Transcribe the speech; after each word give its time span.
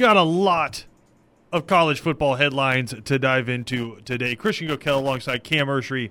got 0.00 0.16
a 0.16 0.22
lot 0.22 0.86
of 1.52 1.66
college 1.66 2.00
football 2.00 2.36
headlines 2.36 2.94
to 3.04 3.18
dive 3.18 3.50
into 3.50 4.00
today. 4.06 4.34
Christian 4.34 4.66
Gokel 4.66 4.96
alongside 4.96 5.44
Cam 5.44 5.66
Ursery. 5.66 6.10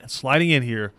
And 0.00 0.10
sliding 0.10 0.50
in 0.50 0.64
here 0.64 0.92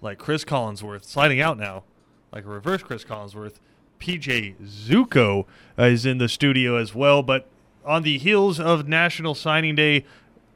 like 0.00 0.18
Chris 0.18 0.44
Collinsworth, 0.44 1.04
sliding 1.04 1.40
out 1.40 1.56
now 1.56 1.84
like 2.32 2.44
a 2.44 2.48
reverse 2.48 2.82
Chris 2.82 3.04
Collinsworth. 3.04 3.60
PJ 4.00 4.56
Zuko 4.60 5.46
uh, 5.78 5.84
is 5.84 6.04
in 6.04 6.18
the 6.18 6.28
studio 6.28 6.76
as 6.76 6.94
well. 6.94 7.22
But 7.22 7.48
on 7.84 8.02
the 8.02 8.18
heels 8.18 8.58
of 8.58 8.88
National 8.88 9.34
Signing 9.34 9.76
Day, 9.76 10.04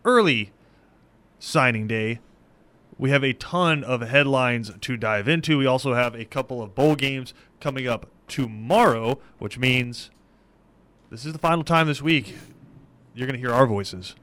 early 0.05 0.51
signing 1.39 1.87
day, 1.87 2.19
we 2.99 3.11
have 3.11 3.25
a 3.25 3.33
ton 3.33 3.85
of 3.85 4.01
headlines 4.03 4.73
to 4.81 4.97
dive 4.97 5.29
into. 5.29 5.57
We 5.57 5.67
also 5.67 5.95
have 5.95 6.17
a 6.17 6.25
couple 6.25 6.61
of 6.61 6.75
bowl 6.75 6.97
games 6.97 7.33
coming 7.61 7.87
up 7.87 8.07
tomorrow, 8.27 9.21
which 9.39 9.57
means 9.57 10.11
this 11.11 11.25
is 11.27 11.33
the 11.33 11.39
final 11.39 11.65
time 11.65 11.87
this 11.87 12.03
week 12.03 12.35
you're 13.15 13.27
going 13.27 13.39
to 13.41 13.45
hear 13.47 13.53
our 13.55 13.67
voices. 13.67 14.15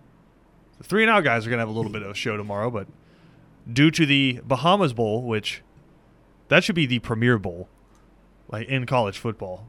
The 0.78 0.84
three 0.86 1.04
and 1.04 1.12
out 1.12 1.24
guys 1.24 1.46
are 1.46 1.50
going 1.50 1.58
to 1.58 1.62
have 1.62 1.70
a 1.70 1.78
little 1.78 1.92
bit 1.92 2.02
of 2.04 2.12
a 2.12 2.14
show 2.14 2.38
tomorrow, 2.38 2.70
but 2.72 2.88
due 3.72 3.92
to 3.92 4.06
the 4.06 4.40
Bahamas 4.46 4.94
Bowl, 4.94 5.24
which 5.24 5.62
that 6.48 6.64
should 6.64 6.76
be 6.76 6.86
the 6.86 7.00
premier 7.00 7.38
bowl, 7.38 7.68
like 8.50 8.68
in 8.70 8.86
college 8.86 9.18
football, 9.18 9.68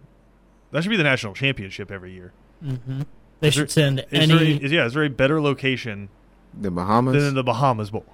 that 0.71 0.83
should 0.85 0.91
be 0.91 0.97
the 0.97 1.03
national 1.03 1.35
championship 1.35 1.91
every 1.91 2.13
year. 2.13 2.33
Mm-hmm. 2.65 3.03
They 3.41 3.49
Is 3.49 3.55
should 3.55 3.63
there- 3.63 3.69
send 3.69 3.99
Is 4.01 4.07
any. 4.13 4.27
there, 4.57 4.65
is, 4.67 4.73
yeah, 4.73 4.87
is 4.87 4.95
there 4.95 5.03
a 5.05 5.11
better 5.11 5.41
location 5.41 6.09
The 6.59 6.71
Bahamas. 6.71 7.23
than 7.25 7.35
the 7.35 7.43
Bahamas 7.45 7.91
Bowl? 7.91 8.07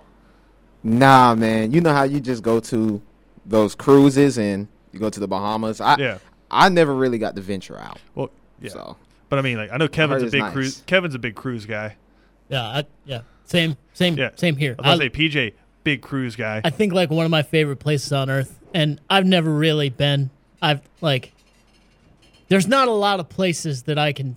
Nah, 0.82 1.34
man. 1.34 1.72
You 1.72 1.80
know 1.80 1.92
how 1.92 2.04
you 2.04 2.20
just 2.20 2.42
go 2.42 2.60
to 2.60 3.02
those 3.44 3.74
cruises 3.74 4.38
and 4.38 4.68
you 4.92 5.00
go 5.00 5.10
to 5.10 5.20
the 5.20 5.28
Bahamas. 5.28 5.80
I 5.80 5.96
Yeah. 5.98 6.18
I 6.50 6.68
never 6.68 6.94
really 6.94 7.18
got 7.18 7.34
to 7.36 7.42
venture 7.42 7.78
out. 7.78 7.98
Well, 8.14 8.30
yeah. 8.60 8.70
So 8.70 8.96
But 9.34 9.40
I 9.40 9.42
mean, 9.42 9.56
like 9.56 9.72
I 9.72 9.78
know 9.78 9.88
Kevin's 9.88 10.22
a 10.22 10.26
big 10.26 10.40
nice. 10.42 10.52
cruise. 10.52 10.82
Kevin's 10.86 11.16
a 11.16 11.18
big 11.18 11.34
cruise 11.34 11.66
guy. 11.66 11.96
yeah, 12.48 12.62
I, 12.62 12.84
yeah, 13.04 13.22
same, 13.46 13.76
same, 13.94 14.16
Yeah. 14.16 14.30
same 14.36 14.54
here. 14.54 14.76
I 14.78 14.92
was 14.92 15.00
I, 15.00 15.04
say 15.04 15.10
PJ, 15.10 15.52
big 15.82 16.02
cruise 16.02 16.36
guy. 16.36 16.60
I 16.64 16.70
think 16.70 16.92
like 16.92 17.10
one 17.10 17.24
of 17.24 17.32
my 17.32 17.42
favorite 17.42 17.78
places 17.80 18.12
on 18.12 18.30
earth, 18.30 18.60
and 18.72 19.00
I've 19.10 19.26
never 19.26 19.52
really 19.52 19.88
been. 19.88 20.30
I've 20.62 20.82
like, 21.00 21.32
there's 22.46 22.68
not 22.68 22.86
a 22.86 22.92
lot 22.92 23.18
of 23.18 23.28
places 23.28 23.82
that 23.84 23.98
I 23.98 24.12
can, 24.12 24.36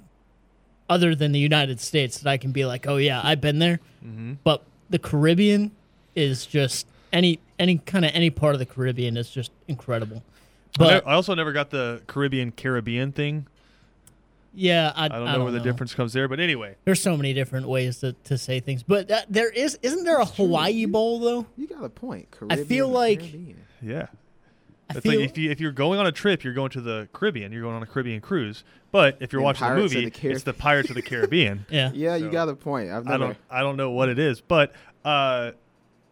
other 0.90 1.14
than 1.14 1.32
the 1.32 1.40
United 1.40 1.80
States, 1.80 2.18
that 2.20 2.30
I 2.32 2.38
can 2.38 2.52
be 2.52 2.66
like, 2.66 2.88
oh 2.88 2.98
yeah, 2.98 3.22
I've 3.24 3.40
been 3.40 3.60
there. 3.60 3.80
Mm-hmm. 4.04 4.34
But 4.44 4.64
the 4.90 4.98
Caribbean 4.98 5.74
is 6.16 6.48
just 6.48 6.88
any 7.14 7.40
any 7.60 7.78
kind 7.78 8.04
of 8.04 8.10
any 8.16 8.32
part 8.32 8.56
of 8.56 8.60
the 8.60 8.66
Caribbean 8.66 9.16
is 9.16 9.30
just 9.30 9.52
incredible. 9.68 10.24
I 10.80 10.84
ne- 10.84 10.90
But 10.94 11.08
I 11.08 11.14
also 11.14 11.36
never 11.36 11.52
got 11.52 11.70
the 11.70 12.02
Caribbean 12.08 12.52
Caribbean 12.52 13.12
thing. 13.12 13.46
Yeah, 14.60 14.92
I, 14.96 15.06
I 15.06 15.08
don't 15.10 15.26
know 15.26 15.44
where 15.44 15.52
the 15.54 15.60
difference 15.60 15.94
comes 15.94 16.14
there, 16.14 16.28
but 16.28 16.40
anyway, 16.40 16.76
There's 16.84 17.00
so 17.02 17.16
many 17.16 17.34
different 17.34 17.68
ways 17.68 18.00
to, 18.00 18.14
to 18.26 18.38
say 18.38 18.60
things, 18.60 18.82
but 18.84 19.08
that, 19.10 19.32
there 19.32 19.50
is 19.50 19.78
isn't 19.84 20.04
there 20.04 20.18
a 20.18 20.26
Hawaii 20.26 20.86
Bowl 20.86 21.20
though? 21.20 21.46
you 21.56 21.68
got 21.68 21.84
a 21.84 21.90
point. 21.90 22.28
I 22.50 22.58
feel 22.58 22.88
like- 22.90 23.20
Caribbean. 23.20 23.64
yeah. 23.82 24.08
I 24.90 24.94
It's 24.96 25.02
feel 25.02 25.20
like 25.20 25.30
if 25.32 25.38
you 25.38 25.52
if 25.52 25.60
you're 25.60 25.74
going 25.74 26.00
on 26.00 26.08
a 26.08 26.14
trip, 26.14 26.44
you're 26.46 26.54
going 26.54 26.70
to 26.72 26.80
the 26.82 27.10
Caribbean. 27.12 27.52
You're 27.52 27.62
going 27.62 27.76
on 27.76 27.84
a 27.84 27.86
Caribbean 27.86 28.22
cruise. 28.22 28.64
But 28.90 29.18
if 29.20 29.34
you're 29.34 29.42
And 29.42 29.46
watching 29.46 29.68
the 29.68 29.74
Pirates 29.74 29.92
of 29.92 29.96
movie, 29.96 30.06
the 30.06 30.12
Carib- 30.12 30.36
it's 30.38 30.44
the 30.46 30.54
Pirates 30.54 30.90
of 30.90 30.96
the 30.96 31.02
Caribbean. 31.02 31.66
yeah. 31.70 31.92
Yeah, 31.94 32.16
you 32.16 32.32
got 32.32 32.48
a 32.48 32.56
point. 32.56 32.90
I've 32.90 33.06
I 33.06 33.18
don't 33.18 33.38
I 33.52 33.60
don't 33.60 33.76
know 33.76 33.92
what 33.92 34.08
it 34.08 34.18
is, 34.18 34.40
but 34.40 34.72
uh, 35.04 35.52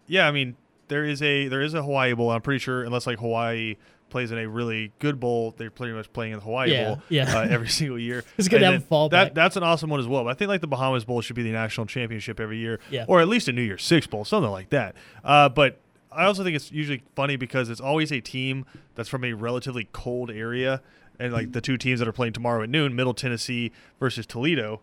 yeah, 0.08 0.28
I 0.28 0.32
mean 0.32 0.58
there 0.90 1.06
is 1.06 1.22
a 1.22 1.48
there 1.48 1.62
is 1.62 1.74
a 1.74 1.82
Hawaii 1.82 2.14
bowl. 2.14 2.32
I'm 2.32 2.42
pretty 2.42 2.60
sure 2.60 2.84
unless 2.84 3.08
like 3.08 3.20
Hawaii 3.20 3.78
plays 4.16 4.32
in 4.32 4.38
a 4.38 4.48
really 4.48 4.94
good 5.00 5.20
bowl, 5.20 5.54
they're 5.58 5.70
pretty 5.70 5.92
much 5.92 6.12
playing 6.14 6.32
in 6.32 6.40
the 6.40 6.46
Hawaii 6.46 6.72
Yeah, 6.72 6.86
bowl 6.86 7.02
yeah. 7.10 7.38
Uh, 7.38 7.42
every 7.50 7.68
single 7.80 8.00
year. 8.00 8.24
It's 8.38 8.48
good 8.48 8.60
to 8.60 8.66
have 8.66 8.76
a 8.76 8.78
then 8.80 8.88
fallback. 8.88 9.10
That 9.12 9.36
that's 9.36 9.58
an 9.58 9.64
awesome 9.64 9.90
one 9.90 10.00
as 10.00 10.08
well. 10.08 10.24
But 10.24 10.30
I 10.30 10.34
think 10.36 10.48
like 10.48 10.62
the 10.62 10.68
Bahamas 10.68 11.04
Bowl 11.04 11.20
should 11.20 11.36
be 11.36 11.44
the 11.44 11.52
national 11.52 11.86
championship 11.88 12.40
every 12.40 12.58
year, 12.60 12.80
Yeah. 12.90 13.04
or 13.10 13.20
at 13.20 13.28
least 13.28 13.50
a 13.50 13.52
New 13.52 13.62
Year's 13.62 13.84
Six 13.84 14.08
bowl, 14.08 14.24
something 14.24 14.50
like 14.52 14.70
that. 14.70 14.96
Uh, 15.24 15.50
but 15.50 15.82
I 16.12 16.24
also 16.26 16.46
think 16.46 16.56
it's 16.56 16.72
usually 16.72 17.04
funny 17.14 17.36
because 17.36 17.70
it's 17.70 17.82
always 17.82 18.10
a 18.14 18.22
team 18.22 18.66
that's 18.96 19.10
from 19.10 19.26
a 19.26 19.34
relatively 19.34 19.90
cold 19.92 20.32
area. 20.32 20.82
And 21.20 21.34
like 21.34 21.52
the 21.52 21.60
two 21.62 21.78
teams 21.78 22.00
that 22.00 22.08
are 22.08 22.14
playing 22.14 22.32
tomorrow 22.34 22.64
at 22.64 22.70
noon, 22.70 22.96
Middle 22.96 23.14
Tennessee 23.14 23.74
versus 24.00 24.26
Toledo. 24.26 24.80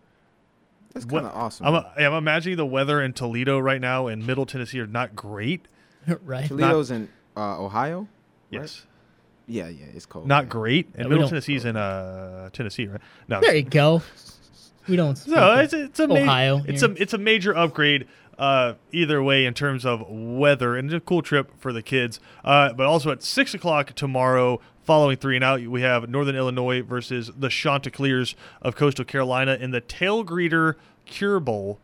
That's 0.93 1.05
kind 1.05 1.25
of 1.25 1.35
awesome. 1.35 1.65
I'm, 1.65 1.83
I'm 1.97 2.13
imagining 2.13 2.57
the 2.57 2.67
weather 2.67 3.01
in 3.01 3.13
Toledo 3.13 3.57
right 3.57 3.81
now 3.81 4.05
and 4.05 4.25
Middle 4.27 4.45
Tennessee 4.45 4.79
are 4.79 4.85
not 4.87 5.15
great. 5.15 5.67
right. 6.23 6.47
Toledo's 6.47 6.91
in 6.91 7.09
uh, 7.35 7.59
Ohio. 7.63 8.07
Right? 8.51 8.81
Yes, 9.47 9.73
Yeah, 9.73 9.85
yeah, 9.85 9.91
it's 9.95 10.05
cold. 10.05 10.27
not 10.27 10.45
yeah. 10.45 10.49
great. 10.49 10.87
Yeah, 10.93 11.01
And 11.01 11.05
we 11.05 11.09
Middle 11.15 11.23
don't- 11.23 11.29
Tennessee's 11.31 11.65
in 11.65 11.75
uh, 11.75 12.49
Tennessee, 12.53 12.87
right? 12.87 13.01
No, 13.27 13.41
There 13.41 13.55
you 13.55 13.63
go. 13.63 14.01
We 14.87 14.95
don't. 14.95 15.17
No, 15.27 15.59
it's, 15.59 15.73
it's 15.73 15.99
a 15.99 16.07
ma- 16.07 16.15
Ohio. 16.15 16.61
it's 16.67 16.81
here. 16.81 16.91
a 16.91 16.93
it's 16.95 17.13
a 17.13 17.17
major 17.17 17.55
upgrade. 17.55 18.07
Uh, 18.37 18.73
either 18.91 19.21
way, 19.21 19.45
in 19.45 19.53
terms 19.53 19.85
of 19.85 20.03
weather, 20.09 20.75
and 20.75 20.89
it's 20.91 20.97
a 20.97 20.99
cool 20.99 21.21
trip 21.21 21.51
for 21.59 21.71
the 21.71 21.83
kids. 21.83 22.19
Uh, 22.43 22.73
but 22.73 22.87
also 22.87 23.11
at 23.11 23.21
six 23.21 23.53
o'clock 23.53 23.93
tomorrow, 23.93 24.59
following 24.83 25.15
three 25.17 25.35
and 25.35 25.43
out, 25.43 25.61
we 25.61 25.81
have 25.81 26.09
Northern 26.09 26.35
Illinois 26.35 26.81
versus 26.81 27.29
the 27.37 27.47
Chanticleers 27.47 28.35
of 28.63 28.75
Coastal 28.75 29.05
Carolina 29.05 29.55
in 29.61 29.69
the 29.69 29.81
Tailgreeter 29.81 30.73
Cure 31.05 31.39
Bowl. 31.39 31.79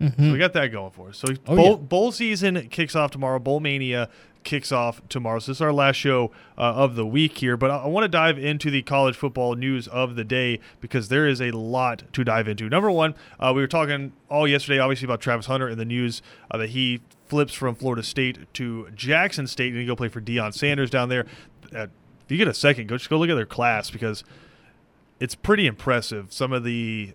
So 0.00 0.12
we 0.32 0.38
got 0.38 0.52
that 0.52 0.68
going 0.68 0.92
for 0.92 1.08
us. 1.08 1.18
So 1.18 1.28
Oh, 1.46 1.56
bowl, 1.56 1.70
yeah. 1.70 1.76
bowl 1.76 2.12
season 2.12 2.68
kicks 2.70 2.94
off 2.96 3.10
tomorrow. 3.10 3.38
Bowl 3.40 3.58
Mania 3.60 4.08
kicks 4.48 4.72
off 4.72 5.02
tomorrow. 5.10 5.38
So 5.38 5.52
this 5.52 5.58
is 5.58 5.60
our 5.60 5.74
last 5.74 5.96
show 5.96 6.30
uh, 6.56 6.62
of 6.62 6.94
the 6.94 7.04
week 7.04 7.36
here. 7.36 7.58
But 7.58 7.70
I, 7.70 7.76
I 7.80 7.86
want 7.86 8.04
to 8.04 8.08
dive 8.08 8.38
into 8.38 8.70
the 8.70 8.80
college 8.80 9.14
football 9.14 9.54
news 9.54 9.86
of 9.88 10.16
the 10.16 10.24
day 10.24 10.58
because 10.80 11.08
there 11.08 11.28
is 11.28 11.42
a 11.42 11.50
lot 11.50 12.04
to 12.14 12.24
dive 12.24 12.48
into. 12.48 12.66
Number 12.70 12.90
one, 12.90 13.14
uh, 13.38 13.52
we 13.54 13.60
were 13.60 13.68
talking 13.68 14.14
all 14.30 14.48
yesterday, 14.48 14.78
obviously, 14.78 15.04
about 15.04 15.20
Travis 15.20 15.44
Hunter 15.44 15.68
and 15.68 15.78
the 15.78 15.84
news 15.84 16.22
uh, 16.50 16.56
that 16.56 16.70
he 16.70 17.02
flips 17.26 17.52
from 17.52 17.74
Florida 17.74 18.02
State 18.02 18.52
to 18.54 18.88
Jackson 18.94 19.46
State 19.46 19.72
and 19.72 19.80
he 19.82 19.86
go 19.86 19.94
play 19.94 20.08
for 20.08 20.22
Deion 20.22 20.54
Sanders 20.54 20.88
down 20.88 21.10
there. 21.10 21.26
Uh, 21.76 21.88
if 22.24 22.30
you 22.32 22.38
get 22.38 22.48
a 22.48 22.54
second, 22.54 22.86
go 22.86 22.96
just 22.96 23.10
go 23.10 23.18
look 23.18 23.28
at 23.28 23.34
their 23.34 23.44
class 23.44 23.90
because 23.90 24.24
it's 25.20 25.34
pretty 25.34 25.66
impressive. 25.66 26.32
Some 26.32 26.54
of 26.54 26.64
the 26.64 27.12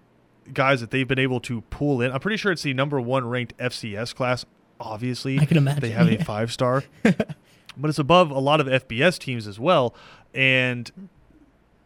guys 0.53 0.81
that 0.81 0.91
they've 0.91 1.07
been 1.07 1.17
able 1.17 1.39
to 1.39 1.61
pull 1.61 1.99
in. 1.99 2.11
I'm 2.11 2.19
pretty 2.19 2.37
sure 2.37 2.51
it's 2.51 2.61
the 2.61 2.75
number 2.75 3.01
one 3.01 3.27
ranked 3.27 3.57
FCS 3.57 4.13
class. 4.13 4.45
Obviously, 4.79 5.39
I 5.39 5.45
can 5.45 5.57
imagine, 5.57 5.81
they 5.81 5.91
have 5.91 6.07
a 6.07 6.23
five 6.23 6.51
star, 6.51 6.83
but 7.03 7.89
it's 7.89 7.99
above 7.99 8.31
a 8.31 8.39
lot 8.39 8.59
of 8.59 8.67
FBS 8.67 9.17
teams 9.17 9.47
as 9.47 9.59
well. 9.59 9.95
And 10.33 10.91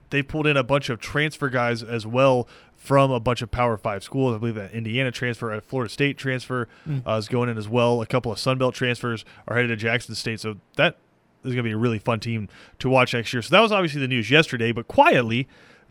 they 0.10 0.24
pulled 0.24 0.48
in 0.48 0.58
a 0.58 0.64
bunch 0.64 0.90
of 0.90 1.00
transfer 1.00 1.50
guys 1.50 1.84
as 1.84 2.06
well 2.08 2.48
from 2.76 3.12
a 3.12 3.20
bunch 3.20 3.42
of 3.42 3.52
Power 3.52 3.78
Five 3.78 4.04
schools. 4.04 4.36
I 4.36 4.40
believe 4.40 4.56
that 4.56 4.72
Indiana 4.72 5.12
transfer, 5.12 5.54
a 5.54 5.62
Florida 5.62 5.92
State 5.92 6.18
transfer 6.18 6.68
uh, 7.06 7.14
is 7.14 7.28
going 7.28 7.50
in 7.50 7.58
as 7.58 7.68
well. 7.68 8.02
A 8.02 8.06
couple 8.06 8.32
of 8.32 8.40
Sun 8.40 8.58
Belt 8.58 8.74
transfers 8.74 9.26
are 9.48 9.56
headed 9.56 9.70
to 9.70 9.76
Jackson 9.76 10.16
State. 10.16 10.40
So 10.40 10.58
that 10.78 10.98
is 11.44 11.54
going 11.54 11.58
to 11.58 11.64
be 11.64 11.72
a 11.72 11.78
really 11.78 12.00
fun 12.00 12.20
team 12.20 12.48
to 12.80 12.90
watch 12.90 13.14
next 13.14 13.34
year. 13.34 13.42
So 13.42 13.50
that 13.56 13.62
was 13.62 13.72
obviously 13.72 14.02
the 14.02 14.08
news 14.08 14.32
yesterday, 14.32 14.72
but 14.72 14.88
quietly, 14.88 15.48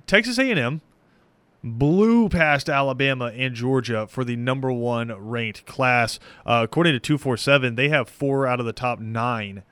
Texas 0.06 0.38
A&M 0.38 0.80
blew 1.64 2.28
past 2.28 2.68
Alabama 2.68 3.26
and 3.34 3.54
Georgia 3.54 4.06
for 4.06 4.24
the 4.24 4.36
number 4.36 4.72
one 4.72 5.12
ranked 5.18 5.66
class. 5.66 6.18
Uh, 6.44 6.60
according 6.64 6.92
to 6.92 7.00
247, 7.00 7.74
they 7.74 7.88
have 7.88 8.08
four 8.08 8.46
out 8.46 8.60
of 8.60 8.66
the 8.66 8.72
top 8.72 9.00
nine 9.00 9.62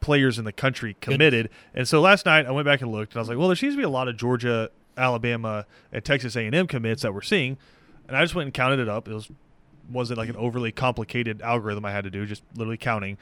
players 0.00 0.38
in 0.38 0.44
the 0.44 0.52
country 0.52 0.96
committed. 1.00 1.48
And 1.74 1.86
so 1.88 2.00
last 2.00 2.26
night 2.26 2.46
I 2.46 2.50
went 2.50 2.66
back 2.66 2.80
and 2.82 2.90
looked, 2.90 3.12
and 3.12 3.18
I 3.18 3.20
was 3.20 3.28
like, 3.28 3.38
well, 3.38 3.48
there 3.48 3.56
seems 3.56 3.74
to 3.74 3.78
be 3.78 3.84
a 3.84 3.88
lot 3.88 4.08
of 4.08 4.16
Georgia, 4.16 4.70
Alabama, 4.96 5.64
and 5.92 6.04
Texas 6.04 6.36
A&M 6.36 6.66
commits 6.66 7.02
that 7.02 7.14
we're 7.14 7.22
seeing. 7.22 7.56
And 8.08 8.16
I 8.16 8.22
just 8.22 8.34
went 8.34 8.46
and 8.46 8.54
counted 8.54 8.80
it 8.80 8.88
up. 8.88 9.08
It 9.08 9.14
was 9.14 9.30
wasn't 9.90 10.18
like 10.18 10.28
an 10.28 10.36
overly 10.36 10.72
complicated 10.72 11.42
algorithm 11.42 11.84
I 11.84 11.90
had 11.92 12.04
to 12.04 12.10
do, 12.10 12.24
just 12.26 12.42
literally 12.54 12.76
counting. 12.76 13.18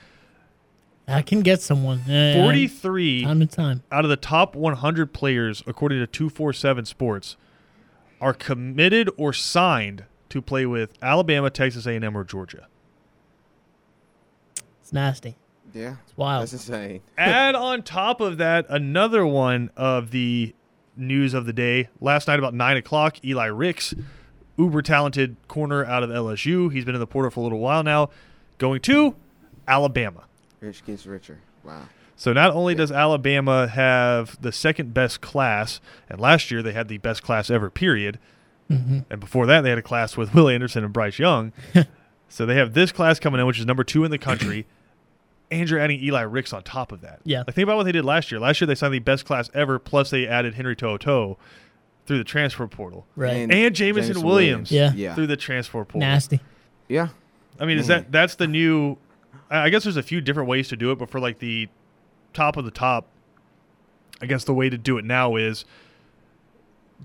I 1.08 1.22
can 1.22 1.40
get 1.40 1.60
someone. 1.60 2.00
Eh, 2.08 2.34
43 2.40 3.24
Time 3.24 3.40
to 3.40 3.46
time. 3.46 3.82
out 3.90 4.04
of 4.04 4.10
the 4.10 4.16
top 4.16 4.54
100 4.54 5.12
players, 5.12 5.62
according 5.66 5.98
to 5.98 6.06
247 6.06 6.84
Sports, 6.84 7.36
are 8.20 8.34
committed 8.34 9.08
or 9.16 9.32
signed 9.32 10.04
to 10.28 10.40
play 10.42 10.66
with 10.66 10.92
Alabama, 11.02 11.50
Texas 11.50 11.86
A&M, 11.86 12.16
or 12.16 12.24
Georgia. 12.24 12.66
It's 14.82 14.92
nasty. 14.92 15.36
Yeah, 15.72 15.96
It's 16.06 16.16
wild. 16.16 16.42
that's 16.42 16.52
insane. 16.52 17.00
Add 17.18 17.54
on 17.54 17.82
top 17.82 18.20
of 18.20 18.38
that 18.38 18.66
another 18.68 19.24
one 19.24 19.70
of 19.76 20.10
the 20.10 20.54
news 20.96 21.32
of 21.32 21.46
the 21.46 21.52
day. 21.52 21.88
Last 22.00 22.26
night 22.26 22.38
about 22.40 22.54
nine 22.54 22.76
o'clock, 22.76 23.24
Eli 23.24 23.46
Ricks, 23.46 23.94
uber 24.58 24.82
talented 24.82 25.36
corner 25.46 25.84
out 25.84 26.02
of 26.02 26.10
LSU. 26.10 26.72
He's 26.72 26.84
been 26.84 26.94
in 26.96 27.00
the 27.00 27.06
portal 27.06 27.30
for 27.30 27.40
a 27.40 27.42
little 27.44 27.60
while 27.60 27.84
now, 27.84 28.10
going 28.58 28.80
to 28.82 29.14
Alabama. 29.68 30.24
Rich 30.60 30.84
gets 30.84 31.06
richer. 31.06 31.38
Wow. 31.62 31.82
So 32.20 32.34
not 32.34 32.50
only 32.52 32.74
does 32.74 32.92
Alabama 32.92 33.66
have 33.66 34.38
the 34.42 34.52
second 34.52 34.92
best 34.92 35.22
class, 35.22 35.80
and 36.06 36.20
last 36.20 36.50
year 36.50 36.62
they 36.62 36.72
had 36.74 36.88
the 36.88 36.98
best 36.98 37.22
class 37.22 37.48
ever, 37.48 37.70
period. 37.70 38.18
Mm-hmm. 38.70 38.98
And 39.08 39.20
before 39.20 39.46
that, 39.46 39.62
they 39.62 39.70
had 39.70 39.78
a 39.78 39.82
class 39.82 40.18
with 40.18 40.34
Will 40.34 40.50
Anderson 40.50 40.84
and 40.84 40.92
Bryce 40.92 41.18
Young. 41.18 41.54
so 42.28 42.44
they 42.44 42.56
have 42.56 42.74
this 42.74 42.92
class 42.92 43.18
coming 43.18 43.40
in, 43.40 43.46
which 43.46 43.58
is 43.58 43.64
number 43.64 43.84
two 43.84 44.04
in 44.04 44.10
the 44.10 44.18
country. 44.18 44.66
and 45.50 45.70
you're 45.70 45.78
adding 45.80 45.98
Eli 45.98 46.20
Ricks 46.20 46.52
on 46.52 46.62
top 46.62 46.92
of 46.92 47.00
that. 47.00 47.20
Yeah. 47.24 47.38
Like 47.46 47.54
think 47.54 47.64
about 47.64 47.78
what 47.78 47.84
they 47.84 47.92
did 47.92 48.04
last 48.04 48.30
year. 48.30 48.38
Last 48.38 48.60
year 48.60 48.66
they 48.66 48.74
signed 48.74 48.92
the 48.92 48.98
best 48.98 49.24
class 49.24 49.48
ever, 49.54 49.78
plus 49.78 50.10
they 50.10 50.26
added 50.26 50.52
Henry 50.52 50.76
To'oto'o 50.76 51.38
through 52.04 52.18
the 52.18 52.24
transfer 52.24 52.66
portal. 52.66 53.06
Right. 53.16 53.30
And- 53.36 53.50
And 53.50 53.74
Jamison 53.74 54.12
Jameson 54.12 54.28
Williams, 54.28 54.70
Yeah. 54.70 54.92
Yeah. 54.94 55.14
through 55.14 55.28
the 55.28 55.38
transfer 55.38 55.86
portal. 55.86 56.00
Nasty. 56.00 56.40
Yeah. 56.86 57.08
I 57.58 57.64
mean, 57.64 57.78
is 57.78 57.88
Man. 57.88 58.02
that 58.02 58.12
that's 58.12 58.34
the 58.34 58.46
new? 58.46 58.98
I 59.50 59.60
I 59.60 59.70
guess 59.70 59.84
there's 59.84 59.96
a 59.96 60.02
few 60.02 60.20
different 60.20 60.50
ways 60.50 60.68
to 60.68 60.76
do 60.76 60.92
it, 60.92 60.98
but 60.98 61.08
for 61.08 61.18
like 61.18 61.38
the 61.38 61.70
top 62.32 62.56
of 62.56 62.64
the 62.64 62.70
top, 62.70 63.06
I 64.20 64.26
guess 64.26 64.44
the 64.44 64.54
way 64.54 64.68
to 64.68 64.78
do 64.78 64.98
it 64.98 65.04
now 65.04 65.36
is 65.36 65.64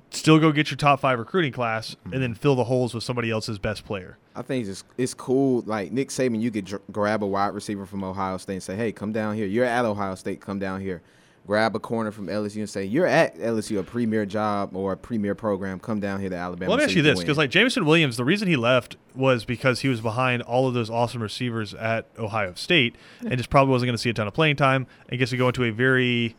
still 0.09 0.39
go 0.39 0.51
get 0.51 0.69
your 0.69 0.77
top 0.77 0.99
five 0.99 1.19
recruiting 1.19 1.51
class 1.51 1.95
and 2.05 2.13
then 2.13 2.31
mm-hmm. 2.31 2.33
fill 2.33 2.55
the 2.55 2.65
holes 2.65 2.93
with 2.93 3.03
somebody 3.03 3.31
else's 3.31 3.59
best 3.59 3.85
player. 3.85 4.17
I 4.35 4.41
think 4.41 4.67
it's 4.67 4.83
it's 4.97 5.13
cool. 5.13 5.63
Like 5.65 5.91
Nick 5.91 6.09
Saban, 6.09 6.41
you 6.41 6.51
could 6.51 6.65
dr- 6.65 6.81
grab 6.91 7.23
a 7.23 7.27
wide 7.27 7.53
receiver 7.53 7.85
from 7.85 8.03
Ohio 8.03 8.37
State 8.37 8.55
and 8.55 8.63
say, 8.63 8.75
"Hey, 8.75 8.91
come 8.91 9.13
down 9.13 9.35
here. 9.35 9.45
You're 9.45 9.65
at 9.65 9.85
Ohio 9.85 10.15
State. 10.15 10.41
Come 10.41 10.59
down 10.59 10.81
here." 10.81 11.01
Grab 11.47 11.75
a 11.75 11.79
corner 11.79 12.11
from 12.11 12.27
LSU 12.27 12.57
and 12.57 12.69
say, 12.69 12.85
"You're 12.85 13.05
at 13.05 13.37
LSU, 13.37 13.77
a 13.77 13.83
premier 13.83 14.25
job 14.25 14.75
or 14.75 14.93
a 14.93 14.97
premier 14.97 15.35
program. 15.35 15.79
Come 15.79 15.99
down 15.99 16.19
here 16.19 16.29
to 16.29 16.35
Alabama." 16.35 16.69
Well, 16.69 16.77
let 16.77 16.85
me 16.85 16.89
ask 16.89 16.95
you 16.95 17.03
this, 17.03 17.19
because 17.19 17.37
like 17.37 17.51
Jameson 17.51 17.85
Williams, 17.85 18.17
the 18.17 18.25
reason 18.25 18.47
he 18.47 18.55
left 18.55 18.95
was 19.13 19.45
because 19.45 19.81
he 19.81 19.87
was 19.87 20.01
behind 20.01 20.41
all 20.41 20.67
of 20.67 20.73
those 20.73 20.89
awesome 20.89 21.21
receivers 21.21 21.75
at 21.75 22.07
Ohio 22.17 22.55
State, 22.55 22.95
and 23.19 23.37
just 23.37 23.51
probably 23.51 23.71
wasn't 23.71 23.89
going 23.89 23.95
to 23.95 24.01
see 24.01 24.09
a 24.09 24.13
ton 24.13 24.27
of 24.27 24.33
playing 24.33 24.55
time, 24.55 24.87
and 25.07 25.19
gets 25.19 25.31
to 25.31 25.37
go 25.37 25.47
into 25.47 25.63
a 25.63 25.69
very, 25.69 26.35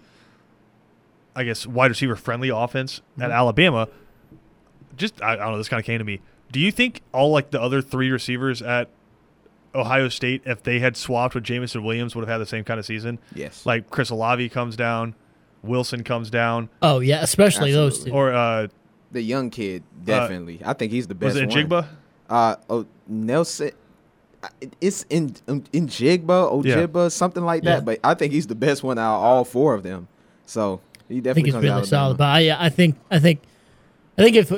I 1.37 1.45
guess, 1.45 1.69
wide 1.69 1.91
receiver 1.91 2.17
friendly 2.17 2.49
offense 2.49 3.01
at 3.17 3.25
mm-hmm. 3.25 3.33
Alabama. 3.33 3.89
Just 4.97 5.23
I, 5.23 5.35
I 5.35 5.37
don't 5.37 5.53
know, 5.53 5.59
this 5.59 5.69
kind 5.69 5.79
of 5.79 5.87
came 5.87 5.99
to 5.99 6.05
me. 6.05 6.21
Do 6.51 6.59
you 6.59 6.73
think 6.73 7.03
all 7.13 7.31
like 7.31 7.51
the 7.51 7.61
other 7.61 7.81
three 7.81 8.11
receivers 8.11 8.61
at 8.61 8.89
Ohio 9.77 10.09
State, 10.09 10.43
if 10.47 10.63
they 10.63 10.79
had 10.79 10.97
swapped 10.97 11.35
with 11.35 11.45
Jameson 11.45 11.85
Williams, 11.85 12.15
would 12.17 12.23
have 12.23 12.29
had 12.29 12.39
the 12.39 12.47
same 12.47 12.65
kind 12.65 12.81
of 12.81 12.87
season? 12.87 13.19
yes, 13.35 13.65
Like 13.67 13.91
Chris 13.91 14.11
Olave 14.11 14.49
comes 14.49 14.77
down, 14.77 15.15
Wilson 15.63 16.03
comes 16.05 16.31
down, 16.31 16.69
Oh 16.83 17.01
yeah, 17.01 17.23
especially 17.23 17.73
those 17.73 18.05
two. 18.05 18.11
Or 18.13 18.33
uh, 18.33 18.69
the 19.13 19.23
young 19.23 19.51
kid 19.51 19.83
definitely. 20.05 20.61
I 20.65 20.73
think 20.73 20.93
he's 20.93 21.07
the 21.07 21.15
best. 21.15 21.35
was 21.35 21.43
it 21.43 21.49
one. 21.49 21.85
Jigba? 21.85 21.89
Uh, 22.29 22.57
oh, 22.71 22.87
Nelson. 23.07 23.71
It's 24.81 25.05
in 25.11 25.35
in, 25.49 25.65
in 25.73 25.87
Jigba, 25.89 26.65
Yeah. 26.65 26.77
Ojibba, 26.87 27.11
something 27.11 27.45
like 27.45 27.63
that. 27.65 27.79
Yeah. 27.79 27.81
But 27.81 28.01
I 28.05 28.15
think 28.15 28.33
he's 28.33 28.47
the 28.47 28.55
best 28.55 28.83
one 28.83 28.99
out 28.99 29.17
of 29.17 29.23
all 29.23 29.45
four 29.45 29.75
of 29.75 29.83
them. 29.83 30.07
So 30.45 30.81
he 31.09 31.21
definitely 31.21 31.21
I 31.21 31.21
definitely 31.21 31.35
think 31.35 31.47
he's 31.47 31.55
comes 31.55 31.63
really 31.65 31.75
out 31.81 31.87
solid. 31.87 32.17
But 32.19 32.25
I, 32.25 32.67
I 32.67 32.69
think 32.69 32.97
I 33.11 33.19
think 33.19 33.41
I 34.19 34.23
think 34.23 34.37
if 34.37 34.53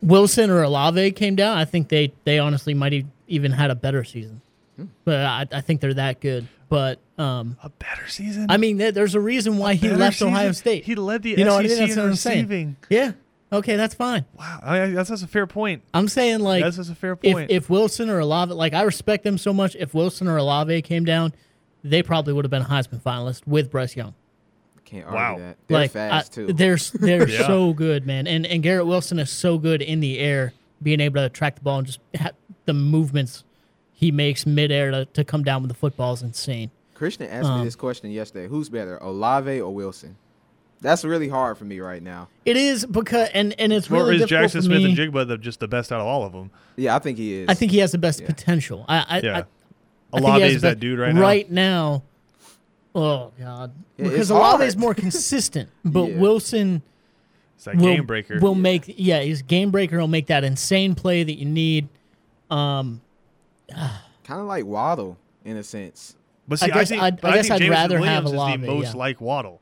Wilson 0.00 0.50
or 0.50 0.62
Olave 0.62 1.12
came 1.12 1.36
down, 1.36 1.56
I 1.58 1.64
think 1.64 1.88
they 1.88 2.12
they 2.24 2.38
honestly 2.38 2.74
might 2.74 2.92
have 2.92 3.04
even 3.32 3.52
had 3.52 3.70
a 3.70 3.74
better 3.74 4.04
season. 4.04 4.40
Hmm. 4.76 4.84
But 5.04 5.16
I, 5.26 5.46
I 5.52 5.60
think 5.60 5.80
they're 5.80 5.94
that 5.94 6.20
good. 6.20 6.46
But 6.68 6.98
um, 7.18 7.56
A 7.62 7.68
better 7.68 8.08
season? 8.08 8.46
I 8.48 8.56
mean, 8.56 8.78
there- 8.78 8.92
there's 8.92 9.14
a 9.14 9.20
reason 9.20 9.58
why 9.58 9.74
he 9.74 9.88
left 9.90 10.16
season? 10.16 10.28
Ohio 10.28 10.52
State. 10.52 10.84
He 10.84 10.94
led 10.94 11.22
the 11.22 11.30
You 11.30 11.44
know 11.44 11.54
what 11.56 11.66
I 11.66 11.68
SEC 11.68 11.78
mean? 11.78 11.86
That's 11.88 11.96
in 11.96 12.02
what 12.02 12.08
I'm 12.10 12.16
saying. 12.16 12.44
receiving. 12.46 12.76
yeah. 12.88 13.12
Okay, 13.52 13.76
that's 13.76 13.94
fine. 13.94 14.24
Wow, 14.38 14.60
I, 14.62 14.80
I, 14.80 14.86
that's, 14.92 15.10
that's 15.10 15.20
a 15.22 15.26
fair 15.26 15.46
point. 15.46 15.82
I'm 15.92 16.08
saying 16.08 16.40
like 16.40 16.62
that's, 16.64 16.78
that's 16.78 16.88
a 16.88 16.94
fair 16.94 17.16
point. 17.16 17.50
if 17.50 17.68
Wilson 17.68 18.08
or 18.08 18.18
Olave, 18.20 18.54
like 18.54 18.72
I 18.72 18.80
respect 18.80 19.24
them 19.24 19.36
so 19.36 19.52
much. 19.52 19.76
If 19.76 19.92
Wilson 19.92 20.26
or 20.26 20.38
Olave 20.38 20.80
came 20.80 21.04
down, 21.04 21.34
they 21.84 22.02
probably 22.02 22.32
would 22.32 22.46
have 22.46 22.50
been 22.50 22.62
a 22.62 22.64
Heisman 22.64 23.02
finalist 23.02 23.46
with 23.46 23.70
Bryce 23.70 23.94
Young. 23.94 24.14
Can't 24.86 25.06
Wow. 25.06 25.32
argue 25.32 25.44
that. 25.44 25.56
They're 25.68 25.78
like 25.78 25.90
fast 25.90 26.32
I- 26.32 26.34
too. 26.34 26.52
They're 26.54 26.78
they're 26.94 27.28
Yeah. 27.30 27.46
so 27.46 27.74
good, 27.74 28.06
man. 28.06 28.26
And 28.26 28.46
and 28.46 28.62
Garrett 28.62 28.86
Wilson 28.86 29.18
is 29.18 29.28
so 29.30 29.58
good 29.58 29.82
in 29.82 30.00
the 30.00 30.18
air, 30.18 30.54
being 30.82 31.00
able 31.00 31.20
to 31.20 31.28
track 31.28 31.56
the 31.56 31.60
ball 31.60 31.76
and 31.76 31.86
just 31.86 32.00
ha- 32.18 32.30
the 32.66 32.72
movements 32.74 33.44
he 33.92 34.10
makes 34.10 34.46
midair 34.46 34.90
to, 34.90 35.04
to 35.06 35.24
come 35.24 35.42
down 35.44 35.62
with 35.62 35.68
the 35.68 35.76
football 35.76 36.12
is 36.12 36.22
insane. 36.22 36.70
Christian 36.94 37.28
asked 37.28 37.46
Um, 37.48 37.60
me 37.60 37.64
this 37.64 37.76
question 37.76 38.10
yesterday: 38.10 38.48
Who's 38.48 38.68
better, 38.68 38.96
Olave 38.98 39.60
or 39.60 39.72
Wilson? 39.74 40.16
That's 40.80 41.04
really 41.04 41.28
hard 41.28 41.58
for 41.58 41.64
me 41.64 41.78
right 41.78 42.02
now. 42.02 42.28
It 42.44 42.56
is 42.56 42.84
because 42.86 43.28
and 43.32 43.54
and 43.60 43.72
it's 43.72 43.88
or 43.90 43.94
really 44.04 44.16
is 44.16 44.22
Jaxon 44.30 44.52
for 44.54 44.62
Smith 44.62 44.78
me. 44.82 44.84
and 44.86 44.96
Jigba 44.98 45.26
the, 45.28 45.38
just 45.38 45.60
the 45.60 45.68
best 45.68 45.92
out 45.92 46.00
of 46.00 46.06
all 46.06 46.24
of 46.24 46.32
them? 46.32 46.50
Yeah, 46.76 46.96
I 46.96 46.98
think 46.98 47.18
he 47.18 47.34
is. 47.34 47.48
I 47.48 47.54
think 47.54 47.70
he 47.70 47.78
has 47.78 47.92
the 47.92 47.98
best 47.98 48.20
Yeah. 48.20 48.26
potential. 48.26 48.84
I, 48.88 48.96
I, 49.08 49.20
Yeah. 49.20 49.32
I, 49.32 49.38
I 49.38 49.40
think 49.40 49.46
he 50.12 50.18
Olave 50.26 50.42
has 50.42 50.54
is 50.56 50.62
that 50.62 50.80
dude 50.80 50.98
right 50.98 51.14
now. 51.14 51.20
Right 51.20 51.50
now, 51.50 52.02
oh 52.94 53.30
god, 53.38 53.72
Yeah, 53.96 54.08
because 54.08 54.30
Olave 54.30 54.64
is 54.64 54.76
more 54.76 54.94
consistent, 54.94 55.68
but 55.84 56.04
Yeah. 56.06 56.18
Wilson 56.18 56.82
It's 57.56 57.64
that 57.66 57.76
will, 57.76 57.84
game 57.84 58.06
breaker. 58.06 58.40
will 58.40 58.54
make 58.56 58.92
yeah, 58.96 59.20
he's 59.20 59.42
game 59.42 59.70
breaker. 59.70 59.98
Will 59.98 60.08
make 60.08 60.26
that 60.26 60.42
insane 60.44 60.94
play 60.96 61.22
that 61.22 61.38
you 61.38 61.46
need. 61.46 61.88
Um, 62.52 63.00
kind 64.24 64.40
of 64.40 64.46
like 64.46 64.64
Waddle 64.64 65.18
in 65.44 65.56
a 65.56 65.62
sense. 65.62 66.16
but 66.46 66.62
I 66.62 66.66
see, 66.66 66.72
I, 66.72 66.74
guess 66.74 66.88
think, 66.88 67.02
I'd- 67.02 67.18
but 67.20 67.30
I 67.30 67.34
guess 67.36 67.44
think 67.48 67.54
I'd 67.54 67.58
Jameson 67.60 67.72
rather 67.80 67.98
have 67.98 68.24
Williams 68.24 68.26
is 68.28 68.32
Olave, 68.34 68.66
the 68.66 68.72
most 68.72 68.94
yeah. 68.94 68.98
like 68.98 69.20
Waddle. 69.20 69.60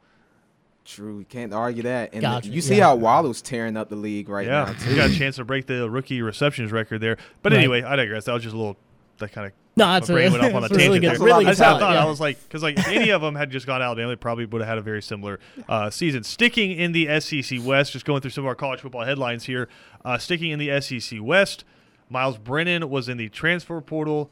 True, 0.85 1.19
you 1.21 1.25
can't 1.25 1.53
argue 1.55 1.85
that. 1.85 2.11
And 2.15 2.23
Gotcha, 2.23 2.49
you 2.49 2.61
see 2.61 2.77
yeah. 2.79 2.85
how 2.87 2.97
Waddle's 2.97 3.43
tearing 3.43 3.77
up 3.77 3.91
the 3.91 3.97
league 3.97 4.29
right 4.29 4.47
yeah, 4.47 4.65
now 4.65 4.73
he 4.73 4.97
got 4.97 5.11
a 5.11 5.15
chance 5.15 5.37
to 5.37 5.45
break 5.45 5.67
the 5.67 5.89
rookie 5.89 6.21
receptions 6.23 6.73
record 6.73 7.01
there. 7.01 7.17
But 7.43 7.53
Right. 7.53 7.59
anyway, 7.59 7.83
I 7.83 7.95
digress. 7.97 8.25
That 8.25 8.33
was 8.33 8.43
just 8.43 8.55
a 8.55 8.59
little 8.59 8.77
that 9.19 9.31
kind 9.33 9.47
of 9.47 9.53
no, 9.77 9.85
my 9.87 10.01
that's 10.01 10.09
a, 10.09 10.13
brain 10.15 10.33
went 10.33 10.43
off 10.45 10.55
on 10.55 10.57
a 10.65 10.69
that's 10.69 10.73
really 10.73 10.99
tangent 10.99 11.01
good. 11.01 11.03
there. 11.03 11.11
That's 11.11 11.21
a 11.21 11.25
Really 11.25 11.47
I 11.47 11.51
just 11.51 11.61
thought. 11.61 11.81
thought. 11.81 11.95
yeah. 11.95 12.03
I 12.03 12.07
was 12.07 12.19
like, 12.21 12.43
because 12.43 12.63
like 12.63 12.79
if 12.79 12.89
any 12.89 13.11
of 13.11 13.21
them 13.23 13.35
had 13.37 13.51
just 13.51 13.67
gone 13.67 13.79
to 13.81 13.85
Alabama, 13.87 14.09
they 14.09 14.17
probably 14.17 14.47
would 14.47 14.61
have 14.63 14.69
had 14.69 14.79
a 14.79 14.83
very 14.83 15.03
similar 15.03 15.39
uh, 15.69 15.91
season. 15.91 16.25
Sticking 16.25 16.73
in 16.73 16.91
the 16.93 17.21
SEC 17.21 17.61
West, 17.63 17.93
just 17.93 18.05
going 18.05 18.21
through 18.23 18.33
some 18.33 18.45
of 18.45 18.49
our 18.49 18.55
college 18.57 18.81
football 18.81 19.05
headlines 19.05 19.45
here. 19.45 19.69
Uh, 20.05 20.19
sticking 20.19 20.51
in 20.51 20.59
the 20.59 20.81
SEC 20.81 21.21
West, 21.23 21.65
Myles 22.11 22.37
Brennan 22.39 22.91
was 22.91 23.09
in 23.09 23.17
the 23.17 23.29
transfer 23.31 23.81
portal. 23.81 24.31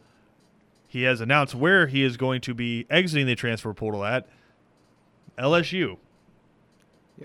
He 0.87 1.03
has 1.05 1.21
announced 1.21 1.55
where 1.55 1.87
he 1.87 2.03
is 2.03 2.17
going 2.17 2.41
to 2.43 2.53
be 2.55 2.87
exiting 2.91 3.27
the 3.27 3.35
transfer 3.37 3.73
portal 3.73 4.05
at 4.05 4.27
LSU. 5.39 5.97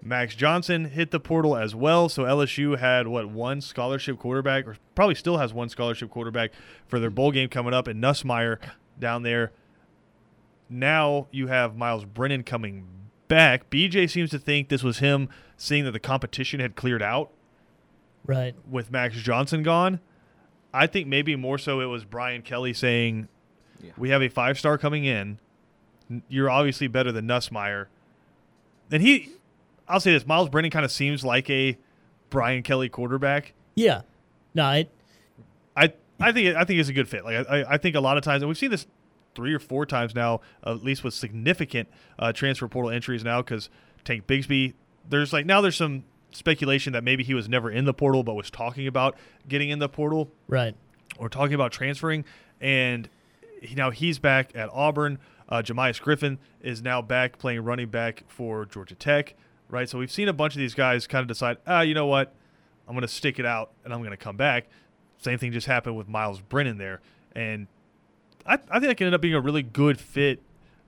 Max 0.02 0.36
Johnson 0.36 0.86
hit 0.86 1.12
the 1.12 1.20
portal 1.20 1.56
as 1.56 1.76
well. 1.76 2.10
So 2.10 2.24
LSU 2.24 2.78
had 2.80 3.08
what 3.08 3.30
one 3.30 3.62
scholarship 3.62 4.18
quarterback, 4.20 4.68
or 4.68 4.76
probably 4.96 5.16
still 5.16 5.38
has 5.38 5.54
one 5.54 5.70
scholarship 5.70 6.10
quarterback 6.10 6.52
for 6.88 7.00
their 7.00 7.10
bowl 7.12 7.32
game 7.32 7.50
coming 7.50 7.74
up, 7.74 7.88
and 7.88 8.02
Nussmeier 8.04 8.58
down 9.00 9.24
there. 9.24 9.52
Now 10.70 11.28
you 11.32 11.48
have 11.48 11.76
Myles 11.76 12.06
Brennan 12.06 12.44
coming 12.44 12.88
back. 13.28 13.70
BJ 13.70 14.10
seems 14.10 14.30
to 14.32 14.40
think 14.40 14.70
this 14.70 14.84
was 14.84 15.00
him 15.00 15.30
seeing 15.58 15.84
that 15.86 15.92
the 15.92 16.00
competition 16.00 16.60
had 16.60 16.76
cleared 16.76 17.02
out 17.04 17.32
Right. 18.26 18.56
with 18.70 18.92
Max 18.92 19.16
Johnson 19.18 19.62
gone. 19.64 20.00
I 20.74 20.88
think 20.88 21.08
maybe 21.08 21.36
more 21.36 21.58
so 21.58 21.80
it 21.80 21.86
was 21.86 22.04
Brian 22.04 22.42
Kelly 22.42 22.74
saying, 22.74 23.28
Yeah. 23.82 23.92
"We 23.98 24.10
have 24.10 24.22
a 24.22 24.30
five 24.30 24.58
star 24.58 24.78
coming 24.78 25.06
in. 25.06 25.38
You're 26.28 26.50
obviously 26.50 26.88
better 26.88 27.12
than 27.12 27.28
Nussmeier." 27.28 27.88
And 28.92 29.02
he, 29.02 29.30
I'll 29.88 30.00
say 30.00 30.12
this: 30.14 30.26
Myles 30.26 30.50
Brennan 30.50 30.72
kind 30.72 30.86
of 30.86 30.92
seems 30.92 31.24
like 31.24 31.50
a 31.50 31.78
Brian 32.30 32.64
Kelly 32.64 32.90
quarterback. 32.90 33.54
Yeah. 33.76 34.02
No, 34.54 34.70
it, 34.72 34.90
I 35.76 35.94
I 36.20 36.32
think 36.32 36.56
I 36.56 36.64
think 36.64 36.80
it's 36.80 36.90
a 36.90 36.94
good 36.94 37.08
fit. 37.08 37.24
Like 37.26 37.48
I, 37.50 37.66
I 37.70 37.78
think 37.78 37.96
a 37.96 38.02
lot 38.02 38.18
of 38.18 38.24
times, 38.24 38.42
and 38.42 38.48
we've 38.50 38.58
seen 38.58 38.72
this 38.72 38.88
three 39.36 39.54
or 39.54 39.60
four 39.60 39.86
times 39.86 40.14
now, 40.14 40.42
at 40.64 40.84
least 40.84 41.04
with 41.04 41.14
significant 41.14 41.90
uh, 42.20 42.32
transfer 42.32 42.68
portal 42.68 42.92
entries 42.92 43.24
now, 43.24 43.42
because 43.42 43.70
Tank 44.04 44.28
Bigsby. 44.28 44.74
There's 45.10 45.34
like 45.34 45.46
now 45.46 45.60
there's 45.60 45.76
some 45.76 46.04
speculation 46.34 46.94
that 46.94 47.04
maybe 47.04 47.24
he 47.24 47.34
was 47.34 47.48
never 47.48 47.72
in 47.72 47.86
the 47.86 47.94
portal, 47.94 48.24
but 48.24 48.34
was 48.34 48.50
talking 48.50 48.88
about 48.88 49.16
getting 49.48 49.70
in 49.70 49.80
the 49.80 49.90
portal 49.90 50.32
right. 50.48 50.76
or 51.18 51.30
talking 51.30 51.54
about 51.54 51.72
transferring, 51.72 52.26
and 52.60 53.10
he, 53.62 53.76
now 53.76 53.92
he's 53.92 54.20
back 54.20 54.52
at 54.56 54.70
Auburn. 54.74 55.20
Uh, 55.50 55.62
Jemias 55.62 56.02
Griffin 56.02 56.40
is 56.62 56.82
now 56.82 57.02
back 57.02 57.38
playing 57.38 57.64
running 57.64 57.90
back 57.90 58.24
for 58.28 58.66
Georgia 58.66 58.96
Tech, 58.96 59.36
right? 59.70 59.88
So 59.88 60.00
we've 60.00 60.12
seen 60.12 60.28
a 60.28 60.34
bunch 60.34 60.56
of 60.56 60.60
these 60.60 60.74
guys 60.74 61.06
kind 61.08 61.22
of 61.22 61.28
decide, 61.28 61.58
ah, 61.68 61.82
you 61.82 61.94
know 61.94 62.08
what, 62.08 62.34
I'm 62.88 62.94
going 62.94 63.02
to 63.02 63.08
stick 63.08 63.40
it 63.40 63.46
out 63.46 63.72
and 63.84 63.94
I'm 63.94 64.00
going 64.00 64.12
to 64.12 64.18
come 64.18 64.38
back. 64.38 64.66
Same 65.20 65.38
thing 65.38 65.52
just 65.52 65.68
happened 65.68 65.96
with 65.96 66.08
Myles 66.08 66.42
Brennan 66.42 66.78
there, 66.78 67.02
and 67.36 67.68
I, 68.46 68.54
I 68.54 68.80
think 68.80 68.84
that 68.84 68.98
can 68.98 69.08
end 69.08 69.16
up 69.16 69.22
being 69.22 69.36
a 69.36 69.42
really 69.42 69.64
good 69.64 70.00
fit 70.00 70.42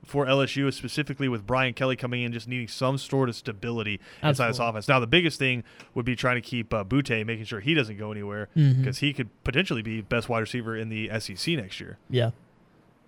for 0.06 0.26
LSU, 0.26 0.72
specifically 0.74 1.28
with 1.28 1.46
Brian 1.46 1.74
Kelly 1.74 1.96
coming 1.96 2.22
in, 2.22 2.32
just 2.32 2.48
needing 2.48 2.68
some 2.68 2.98
sort 2.98 3.30
of 3.30 3.36
stability 3.36 4.00
inside 4.24 4.30
this 4.30 4.40
Absolutely. 4.40 4.70
offense. 4.70 4.88
Now, 4.88 5.00
the 5.00 5.08
biggest 5.08 5.40
thing 5.40 5.64
would 5.94 6.06
be 6.06 6.16
trying 6.16 6.36
to 6.36 6.42
keep 6.42 6.74
uh, 6.74 6.84
Boutte, 6.84 7.26
making 7.26 7.46
sure 7.46 7.60
he 7.60 7.74
doesn't 7.74 7.98
go 7.98 8.12
anywhere 8.12 8.50
because 8.56 9.00
he 9.00 9.14
could 9.14 9.30
potentially 9.44 9.82
be 9.82 10.02
best 10.02 10.30
wide 10.30 10.40
receiver 10.40 10.76
in 10.76 10.90
the 10.90 11.10
SEC 11.20 11.56
next 11.56 11.80
year. 11.80 11.98
Yeah. 12.10 12.32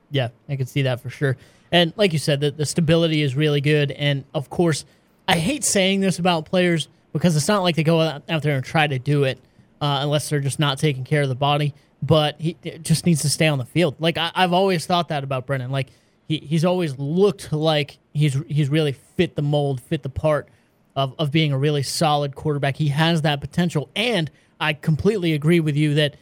Yeah, 0.09 0.29
I 0.47 0.55
could 0.55 0.69
see 0.69 0.83
that 0.83 1.01
for 1.01 1.09
sure. 1.09 1.35
And 1.71 1.93
like 1.97 2.13
you 2.13 2.19
said, 2.19 2.39
the, 2.39 2.51
the 2.51 2.65
stability 2.65 3.21
is 3.21 3.35
really 3.35 3.61
good. 3.61 3.91
And 3.91 4.23
of 4.33 4.49
course, 4.49 4.85
I 5.27 5.37
hate 5.37 5.63
saying 5.63 5.99
this 5.99 6.17
about 6.19 6.45
players 6.45 6.87
because 7.13 7.35
it's 7.35 7.47
not 7.47 7.61
like 7.63 7.75
they 7.75 7.83
go 7.83 7.99
out, 7.99 8.23
out 8.29 8.41
there 8.41 8.55
and 8.55 8.63
try 8.63 8.87
to 8.87 8.99
do 8.99 9.23
it 9.25 9.37
uh, 9.81 9.99
unless 10.01 10.29
they're 10.29 10.39
just 10.39 10.59
not 10.59 10.79
taking 10.79 11.03
care 11.03 11.23
of 11.23 11.29
the 11.29 11.35
body. 11.35 11.73
But 12.01 12.39
he 12.39 12.55
just 12.83 13.05
needs 13.05 13.21
to 13.23 13.29
stay 13.29 13.47
on 13.47 13.57
the 13.57 13.65
field. 13.65 13.95
Like 13.99 14.17
I, 14.17 14.31
I've 14.35 14.53
always 14.53 14.85
thought 14.85 15.09
that 15.09 15.23
about 15.23 15.45
Brennan. 15.47 15.71
Like 15.71 15.87
he, 16.27 16.37
he's 16.37 16.65
always 16.65 16.97
looked 16.99 17.53
like 17.53 17.97
he's 18.13 18.37
he's 18.47 18.69
really 18.69 18.91
fit 18.91 19.35
the 19.35 19.41
mold, 19.41 19.81
fit 19.81 20.03
the 20.03 20.09
part 20.09 20.49
of, 20.95 21.15
of 21.17 21.31
being 21.31 21.53
a 21.53 21.57
really 21.57 21.83
solid 21.83 22.35
quarterback. 22.35 22.75
He 22.75 22.89
has 22.89 23.21
that 23.21 23.39
potential. 23.39 23.89
And 23.95 24.29
I 24.59 24.73
completely 24.73 25.33
agree 25.33 25.59
with 25.59 25.77
you 25.77 25.93
that 25.95 26.15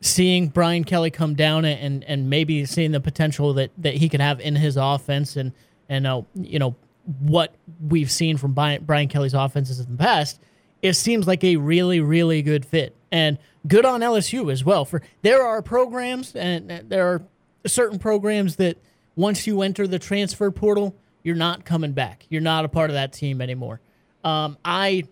seeing 0.00 0.48
Brian 0.48 0.84
Kelly 0.84 1.10
come 1.10 1.34
down 1.34 1.64
and 1.64 2.04
and 2.04 2.30
maybe 2.30 2.64
seeing 2.66 2.92
the 2.92 3.00
potential 3.00 3.54
that 3.54 3.70
that 3.78 3.94
he 3.94 4.08
could 4.08 4.20
have 4.20 4.40
in 4.40 4.54
his 4.54 4.76
offense 4.76 5.36
and 5.36 5.52
and 5.88 6.06
uh, 6.06 6.22
you 6.34 6.58
know 6.58 6.76
what 7.20 7.54
we've 7.86 8.10
seen 8.10 8.36
from 8.36 8.52
Brian, 8.52 8.82
Brian 8.84 9.08
Kelly's 9.08 9.34
offenses 9.34 9.78
in 9.80 9.96
the 9.96 10.02
past, 10.02 10.40
it 10.80 10.94
seems 10.94 11.26
like 11.26 11.42
a 11.42 11.56
really 11.56 12.00
really 12.00 12.42
good 12.42 12.64
fit 12.64 12.94
and 13.10 13.38
good 13.66 13.84
on 13.84 14.00
LSU 14.00 14.52
as 14.52 14.62
well. 14.62 14.84
For 14.84 15.02
there 15.22 15.42
are 15.42 15.60
programs 15.60 16.36
and 16.36 16.70
and 16.70 16.90
there 16.90 17.08
are 17.08 17.22
certain 17.66 17.98
programs 17.98 18.56
that 18.56 18.76
once 19.16 19.46
you 19.46 19.62
enter 19.62 19.86
the 19.86 19.98
transfer 19.98 20.50
portal, 20.50 20.96
you're 21.22 21.36
not 21.36 21.64
coming 21.64 21.92
back. 21.92 22.26
You're 22.28 22.42
not 22.42 22.64
a 22.64 22.68
part 22.68 22.90
of 22.90 22.94
that 22.94 23.12
team 23.12 23.40
anymore. 23.40 23.80
Um, 24.22 24.58
I 24.64 25.04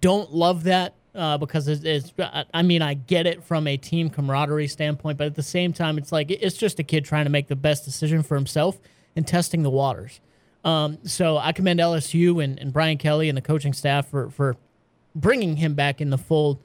don't 0.00 0.32
love 0.32 0.64
that 0.64 0.94
uh, 1.14 1.38
because 1.38 1.68
it's, 1.68 1.84
it's. 1.84 2.12
I 2.52 2.62
mean, 2.62 2.82
I 2.82 2.94
get 2.94 3.26
it 3.26 3.42
from 3.44 3.66
a 3.66 3.76
team 3.76 4.10
camaraderie 4.10 4.68
standpoint, 4.68 5.18
but 5.18 5.26
at 5.26 5.34
the 5.34 5.42
same 5.42 5.72
time, 5.72 5.98
it's 5.98 6.12
like 6.12 6.30
it's 6.30 6.56
just 6.56 6.78
a 6.78 6.82
kid 6.82 7.04
trying 7.04 7.24
to 7.24 7.30
make 7.30 7.48
the 7.48 7.56
best 7.56 7.84
decision 7.84 8.22
for 8.22 8.34
himself 8.34 8.80
and 9.14 9.26
testing 9.26 9.62
the 9.62 9.70
waters. 9.70 10.20
Um, 10.64 10.98
so 11.04 11.38
I 11.38 11.52
commend 11.52 11.80
LSU 11.80 12.42
and, 12.42 12.58
and 12.58 12.72
Brian 12.72 12.96
Kelly 12.96 13.28
and 13.28 13.36
the 13.36 13.42
coaching 13.42 13.72
staff 13.72 14.08
for 14.08 14.30
for 14.30 14.56
bringing 15.14 15.56
him 15.56 15.74
back 15.74 16.00
in 16.00 16.10
the 16.10 16.18
fold 16.18 16.62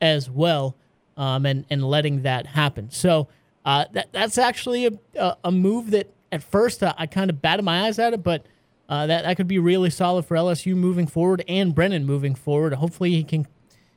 as 0.00 0.28
well, 0.28 0.76
um, 1.16 1.46
and 1.46 1.64
and 1.70 1.82
letting 1.82 2.22
that 2.22 2.46
happen. 2.46 2.90
So 2.90 3.28
uh, 3.66 3.84
that 3.92 4.12
that's 4.12 4.38
actually 4.38 4.86
a, 5.16 5.36
a, 5.42 5.50
move 5.50 5.90
that 5.90 6.14
at 6.30 6.40
first 6.40 6.84
uh, 6.84 6.94
I 6.96 7.06
kind 7.06 7.28
of 7.30 7.42
batted 7.42 7.64
my 7.64 7.86
eyes 7.86 7.98
at 7.98 8.14
it, 8.14 8.22
but 8.22 8.46
uh, 8.88 9.08
that 9.08 9.24
that 9.24 9.36
could 9.36 9.48
be 9.48 9.58
really 9.58 9.90
solid 9.90 10.24
for 10.24 10.36
LSU 10.36 10.76
moving 10.76 11.08
forward 11.08 11.44
and 11.48 11.74
Brennan 11.74 12.06
moving 12.06 12.36
forward. 12.36 12.72
Hopefully 12.74 13.10
he 13.10 13.24
can, 13.24 13.44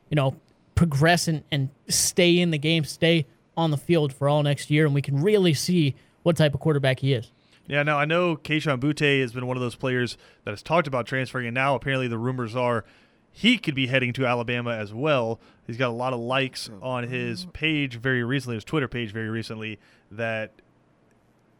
you 0.10 0.16
know, 0.16 0.36
progress 0.74 1.28
and, 1.28 1.44
and 1.52 1.70
stay 1.88 2.40
in 2.40 2.50
the 2.50 2.58
game, 2.58 2.84
stay 2.84 3.28
on 3.56 3.70
the 3.70 3.78
field 3.78 4.12
for 4.12 4.28
all 4.28 4.42
next 4.42 4.72
year, 4.72 4.86
and 4.86 4.96
we 4.96 5.04
can 5.04 5.22
really 5.22 5.54
see 5.54 5.96
what 6.24 6.36
type 6.36 6.56
of 6.56 6.60
quarterback 6.60 7.02
he 7.02 7.14
is. 7.14 7.32
Yeah, 7.68 7.84
now 7.84 8.00
I 8.00 8.06
know 8.06 8.36
Kayshon 8.36 8.80
Boutte 8.80 9.22
has 9.22 9.34
been 9.34 9.46
one 9.46 9.56
of 9.56 9.62
those 9.62 9.76
players 9.76 10.18
that 10.46 10.52
has 10.52 10.64
talked 10.64 10.88
about 10.88 11.06
transferring, 11.06 11.46
and 11.46 11.54
now 11.54 11.76
apparently 11.76 12.08
the 12.08 12.18
rumors 12.18 12.56
are 12.56 12.86
he 13.32 13.58
could 13.58 13.76
be 13.76 13.88
heading 13.88 14.14
to 14.14 14.26
Alabama 14.26 14.72
as 14.72 14.94
well. 14.94 15.40
He's 15.66 15.78
got 15.78 15.90
a 15.90 15.94
lot 15.94 16.14
of 16.14 16.20
likes 16.20 16.70
oh. 16.70 16.86
on 16.86 17.04
his 17.06 17.46
page 17.54 17.98
very 17.98 18.24
recently, 18.24 18.56
his 18.56 18.64
Twitter 18.64 18.88
page 18.88 19.12
very 19.12 19.30
recently, 19.30 19.80
that 20.12 20.54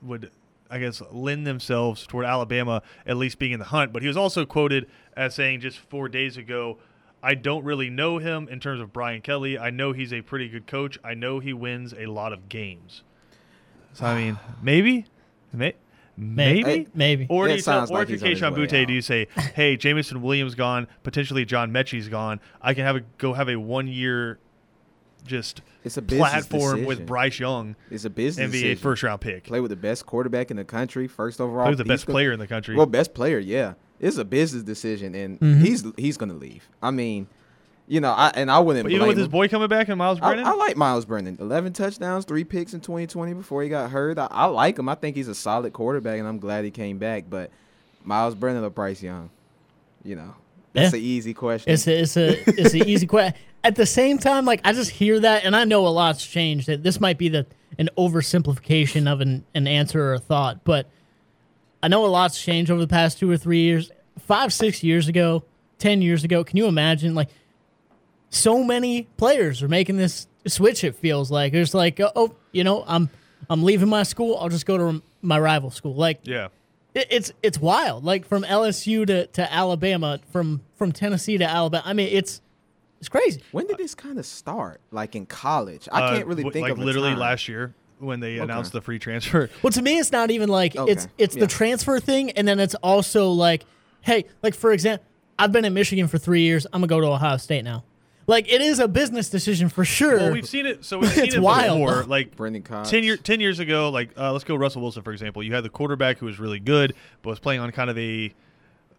would, 0.02 0.32
I 0.70 0.80
guess, 0.80 1.02
lend 1.12 1.46
themselves 1.46 2.06
toward 2.08 2.26
Alabama 2.26 2.82
at 3.06 3.18
least 3.18 3.40
being 3.40 3.52
in 3.52 3.60
the 3.60 3.66
hunt. 3.66 3.94
But 3.94 4.02
he 4.02 4.08
was 4.08 4.18
also 4.18 4.46
quoted 4.46 4.88
as 5.16 5.36
saying 5.36 5.62
just 5.62 5.78
four 5.78 6.10
days 6.10 6.38
ago, 6.38 6.78
I 7.22 7.36
don't 7.36 7.66
really 7.66 7.90
know 7.90 8.18
him 8.18 8.48
in 8.50 8.60
terms 8.60 8.80
of 8.80 8.94
Brian 8.94 9.22
Kelly. 9.22 9.58
I 9.58 9.70
know 9.70 9.92
he's 9.92 10.14
a 10.14 10.22
pretty 10.22 10.48
good 10.48 10.68
coach. 10.68 10.98
I 11.04 11.14
know 11.14 11.40
he 11.40 11.54
wins 11.54 11.94
a 11.94 12.06
lot 12.06 12.32
of 12.32 12.48
games. 12.48 13.04
So, 13.94 14.06
I 14.06 14.16
mean, 14.16 14.40
maybe? 14.62 15.06
May- 15.52 15.76
Maybe, 16.20 16.64
Maybe. 16.64 16.88
Maybe. 16.94 17.28
or 17.30 17.48
do 17.48 17.54
you 17.54 17.62
tell, 17.62 17.64
sounds 17.80 17.92
or 17.92 17.96
like 18.00 18.10
if 18.10 18.20
you're 18.22 18.30
he's 18.30 18.40
Boutte, 18.40 18.42
his 18.42 18.42
Kayshon 18.42 18.58
way 18.58 18.68
Boutte, 18.84 18.88
do 18.88 18.94
you 18.94 19.02
say, 19.02 19.28
"Hey, 19.56 19.78
Jameson 19.78 20.22
Williams 20.22 20.54
gone, 20.56 20.88
potentially 21.04 21.46
John 21.46 21.72
Metchie's 21.72 22.10
gone. 22.10 22.40
I 22.62 22.74
can 22.74 22.84
have 22.86 22.98
a 22.98 23.02
go 23.18 23.34
have 23.34 23.48
a 23.50 23.56
one 23.56 23.88
year, 23.88 24.40
just 25.26 25.62
It's 25.84 25.98
a 25.98 26.02
business 26.02 26.30
platform 26.48 26.86
with. 26.86 27.06
Bryce 27.06 27.40
Young 27.40 27.76
It's 27.90 28.06
a 28.06 28.10
business 28.10 28.48
NBA 28.50 28.52
decision. 28.52 28.78
first 28.78 29.04
round 29.04 29.22
pick. 29.22 29.46
Play 29.46 29.60
with 29.62 29.70
the 29.70 29.76
best 29.78 30.06
quarterback 30.06 30.52
in 30.52 30.58
the 30.58 30.64
country, 30.66 31.08
first 31.08 31.40
overall. 31.40 31.64
Play 31.66 31.72
with 31.72 31.78
the 31.80 31.84
He's 31.86 31.90
best 31.90 32.06
gonna- 32.08 32.16
player 32.16 32.32
in 32.32 32.40
the 32.40 32.48
country. 32.48 32.76
Well, 32.76 32.86
best 32.86 33.14
player, 33.14 33.40
yeah. 33.40 33.74
It's 34.00 34.18
a 34.18 34.26
business 34.26 34.64
decision, 34.64 35.14
and 35.16 35.40
Mhm. 35.40 35.62
he's 35.62 35.84
he's 35.98 36.18
gonna 36.18 36.34
leave. 36.34 36.70
I 36.82 36.92
mean, 36.92 37.28
you 37.90 38.00
know, 38.00 38.12
I 38.12 38.32
and 38.36 38.50
I 38.52 38.60
wouldn't 38.60 38.86
but 38.86 38.90
blame 38.90 38.96
even 38.98 39.08
with 39.10 39.18
his 39.18 39.26
him. 39.26 39.32
boy 39.32 39.48
coming 39.50 39.68
back 39.68 39.90
and 39.90 39.98
Myles 39.98 40.20
I, 40.22 40.28
Brennan, 40.30 40.46
I 40.46 40.54
like 40.54 40.78
Myles 40.78 41.06
Brennan. 41.06 41.38
Eleven 41.42 41.74
touchdowns, 41.74 42.24
three 42.24 42.44
picks 42.44 42.74
in 42.74 42.80
2020 42.82 43.34
before 43.34 43.64
he 43.64 43.70
got 43.70 43.90
hurt. 43.90 44.18
I, 44.20 44.28
I 44.30 44.46
like 44.46 44.78
him. 44.80 44.88
I 44.88 44.96
think 44.96 45.16
he's 45.18 45.28
a 45.28 45.36
solid 45.36 45.74
quarterback, 45.74 46.20
and 46.20 46.28
I'm 46.28 46.38
glad 46.40 46.64
he 46.64 46.72
came 46.72 47.00
back. 47.00 47.26
But 47.30 47.50
Myles 48.06 48.36
Brennan 48.36 48.64
or 48.64 48.70
Bryce 48.70 49.02
Young, 49.02 49.32
you 50.04 50.16
know, 50.16 50.36
that's 50.74 50.94
Yeah. 50.94 51.00
an 51.00 51.04
easy 51.06 51.34
question. 51.34 51.74
It's 51.74 51.88
a, 51.88 52.00
it's 52.02 52.16
a 52.16 52.50
it's 52.62 52.74
an 52.76 52.88
easy 52.88 53.08
question. 53.08 53.34
At 53.64 53.76
the 53.76 53.86
same 53.86 54.20
time, 54.20 54.46
like 54.46 54.62
I 54.64 54.72
just 54.72 54.92
hear 54.92 55.20
that, 55.20 55.44
and 55.44 55.56
I 55.56 55.66
know 55.66 55.86
a 55.86 55.90
lot's 55.90 56.26
changed. 56.26 56.68
That 56.68 56.84
this 56.84 57.02
might 57.02 57.18
be 57.18 57.28
the 57.28 57.46
an 57.78 57.90
oversimplification 57.98 59.12
of 59.12 59.20
an, 59.22 59.44
an 59.56 59.68
answer 59.68 60.02
or 60.02 60.14
a 60.14 60.20
thought, 60.20 60.64
but 60.64 60.88
I 61.82 61.88
know 61.88 62.06
a 62.06 62.08
lot's 62.08 62.42
changed 62.42 62.70
over 62.72 62.80
the 62.82 62.88
past 62.88 63.18
two 63.20 63.30
or 63.30 63.38
three 63.38 63.62
years. 63.62 63.92
Five, 64.20 64.54
six 64.54 64.84
years 64.84 65.08
ago, 65.08 65.44
ten 65.78 66.02
years 66.02 66.24
ago, 66.24 66.44
can 66.44 66.56
you 66.58 66.68
imagine? 66.68 67.16
Like 67.16 67.30
so 68.30 68.64
many 68.64 69.04
players 69.18 69.62
are 69.64 69.68
making 69.68 69.98
this 69.98 70.28
switch. 70.48 70.84
It 70.84 70.96
feels 70.96 71.32
like 71.32 71.52
there's 71.54 71.74
like, 71.74 72.00
oh, 72.00 72.12
oh, 72.16 72.36
you 72.52 72.64
know, 72.64 72.84
I'm 72.88 73.10
I'm 73.50 73.64
leaving 73.64 73.90
my 73.90 74.04
school. 74.04 74.38
I'll 74.38 74.50
just 74.50 74.66
go 74.66 74.78
to 74.78 75.02
my 75.22 75.40
rival 75.40 75.72
school. 75.72 75.96
Like 75.96 76.20
yeah, 76.24 76.50
it, 76.94 77.08
it's 77.10 77.32
it's 77.44 77.60
wild. 77.60 78.04
Like 78.04 78.26
from 78.26 78.44
LSU 78.44 79.06
to, 79.08 79.28
to 79.28 79.54
Alabama, 79.54 80.20
from 80.32 80.62
from 80.76 80.92
Tennessee 80.92 81.38
to 81.38 81.46
Alabama. 81.46 81.84
I 81.86 81.94
mean, 81.94 82.10
it's 82.12 82.42
it's 83.00 83.10
crazy. 83.10 83.42
when 83.52 83.66
did 83.68 83.78
this 83.78 83.96
kind 83.96 84.20
of 84.20 84.26
start? 84.26 84.82
Like 84.92 85.16
in 85.16 85.26
college? 85.26 85.88
I 85.92 86.02
Uh, 86.02 86.14
can't 86.16 86.28
really 86.28 86.44
w- 86.44 86.52
think 86.54 86.64
like 86.64 86.72
of 86.74 86.80
literally 86.80 87.12
time. 87.12 87.20
last 87.20 87.48
year 87.48 87.74
when 88.00 88.20
they 88.20 88.36
Okay. 88.36 88.44
announced 88.44 88.72
the 88.74 88.82
free 88.82 89.00
transfer. 89.00 89.50
Well, 89.64 89.72
to 89.72 89.82
me, 89.82 89.98
it's 89.98 90.12
not 90.12 90.32
even 90.32 90.50
like 90.50 90.74
it's 90.76 91.08
it's 91.18 91.36
yeah. 91.36 91.40
the 91.42 91.48
transfer 91.48 92.00
thing, 92.00 92.32
and 92.32 92.48
then 92.48 92.60
it's 92.60 92.76
also 92.76 93.30
like, 93.32 93.64
hey, 94.02 94.26
like 94.44 94.54
for 94.54 94.72
example, 94.74 95.06
I've 95.38 95.52
been 95.54 95.64
in 95.66 95.74
Michigan 95.74 96.08
for 96.10 96.18
three 96.18 96.42
years. 96.42 96.66
I'm 96.74 96.82
gonna 96.82 96.88
go 96.88 97.00
to 97.00 97.08
Ohio 97.08 97.38
State 97.38 97.64
now. 97.64 97.84
Like 98.30 98.52
it 98.52 98.62
is 98.62 98.78
a 98.80 98.88
business 98.88 99.28
decision 99.30 99.70
for 99.70 99.84
sure. 99.84 100.18
Well, 100.18 100.32
we've 100.32 100.48
seen 100.48 100.66
it. 100.68 100.86
So 100.86 101.00
we've 101.00 101.10
seen 101.14 101.26
It's 101.26 101.36
it 101.36 101.42
wild. 101.42 101.80
before. 101.80 102.04
Like 102.04 102.36
Brendan 102.36 102.62
Cox. 102.62 102.90
10, 102.90 103.04
year, 103.04 103.18
10 103.18 103.40
years 103.40 103.60
ago, 103.60 103.90
like 103.90 104.12
uh, 104.18 104.32
let's 104.32 104.44
go 104.44 104.56
Russell 104.56 104.82
Wilson 104.84 105.02
for 105.02 105.12
example. 105.12 105.42
You 105.42 105.54
had 105.56 105.64
the 105.64 105.70
quarterback 105.70 106.20
who 106.20 106.28
was 106.28 106.40
really 106.40 106.60
good, 106.60 106.94
but 107.24 107.32
was 107.32 107.40
playing 107.40 107.60
on 107.60 107.72
kind 107.72 107.90
of 107.90 107.98
a 107.98 108.32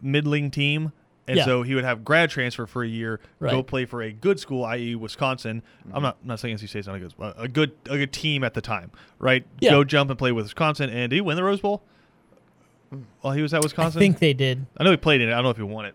middling 0.02 0.50
team, 0.50 0.92
and 1.28 1.36
Yeah. 1.36 1.44
so 1.44 1.62
he 1.62 1.74
would 1.76 1.84
have 1.84 2.04
grad 2.04 2.30
transfer 2.30 2.66
for 2.66 2.82
a 2.82 2.88
year, 2.88 3.20
go 3.40 3.62
play 3.62 3.84
for 3.84 4.02
a 4.02 4.10
good 4.10 4.40
school, 4.40 4.64
i.e., 4.64 4.96
Wisconsin. 4.96 5.62
Mm-hmm. 5.86 5.96
I'm 5.96 6.02
not 6.02 6.16
I'm 6.22 6.28
not 6.28 6.40
saying 6.40 6.56
NC 6.56 6.68
State's 6.68 6.86
not 6.88 6.96
a 6.96 6.98
good 6.98 7.14
a 7.38 7.46
good 7.48 7.72
a 7.88 7.98
good 7.98 8.12
team 8.12 8.42
at 8.42 8.54
the 8.54 8.60
time, 8.60 8.90
right? 9.20 9.44
Yeah. 9.60 9.70
Go 9.70 9.84
jump 9.84 10.10
and 10.10 10.18
play 10.18 10.32
with 10.32 10.46
Wisconsin, 10.46 10.90
and 10.90 11.10
did 11.10 11.16
he 11.16 11.20
win 11.20 11.36
the 11.36 11.44
Rose 11.44 11.60
Bowl? 11.60 11.82
While 13.20 13.34
he 13.34 13.42
was 13.42 13.54
at 13.54 13.62
Wisconsin, 13.62 13.98
I 13.98 14.00
think 14.00 14.18
they 14.18 14.32
did. 14.32 14.66
I 14.76 14.82
know 14.82 14.90
he 14.90 14.96
played 14.96 15.20
in 15.20 15.28
it. 15.28 15.32
I 15.32 15.36
don't 15.36 15.44
know 15.44 15.50
if 15.50 15.56
he 15.56 15.62
won 15.62 15.84
it, 15.84 15.94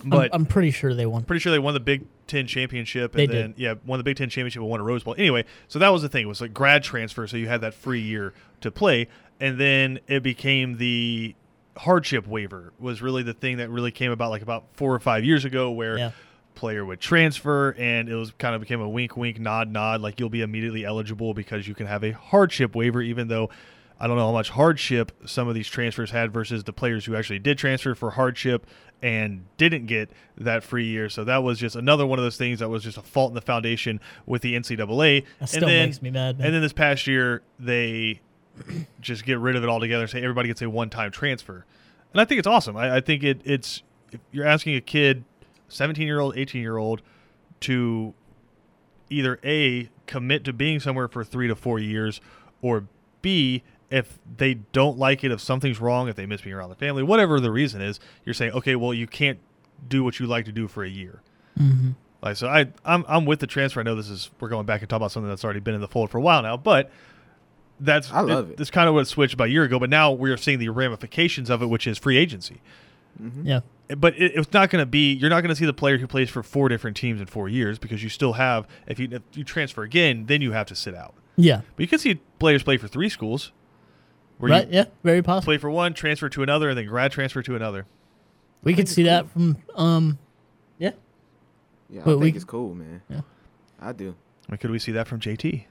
I'm- 0.00 0.10
but 0.10 0.30
I'm, 0.34 0.46
pretty 0.46 0.72
sure 0.72 0.92
they 0.92 1.06
won. 1.06 1.22
pretty 1.22 1.38
sure 1.38 1.52
they 1.52 1.60
won 1.60 1.74
the 1.74 1.80
Big 1.80 2.02
Ten 2.28 2.46
championship, 2.46 3.14
and 3.14 3.20
They 3.20 3.26
then 3.26 3.50
did. 3.52 3.58
yeah, 3.58 3.74
won 3.84 3.98
the 3.98 4.04
Big 4.04 4.16
Ten 4.16 4.28
championship 4.28 4.60
and 4.62 4.70
won 4.70 4.80
a 4.80 4.84
Rose 4.84 5.02
Bowl. 5.02 5.14
Anyway, 5.18 5.44
so 5.66 5.78
that 5.80 5.88
was 5.88 6.02
the 6.02 6.08
thing. 6.08 6.24
It 6.24 6.28
was 6.28 6.40
like 6.40 6.54
grad 6.54 6.82
transfer, 6.84 7.26
so 7.26 7.36
you 7.36 7.48
had 7.48 7.60
that 7.62 7.74
free 7.74 8.00
year 8.00 8.32
to 8.60 8.70
play, 8.70 9.08
and 9.40 9.58
then 9.58 9.98
it 10.06 10.22
became 10.22 10.76
the 10.78 11.34
hardship 11.76 12.26
waiver 12.26 12.72
was 12.78 13.00
really 13.02 13.22
the 13.22 13.32
thing 13.34 13.58
that 13.58 13.70
really 13.70 13.90
came 13.92 14.10
about 14.10 14.30
like 14.30 14.42
about 14.42 14.64
four 14.74 14.94
or 14.94 14.98
five 15.00 15.24
years 15.24 15.44
ago, 15.44 15.70
where 15.70 15.96
Yeah. 15.98 16.10
player 16.54 16.84
would 16.84 17.00
transfer, 17.00 17.74
and 17.78 18.08
it 18.08 18.14
was 18.16 18.32
kind 18.38 18.54
of 18.54 18.60
became 18.60 18.80
a 18.80 18.88
wink, 18.88 19.16
wink, 19.16 19.38
nod, 19.38 19.70
nod, 19.70 20.00
like 20.00 20.18
you'll 20.18 20.28
be 20.28 20.42
immediately 20.42 20.84
eligible 20.84 21.34
because 21.34 21.68
you 21.68 21.74
can 21.74 21.86
have 21.86 22.02
a 22.04 22.10
hardship 22.12 22.74
waiver, 22.74 23.00
even 23.02 23.28
though. 23.28 23.50
I 24.00 24.06
don't 24.06 24.16
know 24.16 24.26
how 24.26 24.32
much 24.32 24.50
hardship 24.50 25.10
some 25.26 25.48
of 25.48 25.56
these 25.56 25.66
transfers 25.66 26.12
had 26.12 26.32
versus 26.32 26.62
the 26.62 26.72
players 26.72 27.04
who 27.04 27.16
actually 27.16 27.40
did 27.40 27.58
transfer 27.58 27.96
for 27.96 28.12
hardship 28.12 28.64
and 29.02 29.44
didn't 29.56 29.86
get 29.86 30.10
that 30.36 30.62
free 30.62 30.86
year. 30.86 31.08
So 31.08 31.24
that 31.24 31.42
was 31.42 31.58
just 31.58 31.76
another 31.76 32.06
one 32.06 32.18
of 32.18 32.24
those 32.24 32.36
things 32.36 32.58
that 32.58 32.68
was 32.68 32.82
just 32.82 32.98
a 32.98 33.02
fault 33.02 33.30
in 33.30 33.34
the 33.34 33.40
foundation 33.40 34.00
with 34.26 34.42
the 34.42 34.54
NCAA. 34.54 35.24
That 35.38 35.48
still 35.48 35.64
and 35.64 35.70
then, 35.70 35.88
makes 35.88 36.02
me 36.02 36.10
mad. 36.10 36.38
Man. 36.38 36.46
And 36.46 36.54
then 36.54 36.62
this 36.62 36.72
past 36.72 37.06
year, 37.06 37.42
they 37.58 38.20
just 39.00 39.24
get 39.24 39.38
rid 39.38 39.56
of 39.56 39.62
it 39.62 39.68
altogether 39.68 40.02
and 40.02 40.10
say 40.10 40.22
everybody 40.22 40.48
gets 40.48 40.62
a 40.62 40.70
one-time 40.70 41.10
transfer. 41.10 41.64
And 42.12 42.20
I 42.20 42.24
think 42.24 42.38
it's 42.38 42.48
awesome. 42.48 42.76
I, 42.76 42.96
I 42.96 43.00
think 43.00 43.22
it, 43.22 43.40
it's 43.44 43.82
if 44.10 44.20
you're 44.32 44.46
asking 44.46 44.76
a 44.76 44.80
kid, 44.80 45.24
17-year-old, 45.70 46.34
18-year-old, 46.34 47.02
to 47.60 48.14
either 49.10 49.38
a 49.44 49.88
commit 50.06 50.44
to 50.44 50.52
being 50.52 50.80
somewhere 50.80 51.08
for 51.08 51.24
three 51.24 51.48
to 51.48 51.54
four 51.54 51.78
years, 51.78 52.20
or 52.62 52.84
b 53.22 53.62
if 53.90 54.18
they 54.36 54.54
don't 54.54 54.98
like 54.98 55.24
it, 55.24 55.30
if 55.32 55.40
something's 55.40 55.80
wrong, 55.80 56.08
if 56.08 56.16
they 56.16 56.26
miss 56.26 56.42
being 56.42 56.54
around 56.54 56.68
the 56.68 56.74
family, 56.76 57.02
whatever 57.02 57.40
the 57.40 57.50
reason 57.50 57.80
is, 57.80 57.98
you're 58.24 58.34
saying, 58.34 58.52
okay, 58.52 58.76
well, 58.76 58.92
you 58.92 59.06
can't 59.06 59.38
do 59.88 60.04
what 60.04 60.18
you 60.20 60.26
like 60.26 60.44
to 60.44 60.52
do 60.52 60.68
for 60.68 60.84
a 60.84 60.88
year. 60.88 61.22
Mhm. 61.58 61.94
Like 62.22 62.36
so, 62.36 62.48
I 62.48 62.66
I'm 62.84 63.04
I'm 63.08 63.24
with 63.24 63.40
the 63.40 63.46
transfer. 63.46 63.80
I 63.80 63.84
know 63.84 63.94
this 63.94 64.10
is 64.10 64.30
we're 64.40 64.48
going 64.48 64.66
back 64.66 64.80
and 64.82 64.90
talking 64.90 65.02
about 65.02 65.12
something 65.12 65.28
that's 65.28 65.44
already 65.44 65.60
been 65.60 65.74
in 65.74 65.80
the 65.80 65.88
fold 65.88 66.10
for 66.10 66.18
a 66.18 66.20
while 66.20 66.42
now, 66.42 66.56
but 66.56 66.90
that's 67.80 68.10
I 68.12 68.20
love 68.20 68.50
it. 68.50 68.56
That's 68.56 68.70
kind 68.70 68.88
of 68.88 68.94
what 68.94 69.02
it 69.02 69.06
switched 69.06 69.34
about 69.34 69.48
a 69.48 69.50
year 69.50 69.62
ago, 69.64 69.78
but 69.78 69.88
now 69.88 70.10
we're 70.12 70.36
seeing 70.36 70.58
the 70.58 70.68
ramifications 70.68 71.48
of 71.48 71.62
it, 71.62 71.66
which 71.66 71.86
is 71.86 71.96
free 71.96 72.16
agency. 72.16 72.60
Yeah. 73.42 73.60
But 73.96 74.16
it, 74.16 74.32
it's 74.34 74.52
not 74.52 74.70
going 74.70 74.82
to 74.82 74.86
be. 74.86 75.12
You're 75.14 75.30
not 75.30 75.40
going 75.40 75.48
to 75.50 75.56
see 75.56 75.64
the 75.66 75.72
player 75.72 75.98
who 75.98 76.06
plays 76.06 76.28
for 76.30 76.42
four 76.42 76.68
different 76.68 76.96
teams 76.96 77.20
in 77.20 77.26
four 77.26 77.48
years 77.48 77.78
because 77.78 78.02
you 78.02 78.08
still 78.08 78.34
have. 78.34 78.66
If 78.86 78.98
you 78.98 79.08
if 79.10 79.22
you 79.34 79.44
transfer 79.44 79.82
again, 79.82 80.26
then 80.26 80.42
you 80.42 80.52
have 80.52 80.66
to 80.66 80.74
sit 80.76 80.94
out. 80.94 81.14
Yeah. 81.36 81.62
But 81.76 81.82
you 81.82 81.88
can 81.88 81.98
see 81.98 82.16
players 82.38 82.62
play 82.62 82.76
for 82.76 82.86
three 82.88 83.08
schools, 83.08 83.50
where 83.56 83.57
Right. 84.38 84.68
you 84.68 84.74
Yeah. 84.74 84.84
Very 85.02 85.22
possible. 85.22 85.44
play 85.50 85.58
for 85.58 85.70
one, 85.70 85.94
transfer 85.94 86.28
to 86.28 86.42
another, 86.42 86.68
and 86.68 86.78
then 86.78 86.86
grad 86.86 87.12
transfer 87.12 87.42
to 87.42 87.56
another. 87.56 87.86
We 88.62 88.72
could 88.74 88.82
it's 88.82 88.92
see 88.92 89.02
that 89.04 89.30
from 89.30 89.56
um. 89.74 90.18
Yeah. 90.78 90.90
Yeah, 91.90 92.02
I 92.02 92.04
But 92.04 92.10
think 92.12 92.22
we- 92.22 92.32
it's 92.32 92.44
cool, 92.44 92.74
man. 92.74 93.02
Yeah. 93.08 93.20
I 93.80 93.92
do. 93.92 94.14
I 94.48 94.52
mean, 94.52 94.58
could 94.58 94.70
we 94.70 94.78
see 94.78 94.92
that 94.92 95.06
from 95.08 95.20
JT? 95.20 95.64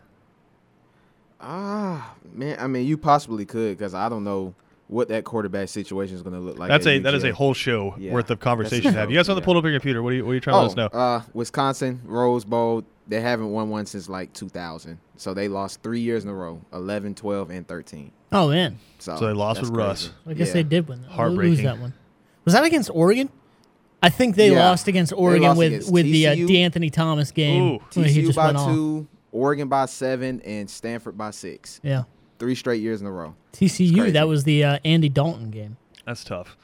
Ah, 1.39 2.15
man. 2.33 2.57
I 2.59 2.67
mean, 2.67 2.87
you 2.87 2.97
possibly 2.97 3.45
could 3.45 3.77
because 3.77 3.93
I 3.93 4.09
don't 4.09 4.23
know 4.23 4.53
what 4.87 5.09
that 5.09 5.23
quarterback 5.25 5.67
situation 5.69 6.15
is 6.15 6.21
going 6.23 6.33
to 6.33 6.39
look 6.39 6.57
like. 6.57 6.69
That's 6.69 6.85
at 6.87 6.93
a 6.93 6.99
that 6.99 7.13
is 7.13 7.23
a 7.23 7.31
whole 7.33 7.53
show 7.53 7.95
Yeah, 7.97 8.13
worth 8.13 8.29
of 8.31 8.39
conversation 8.39 8.93
to 8.93 8.99
have. 8.99 9.11
You 9.11 9.17
guys 9.17 9.29
on 9.29 9.35
the 9.35 9.41
yeah. 9.41 9.45
pull 9.45 9.57
up 9.57 9.63
your 9.63 9.73
computer? 9.73 10.01
What 10.01 10.13
are 10.13 10.15
you 10.15 10.25
what 10.25 10.31
are 10.31 10.35
you 10.35 10.39
trying 10.39 10.55
to 10.55 10.59
let 10.61 10.67
us 10.71 10.75
know? 10.75 10.89
Oh, 10.93 10.99
uh, 10.99 11.21
Wisconsin 11.33 12.01
Rose 12.05 12.45
Bowl. 12.45 12.83
They 13.07 13.21
haven't 13.21 13.51
won 13.51 13.69
one 13.69 13.85
since 13.85 14.09
like 14.09 14.33
2000. 14.33 14.97
So 15.15 15.33
they 15.33 15.47
lost 15.47 15.81
three 15.83 16.01
years 16.01 16.23
in 16.25 16.29
a 16.29 16.33
row 16.33 16.61
11, 16.73 17.15
12, 17.15 17.49
and 17.51 17.67
13. 17.67 18.11
Oh 18.31 18.49
man, 18.49 18.77
So, 18.99 19.15
So 19.17 19.27
they 19.27 19.33
lost 19.33 19.59
that's 19.61 19.69
with 19.69 19.77
Russ. 19.77 20.07
crazy. 20.07 20.13
I 20.29 20.33
guess 20.33 20.47
Yeah. 20.49 20.53
they 20.55 20.63
did 20.63 20.87
win. 20.87 21.01
That. 21.03 21.11
Heartbreaking. 21.11 21.55
Lose 21.55 21.63
that 21.63 21.79
one. 21.79 21.93
Was 22.45 22.53
that 22.53 22.63
against 22.63 22.89
Oregon? 22.93 23.29
I 24.03 24.09
think 24.09 24.35
they 24.35 24.51
Yeah. 24.51 24.65
lost 24.69 24.87
against 24.87 25.13
Oregon 25.13 25.43
lost 25.49 25.57
with 25.57 25.67
against 25.73 25.91
with 25.91 26.05
the 26.05 26.27
uh, 26.27 26.35
TCU. 26.35 26.47
De'Anthony 26.47 26.91
Thomas 26.91 27.31
game. 27.31 27.63
Ooh. 27.63 27.79
when 27.93 28.05
he 28.09 28.21
TCU 28.21 28.25
just 28.27 28.35
by 28.35 28.45
went 28.47 28.57
off. 28.57 28.71
two, 28.71 29.07
Oregon 29.31 29.67
by 29.67 29.85
seven, 29.85 30.41
and 30.41 30.69
Stanford 30.69 31.17
by 31.17 31.31
six. 31.31 31.79
Yeah, 31.83 32.03
Three 32.39 32.53
straight 32.55 32.81
years 32.81 33.01
in 33.01 33.07
a 33.07 33.11
row. 33.11 33.33
TCU. 33.53 33.95
crazy. 33.97 34.11
That 34.11 34.27
was 34.27 34.43
the 34.43 34.63
uh, 34.63 34.79
Andy 34.85 35.09
Dalton 35.09 35.49
game. 35.51 35.77
That's 36.05 36.23
tough. 36.23 36.55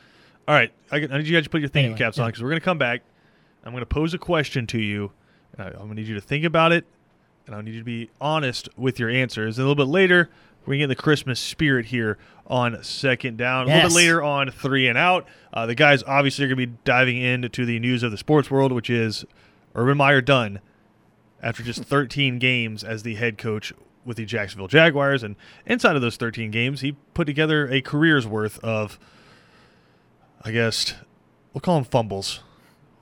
All 0.47 0.53
right, 0.55 0.71
I, 0.91 0.97
I 0.97 0.99
need 1.17 1.27
you 1.27 1.35
guys 1.35 1.45
to 1.45 1.49
put 1.49 1.61
your 1.61 1.69
thinking 1.69 1.93
Anyway, 1.93 1.97
caps 1.97 2.19
on 2.19 2.23
yeah. 2.25 2.27
because 2.29 2.43
we're 2.43 2.49
going 2.49 2.59
to 2.59 2.65
come 2.65 2.77
back. 2.77 3.01
I'm 3.65 3.71
going 3.71 3.81
to 3.81 3.85
pose 3.85 4.13
a 4.13 4.17
question 4.17 4.67
to 4.67 4.77
you. 4.79 5.11
Uh, 5.57 5.63
I'm 5.63 5.73
going 5.73 5.89
to 5.89 5.95
need 5.95 6.07
you 6.07 6.15
to 6.15 6.21
think 6.21 6.43
about 6.45 6.71
it, 6.73 6.85
and 7.47 7.55
I 7.55 7.61
need 7.61 7.73
you 7.73 7.79
to 7.79 7.85
be 7.85 8.09
honest 8.21 8.69
with 8.77 8.99
your 8.99 9.09
answers. 9.09 9.57
And 9.57 9.65
a 9.65 9.69
little 9.69 9.83
bit 9.85 9.89
later, 9.91 10.29
we're 10.65 10.73
going 10.73 10.79
get 10.79 10.87
the 10.87 10.95
Christmas 10.95 11.39
spirit 11.39 11.87
here 11.87 12.17
on 12.47 12.81
second 12.83 13.37
down. 13.37 13.63
A 13.63 13.67
little 13.67 13.89
bit 13.89 13.95
later 13.95 14.23
on 14.23 14.49
three 14.49 14.87
and 14.87 14.97
out. 14.97 15.25
Uh, 15.53 15.65
the 15.65 15.75
guys 15.75 16.03
obviously 16.03 16.45
are 16.45 16.47
going 16.47 16.59
to 16.59 16.67
be 16.67 16.77
diving 16.85 17.17
into 17.17 17.65
the 17.65 17.79
news 17.79 18.03
of 18.03 18.11
the 18.11 18.17
sports 18.17 18.49
world, 18.49 18.71
which 18.71 18.89
is 18.89 19.25
Urban 19.75 19.97
Meyer 19.97 20.21
done 20.21 20.59
after 21.41 21.63
just 21.63 21.83
13 21.85 22.39
games 22.39 22.83
as 22.83 23.03
the 23.03 23.15
head 23.15 23.37
coach 23.37 23.73
with 24.05 24.17
the 24.17 24.25
Jacksonville 24.25 24.67
Jaguars. 24.67 25.23
And 25.23 25.35
inside 25.65 25.95
of 25.95 26.01
those 26.01 26.17
13 26.17 26.51
games, 26.51 26.81
he 26.81 26.93
put 27.13 27.25
together 27.25 27.67
a 27.67 27.81
career's 27.81 28.25
worth 28.25 28.59
of, 28.59 28.99
I 30.43 30.51
guess, 30.51 30.93
we'll 31.53 31.61
call 31.61 31.75
them 31.75 31.85
fumbles. 31.85 32.39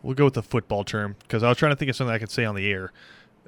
We'll 0.04 0.16
go 0.16 0.26
with 0.26 0.34
the 0.34 0.44
football 0.44 0.84
term 0.84 1.16
because 1.20 1.44
I 1.44 1.50
was 1.50 1.58
trying 1.58 1.74
to 1.74 1.76
think 1.76 1.90
of 1.90 1.96
something 1.96 2.14
I 2.14 2.18
could 2.18 2.32
say 2.32 2.44
on 2.44 2.56
the 2.56 2.72
air. 2.72 2.92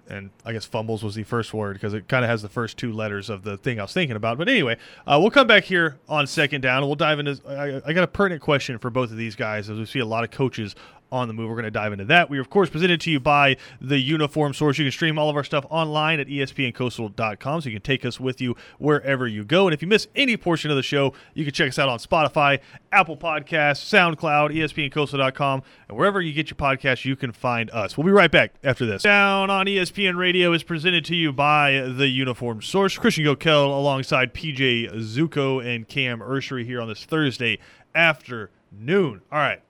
And 0.09 0.31
I 0.45 0.51
guess 0.51 0.65
fumbles 0.65 1.01
was 1.01 1.15
the 1.15 1.23
first 1.23 1.53
word 1.53 1.73
because 1.75 1.93
it 1.93 2.07
kind 2.07 2.25
of 2.25 2.29
has 2.29 2.41
the 2.41 2.49
first 2.49 2.77
two 2.77 2.91
letters 2.91 3.29
of 3.29 3.43
the 3.43 3.57
thing 3.57 3.79
I 3.79 3.83
was 3.83 3.93
thinking 3.93 4.17
about. 4.17 4.37
But 4.37 4.49
anyway, 4.49 4.77
uh, 5.07 5.17
we'll 5.21 5.31
come 5.31 5.47
back 5.47 5.63
here 5.63 5.97
on 6.09 6.27
second 6.27 6.61
down. 6.61 6.79
and 6.79 6.87
We'll 6.87 6.95
dive 6.95 7.19
into. 7.19 7.39
I, 7.47 7.81
I 7.89 7.93
got 7.93 8.03
a 8.03 8.07
pertinent 8.07 8.41
question 8.41 8.77
for 8.79 8.89
both 8.89 9.11
of 9.11 9.17
these 9.17 9.35
guys 9.35 9.69
as 9.69 9.77
we 9.79 9.85
see 9.85 9.99
a 9.99 10.05
lot 10.05 10.23
of 10.23 10.31
coaches 10.31 10.75
on 11.13 11.27
the 11.27 11.33
move. 11.33 11.47
We're 11.47 11.55
going 11.55 11.65
to 11.65 11.71
dive 11.71 11.93
into 11.93 12.05
that. 12.05 12.29
We 12.29 12.39
are, 12.39 12.41
of 12.41 12.49
course, 12.49 12.69
presented 12.69 12.99
to 13.01 13.11
you 13.11 13.19
by 13.19 13.55
the 13.79 13.99
Uniform 13.99 14.53
Source. 14.53 14.79
You 14.79 14.85
can 14.85 14.91
stream 14.91 15.19
all 15.19 15.29
of 15.29 15.35
our 15.35 15.43
stuff 15.43 15.65
online 15.69 16.19
at 16.19 16.27
espncoastal.com, 16.27 17.61
so 17.61 17.69
you 17.69 17.75
can 17.75 17.83
take 17.83 18.03
us 18.03 18.19
with 18.19 18.41
you 18.41 18.55
wherever 18.79 19.27
you 19.27 19.45
go. 19.45 19.67
And 19.67 19.73
if 19.73 19.81
you 19.81 19.87
miss 19.87 20.07
any 20.15 20.35
portion 20.35 20.71
of 20.71 20.75
the 20.75 20.83
show, 20.83 21.13
you 21.35 21.45
can 21.45 21.53
check 21.53 21.69
us 21.69 21.77
out 21.77 21.87
on 21.87 21.99
Spotify, 21.99 22.59
Apple 22.91 23.15
Podcasts, 23.15 23.85
SoundCloud, 23.85 24.55
espncoastal.com, 24.55 25.63
and 25.87 25.97
wherever 25.97 26.19
you 26.19 26.33
get 26.33 26.49
your 26.49 26.57
podcast, 26.57 27.05
you 27.05 27.15
can 27.15 27.31
find 27.31 27.69
us. 27.71 27.95
We'll 27.95 28.05
be 28.05 28.11
right 28.11 28.31
back 28.31 28.55
after 28.63 28.85
this. 28.85 29.03
Down 29.03 29.51
on 29.51 29.67
ESPN 29.67 30.17
Radio 30.17 30.51
is 30.53 30.63
presented 30.63 31.05
to 31.05 31.15
you 31.15 31.31
by 31.31 31.81
the 31.81 32.07
Uniform 32.07 32.61
Source. 32.61 32.97
Christian 32.97 33.23
Gokel 33.23 33.67
alongside 33.67 34.33
PJ 34.33 34.91
Zuko 34.95 35.63
and 35.63 35.87
Cam 35.87 36.21
Urshery 36.21 36.65
here 36.65 36.81
on 36.81 36.87
this 36.87 37.05
Thursday 37.05 37.59
afternoon. 37.93 39.21
All 39.31 39.39
right. 39.39 39.61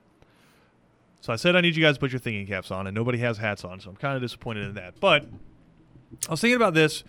So 1.24 1.32
I 1.32 1.36
said 1.36 1.56
I 1.56 1.62
need 1.62 1.74
you 1.74 1.82
guys 1.82 1.94
to 1.94 2.00
put 2.00 2.12
your 2.12 2.18
thinking 2.18 2.46
caps 2.46 2.70
on, 2.70 2.86
and 2.86 2.94
nobody 2.94 3.16
has 3.20 3.38
hats 3.38 3.64
on, 3.64 3.80
so 3.80 3.88
I'm 3.88 3.96
kind 3.96 4.14
of 4.14 4.20
disappointed 4.20 4.64
in 4.68 4.74
that. 4.74 5.00
But 5.00 5.24
I 6.28 6.32
was 6.32 6.42
thinking 6.42 6.56
about 6.56 6.74
this, 6.74 7.02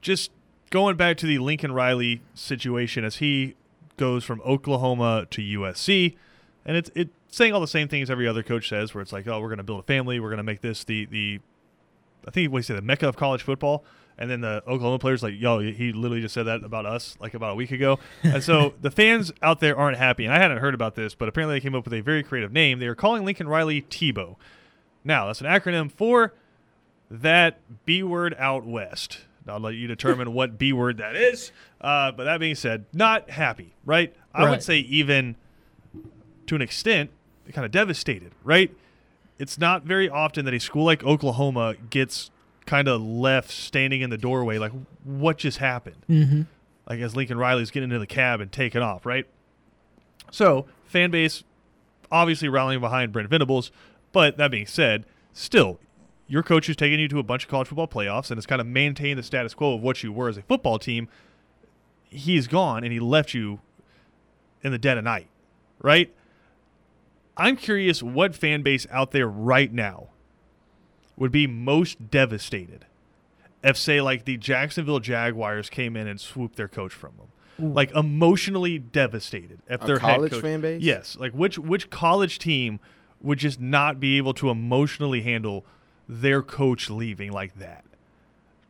just 0.00 0.30
going 0.70 0.96
back 0.96 1.18
to 1.18 1.26
the 1.26 1.36
Lincoln 1.36 1.72
Riley 1.72 2.22
situation 2.32 3.04
as 3.04 3.16
he 3.16 3.54
goes 3.98 4.24
from 4.24 4.40
Oklahoma 4.40 5.26
to 5.32 5.42
USC, 5.42 6.16
and 6.64 6.78
it's 6.78 6.90
it's 6.94 7.10
saying 7.28 7.52
all 7.52 7.60
the 7.60 7.66
same 7.66 7.88
things 7.88 8.08
every 8.08 8.26
other 8.26 8.42
coach 8.42 8.70
says, 8.70 8.94
where 8.94 9.02
it's 9.02 9.12
like, 9.12 9.28
oh, 9.28 9.38
we're 9.38 9.48
going 9.48 9.58
to 9.58 9.64
build 9.64 9.80
a 9.80 9.82
family, 9.82 10.18
we're 10.18 10.30
going 10.30 10.38
to 10.38 10.42
make 10.42 10.62
this 10.62 10.82
the 10.82 11.04
the, 11.04 11.40
I 12.26 12.30
think 12.30 12.50
what 12.50 12.60
he 12.60 12.62
said, 12.62 12.78
the 12.78 12.80
mecca 12.80 13.06
of 13.06 13.16
college 13.16 13.42
football. 13.42 13.84
And 14.18 14.30
then 14.30 14.40
the 14.40 14.62
Oklahoma 14.66 14.98
players 14.98 15.22
like, 15.22 15.34
yo, 15.38 15.58
he 15.58 15.92
literally 15.92 16.22
just 16.22 16.32
said 16.32 16.44
that 16.44 16.64
about 16.64 16.86
us 16.86 17.16
like 17.20 17.34
about 17.34 17.52
a 17.52 17.54
week 17.54 17.70
ago. 17.70 17.98
And 18.22 18.42
so 18.42 18.74
the 18.80 18.90
fans 18.90 19.32
out 19.42 19.60
there 19.60 19.76
aren't 19.76 19.98
happy. 19.98 20.24
And 20.24 20.32
I 20.32 20.38
hadn't 20.38 20.58
heard 20.58 20.74
about 20.74 20.94
this, 20.94 21.14
but 21.14 21.28
apparently 21.28 21.56
they 21.56 21.60
came 21.60 21.74
up 21.74 21.84
with 21.84 21.92
a 21.92 22.00
very 22.00 22.22
creative 22.22 22.52
name. 22.52 22.78
They 22.78 22.86
are 22.86 22.94
calling 22.94 23.24
Lincoln 23.24 23.46
Riley 23.46 23.82
Tebow. 23.82 24.36
Now, 25.04 25.26
that's 25.26 25.40
an 25.40 25.46
acronym 25.46 25.92
for 25.92 26.32
that 27.10 27.60
B 27.84 28.02
word 28.02 28.34
out 28.38 28.64
west. 28.64 29.20
I'll 29.46 29.60
let 29.60 29.74
you 29.74 29.86
determine 29.86 30.32
what 30.32 30.58
B 30.58 30.72
word 30.72 30.98
that 30.98 31.14
is. 31.14 31.52
Uh, 31.80 32.10
but 32.10 32.24
that 32.24 32.40
being 32.40 32.56
said, 32.56 32.86
not 32.92 33.30
happy, 33.30 33.74
right? 33.84 34.14
I 34.34 34.50
would 34.50 34.62
say 34.62 34.78
even 34.78 35.36
to 36.46 36.54
an 36.54 36.62
extent, 36.62 37.10
kind 37.52 37.64
of 37.64 37.70
devastated, 37.70 38.32
right? 38.42 38.74
It's 39.38 39.58
not 39.58 39.82
very 39.82 40.08
often 40.08 40.44
that 40.46 40.54
a 40.54 40.58
school 40.58 40.84
like 40.84 41.04
Oklahoma 41.04 41.74
gets 41.90 42.30
kind 42.66 42.88
of 42.88 43.00
left 43.00 43.50
standing 43.50 44.02
in 44.02 44.10
the 44.10 44.18
doorway, 44.18 44.58
like, 44.58 44.72
what 45.04 45.38
just 45.38 45.58
happened? 45.58 45.96
Mm-hmm. 46.08 46.42
Like, 46.88 47.00
as 47.00 47.16
Lincoln 47.16 47.38
Riley's 47.38 47.70
getting 47.70 47.90
into 47.90 47.98
the 47.98 48.06
cab 48.06 48.40
and 48.40 48.50
taking 48.52 48.82
off, 48.82 49.06
right? 49.06 49.26
So, 50.30 50.66
fan 50.86 51.10
base 51.10 51.44
obviously 52.10 52.48
rallying 52.48 52.80
behind 52.80 53.12
Brent 53.12 53.28
Venables. 53.28 53.70
But 54.12 54.36
that 54.36 54.50
being 54.50 54.66
said, 54.66 55.04
still, 55.32 55.78
your 56.26 56.42
coach 56.42 56.66
who's 56.66 56.76
taken 56.76 56.98
you 56.98 57.08
to 57.08 57.18
a 57.18 57.22
bunch 57.22 57.44
of 57.44 57.50
college 57.50 57.68
football 57.68 57.88
playoffs 57.88 58.30
and 58.30 58.38
has 58.38 58.46
kind 58.46 58.60
of 58.60 58.66
maintained 58.66 59.18
the 59.18 59.22
status 59.22 59.54
quo 59.54 59.74
of 59.74 59.82
what 59.82 60.02
you 60.02 60.12
were 60.12 60.28
as 60.28 60.36
a 60.36 60.42
football 60.42 60.78
team, 60.78 61.08
he's 62.04 62.46
gone 62.46 62.84
and 62.84 62.92
he 62.92 63.00
left 63.00 63.34
you 63.34 63.60
in 64.62 64.72
the 64.72 64.78
dead 64.78 64.98
of 64.98 65.04
night, 65.04 65.28
right? 65.80 66.12
I'm 67.36 67.56
curious 67.56 68.02
what 68.02 68.34
fan 68.34 68.62
base 68.62 68.86
out 68.90 69.10
there 69.10 69.28
right 69.28 69.72
now 69.72 70.08
would 71.16 71.32
be 71.32 71.46
most 71.46 72.10
devastated 72.10 72.84
if, 73.62 73.76
say, 73.76 74.00
like 74.00 74.24
the 74.24 74.36
Jacksonville 74.36 75.00
Jaguars 75.00 75.68
came 75.68 75.96
in 75.96 76.06
and 76.06 76.20
swooped 76.20 76.56
their 76.56 76.68
coach 76.68 76.92
from 76.92 77.12
them. 77.16 77.72
Like 77.72 77.90
emotionally 77.92 78.78
devastated 78.78 79.60
if 79.66 79.82
A 79.82 79.86
their 79.86 79.98
college 79.98 80.30
head 80.30 80.30
coach, 80.32 80.42
fan 80.42 80.60
base? 80.60 80.82
Yes, 80.82 81.16
like 81.18 81.32
which 81.32 81.58
which 81.58 81.88
college 81.88 82.38
team 82.38 82.80
would 83.22 83.38
just 83.38 83.58
not 83.58 83.98
be 83.98 84.18
able 84.18 84.34
to 84.34 84.50
emotionally 84.50 85.22
handle 85.22 85.64
their 86.06 86.42
coach 86.42 86.90
leaving 86.90 87.32
like 87.32 87.58
that? 87.58 87.86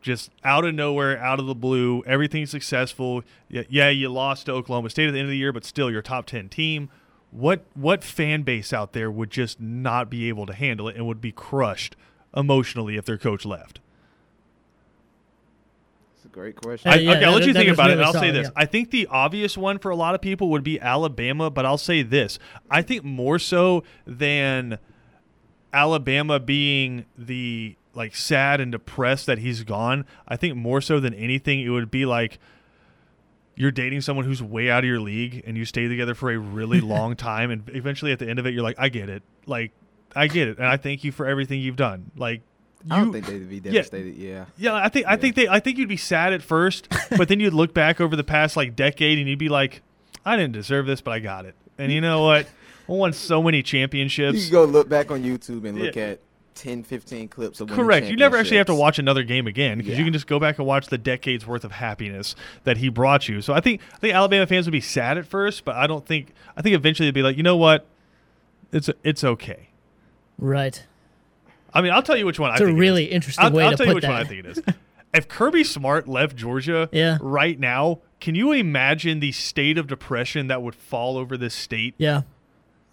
Just 0.01 0.31
out 0.45 0.65
of 0.65 0.73
nowhere, 0.73 1.19
out 1.19 1.41
of 1.41 1.47
the 1.47 1.55
blue, 1.55 2.05
everything's 2.07 2.53
successful. 2.53 3.25
Yeah, 3.49 3.65
yeah, 3.69 3.89
you 3.89 4.09
lost 4.09 4.47
to 4.47 4.53
Oklahoma 4.53 4.91
State 4.91 5.09
at 5.09 5.13
the 5.15 5.19
end 5.19 5.27
of 5.27 5.31
the 5.31 5.37
year, 5.37 5.53
but 5.53 5.65
still 5.65 5.91
your 5.91 6.03
top 6.03 6.27
ten 6.27 6.49
team. 6.49 6.89
What 7.33 7.65
what 7.75 8.05
fan 8.05 8.43
base 8.43 8.73
out 8.73 8.93
there 8.93 9.11
would 9.11 9.31
just 9.31 9.61
not 9.61 10.09
be 10.09 10.29
able 10.29 10.47
to 10.47 10.55
handle 10.55 10.87
it 10.89 10.95
and 10.95 11.09
would 11.09 11.21
be 11.21 11.33
crushed 11.33 11.97
emotionally 12.37 12.97
if 12.97 13.05
their 13.05 13.19
coach 13.19 13.45
left? 13.45 13.81
It's 16.17 16.25
a 16.25 16.29
great 16.29 16.57
question. 16.57 16.91
Uh, 16.91 16.95
I, 16.95 16.99
yeah, 16.99 17.11
okay, 17.13 17.25
I'll 17.25 17.33
let 17.33 17.47
you 17.47 17.53
think 17.53 17.69
was 17.69 17.77
about 17.77 17.91
it. 17.91 17.95
really 17.95 18.05
And 18.05 18.17
I'll 18.17 18.23
say 18.23 18.31
this: 18.31 18.47
yeah. 18.49 18.53
I 18.55 18.67
think 18.67 18.91
the 18.91 19.07
obvious 19.09 19.57
one 19.57 19.79
for 19.79 19.91
a 19.91 19.97
lot 19.97 20.15
of 20.15 20.21
people 20.21 20.51
would 20.51 20.65
be 20.65 20.81
Alabama, 20.81 21.51
but 21.51 21.67
I'll 21.67 21.79
say 21.79 22.03
this: 22.03 22.39
I 22.71 22.83
think 22.83 23.03
more 23.03 23.39
so 23.39 23.83
than 24.07 24.79
Alabama 25.73 26.39
being 26.39 27.07
the 27.17 27.77
like 27.95 28.15
sad 28.15 28.61
and 28.61 28.71
depressed 28.71 29.27
that 29.27 29.39
he's 29.39 29.65
gone. 29.65 30.05
I 30.29 30.37
think 30.37 30.55
more 30.55 30.81
so 30.81 31.01
than 31.01 31.15
anything, 31.15 31.61
it 31.61 31.71
would 31.71 31.91
be 31.91 32.05
like 32.07 32.39
you're 33.57 33.71
dating 33.71 34.03
someone 34.03 34.27
who's 34.27 34.43
way 34.43 34.71
out 34.71 34.85
of 34.85 34.89
your 34.89 35.01
league, 35.01 35.43
and 35.47 35.57
you 35.57 35.65
stay 35.65 35.89
together 35.89 36.15
for 36.15 36.31
a 36.31 36.39
really 36.39 36.81
long 36.83 37.17
time, 37.17 37.51
and 37.51 37.69
eventually 37.73 38.13
at 38.13 38.19
the 38.19 38.29
end 38.29 38.39
of 38.39 38.47
it, 38.47 38.53
you're 38.55 38.63
like, 38.63 38.77
I 38.79 38.89
get 38.91 39.09
it, 39.09 39.23
like 39.47 39.73
I 40.17 40.27
get 40.29 40.49
it, 40.49 40.59
and 40.59 40.67
I 40.67 40.77
thank 40.77 41.05
you 41.05 41.13
for 41.13 41.27
everything 41.27 41.61
you've 41.61 41.77
done, 41.77 42.11
like. 42.17 42.43
I 42.89 42.99
don't 43.01 43.11
think 43.13 43.27
they'd 43.27 43.49
be 43.51 43.59
devastated. 43.59 44.15
Yeah. 44.15 44.45
yeah, 44.57 44.75
I 44.75 44.89
think 44.89 45.07
I 45.09 45.17
think 45.17 45.35
they 45.35 45.49
I 45.49 45.59
think 45.59 45.77
you'd 45.77 45.89
be 45.89 45.97
sad 45.97 46.33
at 46.33 46.41
first, 46.41 46.87
but 47.17 47.27
then 47.29 47.41
you'd 47.41 47.53
look 47.55 47.75
back 47.75 48.01
over 48.01 48.15
the 48.15 48.23
past 48.23 48.57
like 48.57 48.77
decade 48.77 49.19
and 49.19 49.29
you'd 49.29 49.41
be 49.41 49.49
like, 49.49 49.83
I 50.25 50.37
didn't 50.37 50.53
deserve 50.53 50.87
this, 50.87 51.01
but 51.01 51.11
I 51.11 51.19
got 51.19 51.47
it. 51.47 51.57
And 51.79 51.91
you 51.91 52.01
know 52.01 52.23
what? 52.23 52.47
I 52.89 52.93
won 52.93 53.13
so 53.13 53.43
many 53.43 53.57
You 53.57 53.63
championships. 53.65 54.45
can 54.45 54.53
go 54.53 54.65
look 54.67 54.89
back 54.89 55.11
on 55.11 55.25
YouTube 55.25 55.67
and 55.67 55.77
look 55.81 55.97
Yeah. 55.97 56.03
at 56.11 56.21
10, 56.55 56.85
15 56.85 57.27
clips 57.27 57.61
of 57.61 57.69
Correct. 57.69 58.07
You 58.07 58.15
never 58.15 58.37
actually 58.37 58.59
have 58.59 58.67
to 58.69 58.75
watch 58.75 59.01
another 59.01 59.25
game 59.25 59.49
again 59.49 59.79
because 59.79 59.99
you 59.99 60.05
can 60.05 60.13
just 60.13 60.29
go 60.29 60.39
back 60.39 60.59
and 60.59 60.67
watch 60.67 60.87
the 60.87 60.99
decades 60.99 61.45
worth 61.45 61.65
of 61.65 61.73
happiness 61.73 62.37
that 62.63 62.77
he 62.77 62.89
brought 62.89 63.29
you. 63.29 63.43
So 63.43 63.53
I 63.53 63.61
think 63.61 63.81
I 63.95 63.97
think 63.99 64.15
Alabama 64.15 64.47
fans 64.47 64.65
would 64.67 64.73
be 64.73 64.81
sad 64.81 65.19
at 65.19 65.27
first, 65.27 65.65
but 65.65 65.75
I 65.75 65.89
don't 65.89 66.07
think 66.07 66.29
I 66.57 66.63
think 66.63 66.77
eventually 66.77 67.09
they'd 67.09 67.15
be 67.15 67.23
like, 67.25 67.37
you 67.37 67.43
know 67.43 67.57
what? 67.57 67.85
It's 68.71 68.89
it's 69.03 69.25
okay. 69.25 69.71
Right. 70.39 70.85
I 71.73 71.83
mean, 71.83 71.93
I'll 71.93 72.03
tell 72.03 72.17
you 72.17 72.27
which 72.27 72.39
one 72.39 72.53
It's 72.53 72.61
I 72.61 72.65
a 72.65 72.67
think 72.69 72.79
it 72.79 72.81
really 72.81 73.05
is. 73.07 73.13
interesting 73.15 73.45
I'll, 73.45 73.51
way 73.53 73.65
I'll 73.65 73.71
to 73.73 73.77
tell 73.77 73.87
you 73.87 73.95
which 73.95 74.03
that. 74.03 74.11
one 74.11 74.21
I 74.21 74.25
think 74.25 74.45
it 74.45 74.47
is. 74.47 74.63
if 75.15 75.29
Kirby 75.29 75.65
Smart 75.65 76.09
left 76.09 76.37
Georgia 76.37 76.89
Yeah. 76.93 77.19
right 77.21 77.59
now, 77.59 78.01
can 78.21 78.35
you 78.35 78.53
imagine 78.53 79.21
the 79.21 79.33
state 79.33 79.77
of 79.79 79.87
depression 79.87 80.47
that 80.49 80.63
would 80.63 80.75
fall 80.75 81.17
over 81.19 81.37
this 81.37 81.55
state? 81.55 81.95
Yeah. 81.99 82.23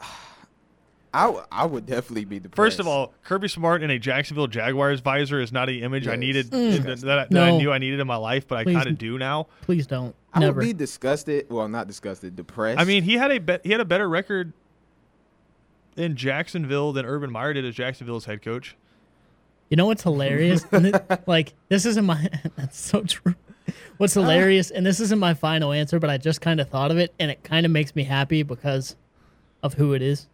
I, 1.15 1.25
w- 1.27 1.45
I 1.51 1.65
would 1.65 1.85
definitely 1.85 2.25
be 2.25 2.39
depressed. 2.39 2.55
First 2.55 2.79
of 2.79 2.87
all, 2.87 3.13
Kirby 3.23 3.47
Smart 3.47 3.83
in 3.83 3.91
a 3.91 3.99
Jacksonville 3.99 4.47
Jaguars 4.47 4.99
visor 4.99 5.39
is 5.39 5.51
not 5.51 5.69
an 5.69 5.75
image 5.75 6.07
I 6.07 6.15
needed 6.15 6.49
Mm. 6.49 6.83
that, 6.85 7.01
that, 7.01 7.31
No. 7.31 7.43
I 7.43 7.51
knew 7.51 7.71
I 7.71 7.77
needed 7.77 7.99
in 7.99 8.07
my 8.07 8.15
life, 8.15 8.47
but 8.47 8.57
I 8.57 8.63
kind 8.63 8.87
of 8.87 8.97
do 8.97 9.19
now. 9.19 9.47
Please 9.61 9.85
don't. 9.85 10.15
I 10.33 10.39
Never. 10.39 10.57
would 10.59 10.65
be 10.65 10.73
disgusted. 10.73 11.45
Well, 11.51 11.67
not 11.69 11.87
disgusted, 11.87 12.35
depressed. 12.35 12.79
I 12.79 12.83
mean, 12.85 13.03
he 13.03 13.13
had 13.13 13.31
a 13.31 13.37
be- 13.37 13.59
he 13.63 13.71
had 13.71 13.79
a 13.81 13.85
better 13.85 14.09
record 14.09 14.53
in 15.97 16.15
Jacksonville 16.15 16.93
than 16.93 17.05
Urban 17.05 17.31
Meyer 17.31 17.53
did 17.53 17.65
as 17.65 17.75
Jacksonville's 17.75 18.25
head 18.25 18.41
coach. 18.41 18.75
You 19.69 19.77
know 19.77 19.85
what's 19.87 20.03
hilarious? 20.03 20.65
and 20.71 20.87
it, 20.87 21.27
like 21.27 21.53
this 21.69 21.85
isn't 21.85 22.05
my. 22.05 22.29
That's 22.55 22.79
so 22.79 23.01
true. 23.03 23.35
What's 23.97 24.13
hilarious, 24.13 24.71
and 24.71 24.85
this 24.85 24.99
isn't 24.99 25.19
my 25.19 25.33
final 25.33 25.71
answer, 25.71 25.99
but 25.99 26.09
I 26.09 26.17
just 26.17 26.41
kind 26.41 26.59
of 26.59 26.69
thought 26.69 26.91
of 26.91 26.97
it, 26.97 27.13
and 27.19 27.31
it 27.31 27.43
kind 27.43 27.65
of 27.65 27.71
makes 27.71 27.95
me 27.95 28.03
happy 28.03 28.43
because 28.43 28.95
of 29.61 29.75
who 29.75 29.93
it 29.93 30.01
is. 30.01 30.27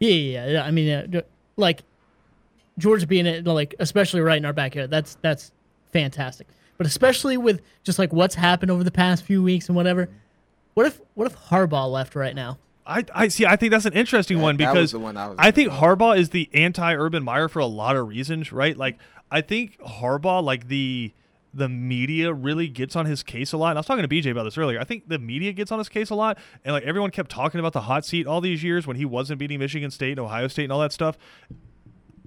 Yeah, 0.00 0.10
yeah. 0.10 0.46
yeah. 0.48 0.64
I 0.64 0.70
mean, 0.70 0.90
uh, 0.90 1.20
like 1.56 1.82
George 2.78 3.06
being 3.06 3.26
it, 3.26 3.46
like 3.46 3.74
especially 3.78 4.20
right 4.20 4.36
in 4.36 4.44
our 4.44 4.52
backyard. 4.52 4.90
That's 4.90 5.16
that's 5.22 5.52
fantastic. 5.92 6.48
But 6.76 6.86
especially 6.86 7.36
with 7.36 7.62
just 7.84 7.98
like 7.98 8.12
what's 8.12 8.34
happened 8.34 8.70
over 8.70 8.82
the 8.82 8.90
past 8.90 9.24
few 9.24 9.42
weeks 9.42 9.68
and 9.68 9.76
whatever. 9.76 10.08
What 10.74 10.86
if 10.86 11.00
what 11.14 11.30
if 11.30 11.36
Harbaugh 11.36 11.90
left 11.90 12.16
right 12.16 12.34
now? 12.34 12.58
I, 12.86 13.04
I 13.14 13.28
see. 13.28 13.46
I 13.46 13.56
think 13.56 13.70
that's 13.70 13.86
an 13.86 13.94
interesting 13.94 14.38
That- 14.38 14.42
one 14.44 14.56
because 14.56 14.94
one 14.94 15.16
I 15.16 15.34
I 15.38 15.50
think 15.50 15.70
Harbaugh 15.72 16.18
is 16.18 16.30
the 16.30 16.50
anti-Urban 16.52 17.22
Meyer 17.24 17.48
for 17.48 17.60
a 17.60 17.66
lot 17.66 17.96
of 17.96 18.08
reasons, 18.08 18.52
right? 18.52 18.76
Like 18.76 18.98
I 19.30 19.40
think 19.40 19.78
Harbaugh, 19.78 20.42
like 20.42 20.68
the 20.68 21.12
the 21.56 21.68
media 21.68 22.32
really 22.32 22.66
gets 22.66 22.96
on 22.96 23.06
his 23.06 23.22
case 23.22 23.52
a 23.52 23.56
lot. 23.56 23.70
And 23.70 23.78
I 23.78 23.80
was 23.80 23.86
talking 23.86 24.02
to 24.06 24.08
BJ 24.08 24.32
about 24.32 24.42
this 24.42 24.58
earlier. 24.58 24.80
I 24.80 24.84
think 24.84 25.08
the 25.08 25.20
media 25.20 25.52
gets 25.52 25.70
on 25.70 25.78
his 25.78 25.88
case 25.88 26.10
a 26.10 26.14
lot, 26.14 26.36
and 26.64 26.72
like 26.74 26.82
everyone 26.82 27.10
kept 27.10 27.30
talking 27.30 27.60
about 27.60 27.72
the 27.72 27.82
hot 27.82 28.04
seat 28.04 28.26
all 28.26 28.40
these 28.40 28.62
years 28.64 28.86
when 28.86 28.96
he 28.96 29.04
wasn't 29.04 29.38
beating 29.38 29.60
Michigan 29.60 29.90
State 29.90 30.12
and 30.12 30.20
Ohio 30.20 30.48
State 30.48 30.64
and 30.64 30.72
all 30.72 30.80
that 30.80 30.92
stuff. 30.92 31.16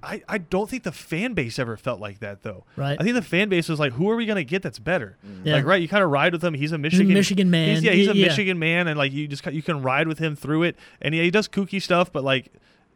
I, 0.03 0.21
I 0.29 0.38
don't 0.38 0.69
think 0.69 0.83
the 0.83 0.91
fan 0.91 1.33
base 1.33 1.57
ever 1.57 1.75
felt 1.75 1.99
like 1.99 2.19
that 2.19 2.43
though. 2.43 2.65
Right. 2.75 2.97
I 2.99 3.03
think 3.03 3.15
the 3.15 3.21
fan 3.21 3.49
base 3.49 3.67
was 3.67 3.79
like, 3.79 3.93
who 3.93 4.10
are 4.10 4.15
we 4.15 4.25
gonna 4.25 4.43
get 4.43 4.62
that's 4.62 4.79
better? 4.79 5.17
Mm. 5.25 5.45
Yeah. 5.45 5.53
Like 5.55 5.65
right, 5.65 5.81
you 5.81 5.88
kind 5.88 6.03
of 6.03 6.12
ride 6.12 6.33
with 6.33 6.43
him. 6.43 6.53
He's 6.53 6.71
a 6.71 6.77
Michigan 6.77 7.13
Michigan 7.13 7.49
man. 7.49 7.69
He's, 7.75 7.83
yeah, 7.83 7.91
he's 7.93 8.07
a 8.07 8.15
Yeah. 8.15 8.27
Michigan 8.27 8.60
man, 8.60 8.88
and 8.88 8.97
like 8.97 9.12
you 9.12 9.27
just 9.27 9.45
you 9.47 9.63
can 9.63 9.81
ride 9.81 10.07
with 10.07 10.19
him 10.19 10.36
through 10.36 10.63
it. 10.63 10.75
And 11.01 11.15
yeah, 11.15 11.23
he 11.23 11.31
does 11.31 11.47
kooky 11.47 11.81
stuff, 11.81 12.12
but 12.12 12.23
like 12.23 12.51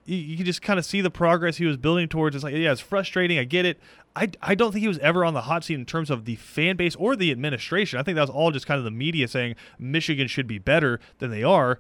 you, 0.06 0.18
you 0.18 0.38
can 0.38 0.46
just 0.46 0.62
kind 0.62 0.78
of 0.78 0.86
see 0.86 1.02
the 1.02 1.10
progress 1.12 1.58
he 1.58 1.66
was 1.66 1.78
building 1.78 2.08
towards. 2.08 2.36
It's 2.36 2.44
like 2.44 2.54
yeah, 2.54 2.72
it's 2.72 2.82
frustrating. 2.82 3.40
I 3.40 3.46
get 3.46 3.66
it. 3.66 3.80
I, 4.16 4.30
I 4.42 4.56
don't 4.56 4.74
think 4.74 4.82
he 4.82 4.90
was 4.90 5.00
ever 5.00 5.24
on 5.24 5.34
the 5.34 5.44
hot 5.44 5.64
seat 5.64 5.76
in 5.76 5.86
terms 5.86 6.10
of 6.10 6.26
the 6.26 6.36
fan 6.36 6.76
base 6.76 6.96
or 6.98 7.16
the 7.16 7.32
administration. 7.32 7.98
I 7.98 8.04
think 8.04 8.16
that 8.16 8.22
was 8.22 8.30
all 8.30 8.52
just 8.52 8.68
kind 8.68 8.78
of 8.78 8.84
the 8.84 8.92
media 8.92 9.28
saying 9.28 9.56
Michigan 9.80 10.28
should 10.28 10.48
be 10.48 10.60
better 10.60 11.00
than 11.20 11.32
they 11.32 11.44
are. 11.44 11.80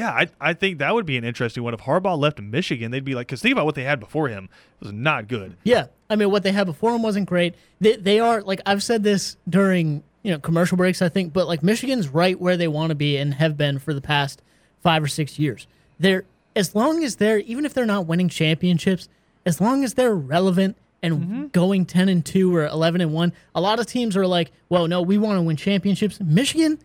Yeah, 0.00 0.12
I, 0.12 0.28
I 0.40 0.54
think 0.54 0.78
that 0.78 0.94
would 0.94 1.04
be 1.04 1.18
an 1.18 1.24
interesting 1.24 1.62
one. 1.62 1.74
If 1.74 1.80
Harbaugh 1.80 2.18
left 2.18 2.40
Michigan, 2.40 2.90
they'd 2.90 3.04
be 3.04 3.14
like, 3.14 3.26
because 3.26 3.42
think 3.42 3.52
about 3.52 3.66
what 3.66 3.74
they 3.74 3.82
had 3.82 4.00
before 4.00 4.28
him. 4.28 4.48
It 4.80 4.84
was 4.84 4.94
not 4.94 5.28
good. 5.28 5.58
Yeah, 5.62 5.88
I 6.08 6.16
mean, 6.16 6.30
what 6.30 6.42
they 6.42 6.52
had 6.52 6.66
before 6.66 6.94
him 6.94 7.02
wasn't 7.02 7.28
great. 7.28 7.54
They 7.82 7.96
they 7.96 8.18
are 8.18 8.40
like 8.40 8.62
I've 8.64 8.82
said 8.82 9.02
this 9.02 9.36
during 9.46 10.02
you 10.22 10.32
know 10.32 10.38
commercial 10.38 10.78
breaks, 10.78 11.02
I 11.02 11.10
think, 11.10 11.34
but 11.34 11.46
like 11.46 11.62
Michigan's 11.62 12.08
right 12.08 12.40
where 12.40 12.56
they 12.56 12.66
want 12.66 12.88
to 12.88 12.94
be 12.94 13.18
and 13.18 13.34
have 13.34 13.58
been 13.58 13.78
for 13.78 13.92
the 13.92 14.00
past 14.00 14.40
five 14.82 15.02
or 15.02 15.06
six 15.06 15.38
years. 15.38 15.66
They're 15.98 16.24
as 16.56 16.74
long 16.74 17.04
as 17.04 17.16
they're 17.16 17.40
even 17.40 17.66
if 17.66 17.74
they're 17.74 17.84
not 17.84 18.06
winning 18.06 18.30
championships, 18.30 19.06
as 19.44 19.60
long 19.60 19.84
as 19.84 19.94
they're 19.94 20.14
relevant 20.14 20.78
and 21.02 21.14
mm-hmm. 21.14 21.46
going 21.48 21.84
ten 21.84 22.08
and 22.08 22.24
two 22.24 22.56
or 22.56 22.64
eleven 22.64 23.02
and 23.02 23.12
one. 23.12 23.34
A 23.54 23.60
lot 23.60 23.78
of 23.78 23.84
teams 23.84 24.16
are 24.16 24.26
like, 24.26 24.50
well, 24.70 24.88
no, 24.88 25.02
we 25.02 25.18
want 25.18 25.36
to 25.36 25.42
win 25.42 25.56
championships. 25.56 26.18
Michigan, 26.20 26.78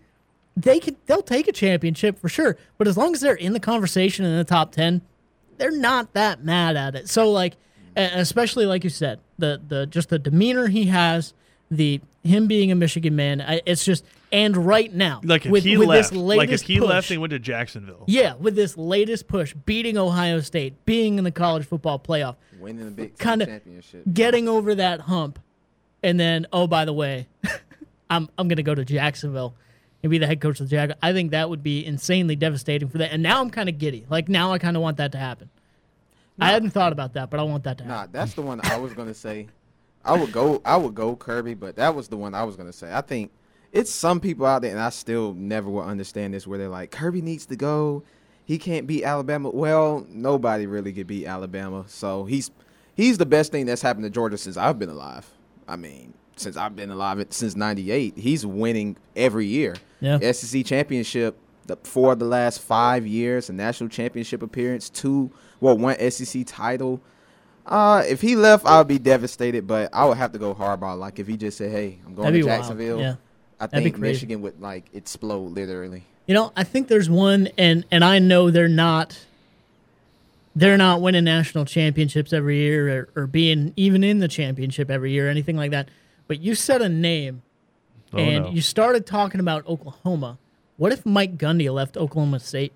they 0.57 0.79
could 0.79 0.95
they'll 1.05 1.21
take 1.21 1.47
a 1.47 1.51
championship 1.51 2.19
for 2.19 2.29
sure, 2.29 2.57
but 2.77 2.87
as 2.87 2.97
long 2.97 3.13
as 3.13 3.21
they're 3.21 3.35
in 3.35 3.53
the 3.53 3.59
conversation 3.59 4.25
in 4.25 4.37
the 4.37 4.43
top 4.43 4.71
ten, 4.71 5.01
they're 5.57 5.71
not 5.75 6.13
that 6.13 6.43
mad 6.43 6.75
at 6.77 6.95
it. 6.95 7.09
So 7.09 7.29
like, 7.31 7.55
especially 7.95 8.65
like 8.65 8.83
you 8.83 8.89
said, 8.89 9.19
the 9.37 9.61
the 9.67 9.85
just 9.85 10.09
the 10.09 10.19
demeanor 10.19 10.67
he 10.67 10.85
has, 10.85 11.33
the 11.69 12.01
him 12.23 12.47
being 12.47 12.71
a 12.71 12.75
Michigan 12.75 13.15
man, 13.15 13.41
I, 13.41 13.61
it's 13.65 13.85
just 13.85 14.05
and 14.31 14.57
right 14.57 14.91
now, 14.93 15.21
Like 15.23 15.45
if 15.45 15.51
with, 15.51 15.63
he 15.63 15.77
with 15.77 15.87
left, 15.87 16.11
this 16.11 16.17
like 16.19 16.45
if 16.45 16.49
latest 16.49 16.63
he 16.65 16.79
push, 16.79 16.89
left 16.89 17.11
and 17.11 17.21
went 17.21 17.31
to 17.31 17.39
Jacksonville. 17.39 18.03
yeah, 18.07 18.33
with 18.35 18.55
this 18.55 18.75
latest 18.77 19.27
push, 19.27 19.53
beating 19.65 19.97
Ohio 19.97 20.39
State, 20.39 20.85
being 20.85 21.17
in 21.17 21.23
the 21.23 21.31
college 21.31 21.65
football 21.65 21.99
playoff, 21.99 22.35
winning 22.59 22.85
the 22.85 22.91
Big 22.91 23.17
kinda 23.19 23.45
championship. 23.45 24.03
getting 24.11 24.47
over 24.47 24.73
that 24.75 25.01
hump, 25.01 25.37
and 26.01 26.19
then 26.19 26.47
oh 26.53 26.65
by 26.65 26.85
the 26.85 26.93
way, 26.93 27.27
I'm 28.09 28.29
I'm 28.37 28.47
gonna 28.47 28.63
go 28.63 28.73
to 28.75 28.83
Jacksonville 28.85 29.53
and 30.05 30.11
be 30.11 30.19
the 30.19 30.27
head 30.27 30.39
coach 30.39 30.59
of 30.59 30.69
the 30.69 30.75
Jag. 30.75 30.93
I 31.01 31.13
think 31.13 31.31
that 31.31 31.49
would 31.49 31.63
be 31.63 31.83
insanely 31.83 32.35
devastating 32.35 32.89
for 32.89 32.99
that. 32.99 33.11
And 33.11 33.23
now 33.23 33.41
I'm 33.41 33.49
kind 33.49 33.67
of 33.67 33.79
giddy. 33.79 34.05
Like 34.07 34.29
now 34.29 34.53
I 34.53 34.59
kind 34.59 34.77
of 34.77 34.83
want 34.83 34.97
that 34.97 35.11
to 35.13 35.17
happen. 35.17 35.49
I 36.39 36.51
hadn't 36.51 36.71
thought 36.71 36.91
about 36.91 37.13
that, 37.13 37.31
but 37.31 37.39
I 37.39 37.43
want 37.43 37.63
that 37.63 37.79
to 37.79 37.85
happen. 37.85 37.97
Nah, 37.97 38.07
that's 38.11 38.35
the 38.35 38.43
one 38.43 38.61
I 38.63 38.77
was 38.77 38.93
gonna 38.93 39.15
say. 39.15 39.47
I 40.03 40.15
would 40.15 40.31
go. 40.31 40.61
I 40.63 40.77
would 40.77 40.93
go 40.93 41.15
Kirby, 41.15 41.55
but 41.55 41.77
that 41.77 41.95
was 41.95 42.07
the 42.07 42.17
one 42.17 42.35
I 42.35 42.43
was 42.43 42.55
gonna 42.55 42.73
say. 42.73 42.93
I 42.93 43.01
think 43.01 43.31
it's 43.71 43.89
some 43.91 44.19
people 44.19 44.45
out 44.45 44.61
there, 44.61 44.69
and 44.69 44.79
I 44.79 44.89
still 44.89 45.33
never 45.33 45.71
will 45.71 45.81
understand 45.81 46.35
this, 46.35 46.45
where 46.45 46.59
they're 46.59 46.69
like, 46.69 46.91
Kirby 46.91 47.21
needs 47.21 47.47
to 47.47 47.55
go. 47.55 48.03
He 48.43 48.59
can't 48.59 48.85
beat 48.85 49.05
Alabama. 49.05 49.49
Well, 49.49 50.05
nobody 50.07 50.67
really 50.67 50.93
could 50.93 51.07
beat 51.07 51.25
Alabama, 51.25 51.85
so 51.87 52.25
he's 52.25 52.51
he's 52.93 53.17
the 53.17 53.25
best 53.25 53.51
thing 53.51 53.65
that's 53.65 53.81
happened 53.81 54.03
to 54.03 54.11
Georgia 54.11 54.37
since 54.37 54.55
I've 54.55 54.77
been 54.77 54.89
alive. 54.89 55.27
I 55.67 55.77
mean, 55.77 56.13
since 56.35 56.57
I've 56.57 56.75
been 56.75 56.91
alive 56.91 57.25
since 57.29 57.55
'98, 57.55 58.17
he's 58.17 58.45
winning 58.45 58.97
every 59.15 59.47
year. 59.47 59.75
Yeah. 60.01 60.31
SEC 60.31 60.65
championship 60.65 61.37
the, 61.67 61.77
four 61.77 62.13
of 62.13 62.19
the 62.19 62.25
last 62.25 62.61
five 62.61 63.05
years, 63.05 63.49
a 63.49 63.53
national 63.53 63.89
championship 63.89 64.41
appearance, 64.41 64.89
two, 64.89 65.31
well, 65.59 65.77
one 65.77 65.97
SEC 66.11 66.45
title. 66.45 67.01
Uh, 67.65 68.03
if 68.07 68.21
he 68.21 68.35
left, 68.35 68.65
I 68.65 68.77
would 68.77 68.87
be 68.87 68.99
devastated, 68.99 69.65
but 69.65 69.89
I 69.93 70.05
would 70.05 70.17
have 70.17 70.31
to 70.33 70.39
go 70.39 70.53
Harbaugh. 70.53 70.97
Like 70.97 71.17
if 71.17 71.27
he 71.27 71.35
just 71.35 71.57
said, 71.57 71.71
"Hey, 71.71 71.97
I'm 72.05 72.13
going 72.13 72.27
That'd 72.27 72.41
to. 72.41 72.47
Jacksonville," 72.47 72.99
Yeah. 72.99 73.15
I 73.59 73.65
That'd 73.65 73.83
think. 73.83 73.97
Michigan 73.97 74.41
would 74.41 74.61
like 74.61 74.85
explode 74.93 75.51
literally. 75.51 76.03
You 76.27 76.35
know, 76.35 76.51
I 76.55 76.63
think 76.63 76.89
there's 76.89 77.09
one, 77.09 77.49
and 77.57 77.83
and 77.89 78.03
I 78.03 78.19
know 78.19 78.51
they're 78.51 78.67
not. 78.67 79.25
They're 80.57 80.77
not 80.77 81.01
winning 81.01 81.25
national 81.25 81.65
championships 81.65 82.31
every 82.31 82.59
year, 82.59 83.09
or, 83.15 83.23
or 83.23 83.27
being 83.27 83.73
even 83.75 84.03
in 84.03 84.19
the 84.19 84.27
championship 84.27 84.91
every 84.91 85.11
year, 85.11 85.27
or 85.27 85.29
anything 85.29 85.57
like 85.57 85.71
that. 85.71 85.89
But 86.27 86.41
you 86.41 86.55
said 86.55 86.81
a 86.81 86.89
name, 86.89 87.41
Oh, 88.13 88.17
and 88.17 88.45
no. 88.45 88.51
you 88.51 88.61
started 88.61 89.05
talking 89.05 89.39
about 89.39 89.67
Oklahoma. 89.67 90.37
What 90.77 90.91
if 90.91 91.05
Mike 91.05 91.37
Gundy 91.37 91.71
left 91.73 91.97
Oklahoma 91.97 92.39
State? 92.39 92.71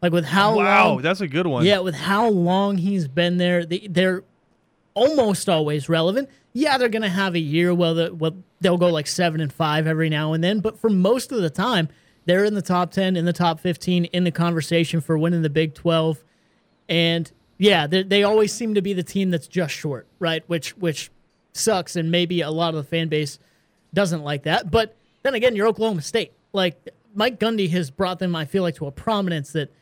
Like 0.00 0.12
with 0.12 0.24
how 0.24 0.56
wow, 0.56 0.88
long? 0.88 1.02
that's 1.02 1.20
a 1.20 1.28
good 1.28 1.46
one. 1.46 1.64
Yeah, 1.64 1.80
with 1.80 1.94
how 1.94 2.28
long 2.28 2.78
he's 2.78 3.06
been 3.06 3.36
there, 3.36 3.66
they, 3.66 3.86
they're 3.90 4.22
almost 4.94 5.48
always 5.48 5.88
relevant. 5.88 6.30
Yeah, 6.54 6.78
they're 6.78 6.88
gonna 6.88 7.08
have 7.10 7.34
a 7.34 7.40
year 7.40 7.74
where, 7.74 7.92
the, 7.92 8.34
they'll 8.60 8.78
go 8.78 8.88
like 8.88 9.06
seven 9.06 9.40
and 9.40 9.52
five 9.52 9.86
every 9.86 10.08
now 10.08 10.32
and 10.32 10.42
then, 10.42 10.60
but 10.60 10.78
for 10.78 10.88
most 10.88 11.32
of 11.32 11.42
the 11.42 11.50
time, 11.50 11.88
they're 12.24 12.44
in 12.44 12.54
the 12.54 12.62
top 12.62 12.92
ten, 12.92 13.16
in 13.16 13.24
the 13.26 13.32
top 13.32 13.60
fifteen, 13.60 14.06
in 14.06 14.24
the 14.24 14.30
conversation 14.30 15.00
for 15.00 15.18
winning 15.18 15.42
the 15.42 15.50
Big 15.50 15.74
Twelve, 15.74 16.22
and 16.88 17.30
yeah, 17.58 17.86
they, 17.86 18.02
they 18.02 18.22
always 18.22 18.52
seem 18.52 18.74
to 18.74 18.82
be 18.82 18.94
the 18.94 19.02
team 19.02 19.30
that's 19.30 19.46
just 19.48 19.74
short, 19.74 20.06
right? 20.18 20.42
Which 20.46 20.70
which 20.78 21.10
sucks, 21.52 21.96
and 21.96 22.10
maybe 22.10 22.40
a 22.40 22.50
lot 22.50 22.74
of 22.74 22.76
the 22.76 22.88
fan 22.88 23.08
base 23.08 23.38
doesn't 23.92 24.22
like 24.22 24.44
that. 24.44 24.70
But 24.70 24.96
then 25.22 25.34
again, 25.34 25.56
you're 25.56 25.66
Oklahoma 25.66 26.02
State. 26.02 26.32
Like 26.52 26.88
Mike 27.14 27.38
Gundy 27.38 27.70
has 27.70 27.90
brought 27.90 28.18
them, 28.18 28.34
I 28.34 28.44
feel 28.44 28.62
like, 28.62 28.76
to 28.76 28.86
a 28.86 28.92
prominence 28.92 29.52
that 29.52 29.72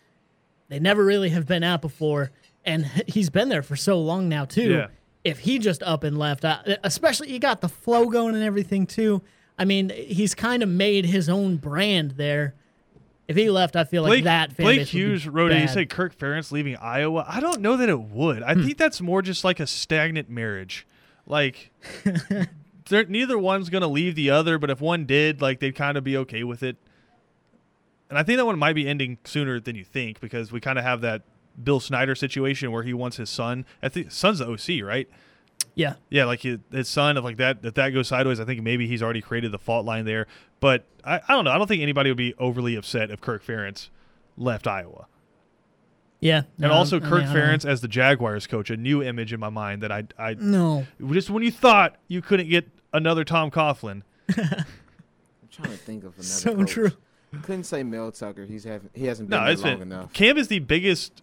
they 0.68 0.78
never 0.78 1.04
really 1.04 1.31
have 1.31 1.46
been 1.46 1.62
at 1.62 1.81
before, 1.81 2.31
and 2.64 2.85
he's 3.07 3.31
been 3.31 3.48
there 3.48 3.62
for 3.62 3.76
so 3.76 4.00
long 4.00 4.28
now 4.28 4.44
too. 4.44 4.70
Yeah. 4.70 4.87
If 5.24 5.40
he 5.40 5.59
just 5.59 5.83
up 5.83 6.04
and 6.04 6.18
left, 6.18 6.44
especially 6.85 7.33
you 7.33 7.38
got 7.38 7.61
the 7.61 7.68
flow 7.68 8.07
going 8.07 8.35
and 8.35 8.44
everything 8.44 8.87
too. 8.87 9.20
I 9.59 9.64
mean, 9.64 9.90
he's 9.90 10.35
kind 10.35 10.62
of 10.62 10.68
made 10.68 11.04
his 11.04 11.28
own 11.28 11.57
brand 11.57 12.12
there. 12.12 12.54
If 13.26 13.37
he 13.37 13.50
left, 13.50 13.76
I 13.76 13.85
feel 13.85 14.04
like 14.04 14.11
Blake, 14.11 14.24
that 14.24 14.52
fan 14.52 14.64
Blake 14.64 14.78
base 14.78 14.92
would 14.92 14.98
be 14.98 15.04
Hughes 15.04 15.28
wrote 15.28 15.50
it. 15.52 15.57
He. 15.57 15.66
Hmm. 15.66 15.72
said 15.72 15.90
Kirk 15.90 16.16
Ferentz 16.16 16.50
leaving 16.50 16.76
Iowa. 16.76 17.26
I 17.28 17.40
don't 17.40 17.61
know 17.61 17.76
that 17.76 17.88
it 17.88 18.00
would. 18.00 18.42
I 18.42 18.54
think 18.54 18.78
that's 18.78 19.02
more 19.02 19.20
just 19.20 19.44
like 19.44 19.61
a 19.61 19.66
stagnant 19.66 20.31
marriage. 20.31 20.87
Like, 21.29 21.71
neither 22.91 23.38
one's 23.38 23.69
going 23.69 23.83
to 23.83 23.88
leave 23.88 24.14
the 24.14 24.31
other, 24.31 24.59
but 24.59 24.71
if 24.71 24.81
one 24.81 25.05
did, 25.05 25.41
like, 25.41 25.61
they'd 25.61 25.75
kind 25.75 25.97
of 25.97 26.03
be 26.03 26.17
okay 26.17 26.43
with 26.43 26.62
it. 26.62 26.77
And 28.09 28.19
I 28.19 28.23
think 28.23 28.38
that 28.38 28.47
one 28.47 28.59
might 28.59 28.73
be 28.73 28.88
ending 28.88 29.19
sooner 29.25 29.61
than 29.61 29.77
you 29.77 29.85
think 29.85 30.21
because 30.21 30.51
we 30.51 30.61
kind 30.61 30.79
of 30.79 30.85
have 30.85 31.03
that 31.03 31.23
Bill 31.62 31.81
Snyder 31.81 32.14
situation 32.14 32.73
where 32.73 32.83
he 32.83 32.95
wants 32.95 33.19
his 33.19 33.29
son. 33.29 33.67
I 33.83 33.91
think 33.91 34.11
son's 34.11 34.38
the 34.38 34.49
OC, 34.49 34.83
right? 34.85 35.09
yeah, 35.75 35.95
Yeah, 36.09 36.25
like 36.25 36.41
his, 36.41 36.59
his 36.73 36.88
son, 36.88 37.17
if 37.17 37.25
like 37.25 37.37
that, 37.37 37.59
if 37.62 37.75
that 37.75 37.91
goes 37.91 38.09
sideways, 38.09 38.41
I 38.41 38.45
think 38.45 38.62
maybe 38.62 38.87
he's 38.87 39.03
already 39.03 39.21
created 39.21 39.53
the 39.53 39.59
fault 39.59 39.85
line 39.85 40.07
there. 40.07 40.27
But 40.61 40.87
I, 41.05 41.21
I 41.29 41.35
don't 41.35 41.45
know. 41.45 41.51
I 41.51 41.59
don't 41.59 41.67
think 41.67 41.83
anybody 41.83 42.11
would 42.11 42.17
be 42.17 42.35
overly 42.38 42.75
upset 42.75 43.11
if 43.11 43.21
Kirk 43.21 43.45
Ferentz 43.45 43.91
left 44.37 44.67
Iowa. 44.67 45.07
Yeah. 46.20 46.38
And 46.38 46.70
No, 46.70 46.72
also 46.72 46.96
I 46.96 47.00
mean, 47.00 47.09
Kirk 47.11 47.22
I 47.24 47.26
don't. 47.26 47.37
Ferentz 47.37 47.64
as 47.64 47.81
the 47.81 47.88
Jaguars 47.88 48.46
coach, 48.46 48.70
a 48.70 48.76
new 48.76 49.02
image 49.02 49.33
in 49.33 49.40
my 49.40 49.50
mind 49.50 49.83
that 49.83 49.92
I, 49.92 50.04
I 50.18 50.35
No, 50.38 50.87
just 51.12 51.31
when 51.31 51.42
you 51.42 51.50
thought 51.50 51.96
you 52.09 52.20
couldn't 52.22 52.48
get 52.48 52.68
another 52.92 53.24
Tom 53.24 53.50
Coughlin, 53.50 54.02
I'm 54.37 54.64
trying 55.50 55.70
to 55.70 55.76
think 55.76 56.04
of 56.04 56.12
another. 56.14 56.22
so 56.28 56.54
coach. 56.57 56.70
true. 56.70 56.90
Couldn't 57.42 57.64
say 57.64 57.83
Mel 57.83 58.11
Tucker. 58.11 58.44
He's 58.46 58.64
having 58.64 58.88
he 58.94 59.04
hasn't 59.07 59.28
been 59.28 59.38
no, 59.38 59.44
there 59.44 59.52
it's 59.52 59.62
long 59.62 59.78
been 59.81 59.92
enough. 59.92 60.12
Cam 60.12 60.38
is 60.38 60.48
the 60.48 60.61
biggest 60.61 61.22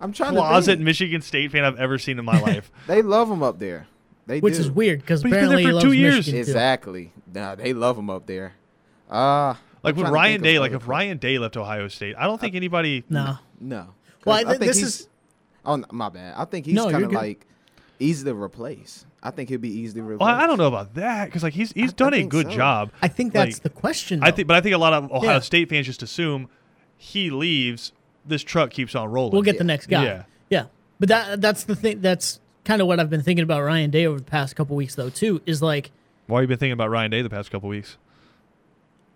I'm 0.00 0.12
trying 0.12 0.32
closet 0.34 0.72
to 0.72 0.76
think. 0.76 0.84
Michigan 0.84 1.20
State 1.22 1.50
fan 1.52 1.64
I've 1.64 1.78
ever 1.78 1.98
seen 1.98 2.18
in 2.18 2.24
my 2.24 2.40
life. 2.42 2.70
They 2.86 3.02
love 3.02 3.30
him 3.30 3.42
up 3.42 3.58
there. 3.58 3.86
They 4.26 4.38
which 4.40 4.54
do. 4.54 4.60
is 4.60 4.70
weird 4.70 5.00
because 5.00 5.22
But 5.22 5.32
he's 5.32 5.40
been 5.40 5.48
there 5.48 5.58
apparently 5.58 5.62
he 5.64 5.68
for 5.68 5.72
loves 5.74 5.84
two 5.84 5.92
years. 5.92 6.16
Michigan 6.18 6.44
too. 6.44 6.50
Exactly. 6.50 7.12
Nah, 7.34 7.54
they 7.56 7.72
love 7.72 7.98
him 7.98 8.08
up 8.08 8.26
there. 8.26 8.54
Uh 9.10 9.54
Like 9.82 9.96
I'm 9.96 10.02
with 10.02 10.12
Ryan 10.12 10.42
Day, 10.42 10.58
like 10.60 10.72
if. 10.72 10.86
Ryan 10.86 11.18
Day 11.18 11.38
left 11.40 11.56
Ohio 11.56 11.88
State, 11.88 12.14
I 12.16 12.24
don't 12.26 12.40
think 12.40 12.54
anybody. 12.54 13.04
No, 13.10 13.38
No. 13.60 13.88
Well, 14.24 14.36
I 14.36 14.44
think 14.44 14.60
this 14.60 14.76
he's- 14.78 15.00
is- 15.00 15.08
Oh, 15.64 15.80
my 15.92 16.08
bad. 16.08 16.34
I 16.36 16.44
think 16.44 16.66
he's 16.66 16.74
No, 16.74 16.90
kind 16.90 17.04
of 17.04 17.12
like 17.12 17.46
easy 18.00 18.24
to 18.24 18.34
replace. 18.34 19.06
I 19.22 19.30
think 19.30 19.48
he'll 19.48 19.58
be 19.60 19.68
easy 19.70 19.94
to 20.00 20.02
replace. 20.02 20.18
Well, 20.26 20.34
I 20.34 20.46
don't 20.48 20.58
know 20.58 20.66
about 20.66 20.94
that 20.94 21.26
because 21.26 21.44
like 21.44 21.52
he's 21.54 21.70
he's 21.72 21.90
I- 21.90 21.92
I 21.92 21.96
done 21.96 22.14
a 22.14 22.24
good 22.24 22.46
so. 22.46 22.52
job. 22.56 22.90
I 23.00 23.06
think 23.06 23.32
that's 23.32 23.56
Like, 23.56 23.62
the 23.62 23.70
question. 23.70 24.22
I 24.24 24.32
think, 24.32 24.48
but 24.48 24.56
I 24.56 24.60
think 24.60 24.74
a 24.74 24.78
lot 24.78 24.92
of 24.92 25.12
Ohio 25.12 25.34
Yeah. 25.34 25.38
State 25.38 25.68
fans 25.68 25.86
just 25.86 26.02
assume 26.02 26.48
he 26.96 27.30
leaves, 27.30 27.92
this 28.26 28.42
truck 28.42 28.70
keeps 28.70 28.96
on 28.96 29.08
rolling. 29.10 29.32
we'll 29.32 29.42
get 29.42 29.58
the 29.58 29.64
next 29.64 29.86
guy. 29.86 30.02
Yeah. 30.04 30.22
yeah. 30.50 30.64
But 30.98 31.08
that 31.10 31.40
that's 31.40 31.62
the 31.64 31.76
thing. 31.76 32.00
That's 32.00 32.40
kind 32.64 32.80
of 32.82 32.88
what 32.88 32.98
I've 32.98 33.10
been 33.10 33.22
thinking 33.22 33.44
about 33.44 33.62
Ryan 33.62 33.90
Day 33.90 34.06
over 34.06 34.18
the 34.18 34.24
past 34.24 34.56
couple 34.56 34.74
weeks, 34.74 34.96
though. 34.96 35.10
Too 35.10 35.40
is 35.46 35.62
like 35.62 35.92
Why 36.26 36.38
have 36.40 36.42
you 36.42 36.48
been 36.48 36.58
thinking 36.58 36.72
about 36.72 36.90
Ryan 36.90 37.12
Day 37.12 37.22
the 37.22 37.30
past 37.30 37.52
couple 37.52 37.68
weeks? 37.68 37.96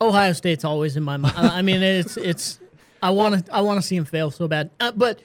Ohio 0.01 0.33
State's 0.33 0.65
always 0.65 0.97
in 0.97 1.03
my 1.03 1.17
mind. 1.17 1.35
I 1.37 1.63
mean, 1.63 1.83
it's 1.83 2.17
it's. 2.17 2.61
I 3.07 3.11
want 3.11 3.47
to 3.47 3.55
I 3.55 3.61
want 3.61 3.81
to 3.81 3.87
see 3.87 3.95
him 3.95 4.05
fail 4.05 4.33
so 4.33 4.49
bad. 4.49 4.69
Uh, 4.81 4.91
but 4.91 5.21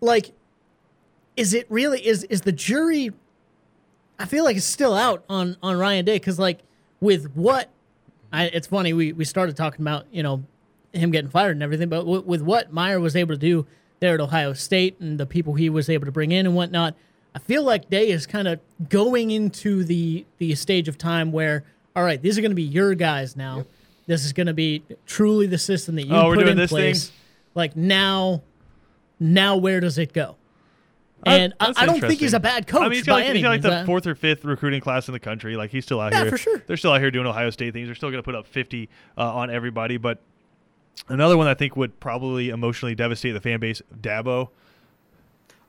like, 0.00 0.32
is 1.36 1.52
it 1.52 1.66
really 1.68 2.04
is 2.06 2.24
is 2.24 2.40
the 2.40 2.52
jury? 2.52 3.10
I 4.18 4.24
feel 4.24 4.42
like 4.42 4.56
it's 4.56 4.64
still 4.64 4.94
out 4.94 5.22
on 5.28 5.58
on 5.62 5.76
Ryan 5.78 6.06
Day 6.06 6.16
because 6.16 6.38
like 6.38 6.60
with 7.00 7.30
what, 7.34 7.68
I 8.32 8.44
it's 8.46 8.66
funny 8.66 8.94
we 8.94 9.12
we 9.12 9.26
started 9.26 9.54
talking 9.54 9.82
about 9.82 10.06
you 10.10 10.22
know 10.22 10.44
him 10.94 11.10
getting 11.10 11.30
fired 11.30 11.50
and 11.50 11.62
everything, 11.62 11.90
but 11.90 11.98
w- 12.00 12.22
with 12.22 12.40
what 12.40 12.72
Meyer 12.72 12.98
was 12.98 13.14
able 13.14 13.34
to 13.34 13.38
do 13.38 13.66
there 14.00 14.14
at 14.14 14.20
Ohio 14.20 14.54
State 14.54 14.98
and 14.98 15.20
the 15.20 15.26
people 15.26 15.52
he 15.52 15.68
was 15.68 15.90
able 15.90 16.06
to 16.06 16.12
bring 16.12 16.32
in 16.32 16.46
and 16.46 16.54
whatnot, 16.56 16.94
I 17.34 17.38
feel 17.38 17.64
like 17.64 17.90
Day 17.90 18.08
is 18.08 18.26
kind 18.26 18.48
of 18.48 18.60
going 18.88 19.30
into 19.30 19.84
the 19.84 20.24
the 20.38 20.54
stage 20.54 20.88
of 20.88 20.96
time 20.96 21.32
where 21.32 21.64
all 21.94 22.02
right, 22.02 22.22
these 22.22 22.38
are 22.38 22.40
going 22.40 22.50
to 22.50 22.56
be 22.56 22.62
your 22.62 22.94
guys 22.94 23.36
now. 23.36 23.66
This 24.06 24.24
is 24.24 24.32
going 24.32 24.46
to 24.46 24.54
be 24.54 24.82
truly 25.04 25.46
the 25.46 25.58
system 25.58 25.96
that 25.96 26.06
you 26.06 26.14
Oh, 26.14 26.28
we're 26.28 26.36
put 26.36 26.40
doing 26.44 26.52
in 26.52 26.56
this 26.58 26.70
thing? 26.70 26.94
Place. 27.56 27.68
Like 27.70 27.76
now, 27.76 28.42
now 29.20 29.56
where 29.56 29.80
does 29.80 29.98
it 29.98 30.12
go? 30.12 30.36
Uh, 31.26 31.30
And 31.30 31.54
I, 31.58 31.72
I 31.76 31.86
don't 31.86 32.00
think 32.00 32.20
he's 32.20 32.34
a 32.34 32.40
bad 32.40 32.66
coach 32.66 32.82
I 32.82 32.84
mean, 32.84 32.92
he's 32.92 33.06
by 33.06 33.20
got, 33.22 33.26
like, 33.26 33.34
he's 33.34 33.42
got 33.42 33.48
like 33.48 33.62
the 33.62 33.72
Uh, 33.72 33.84
fourth 33.86 34.06
or 34.06 34.14
fifth 34.14 34.44
recruiting 34.44 34.80
class 34.80 35.08
in 35.08 35.12
the 35.12 35.18
country. 35.20 35.56
Like 35.56 35.70
he's 35.70 35.84
still 35.84 36.00
out 36.00 36.12
Yeah, 36.12 36.22
here. 36.22 36.30
for 36.30 36.38
sure. 36.38 36.62
They're 36.66 36.76
still 36.76 36.92
out 36.92 37.00
here 37.00 37.10
doing 37.10 37.26
Ohio 37.26 37.50
State 37.50 37.72
things. 37.72 37.88
They're 37.88 37.94
still 37.94 38.10
going 38.10 38.22
to 38.22 38.26
put 38.26 38.34
up 38.34 38.46
50 38.46 38.88
uh, 39.16 39.34
on 39.34 39.50
everybody. 39.50 39.96
But 39.96 40.18
another 41.08 41.36
one 41.36 41.46
I 41.46 41.54
think 41.54 41.74
would 41.76 41.98
probably 42.00 42.50
emotionally 42.50 42.94
devastate 42.94 43.32
the 43.34 43.40
fan 43.40 43.60
base, 43.60 43.80
Dabo. 43.98 44.50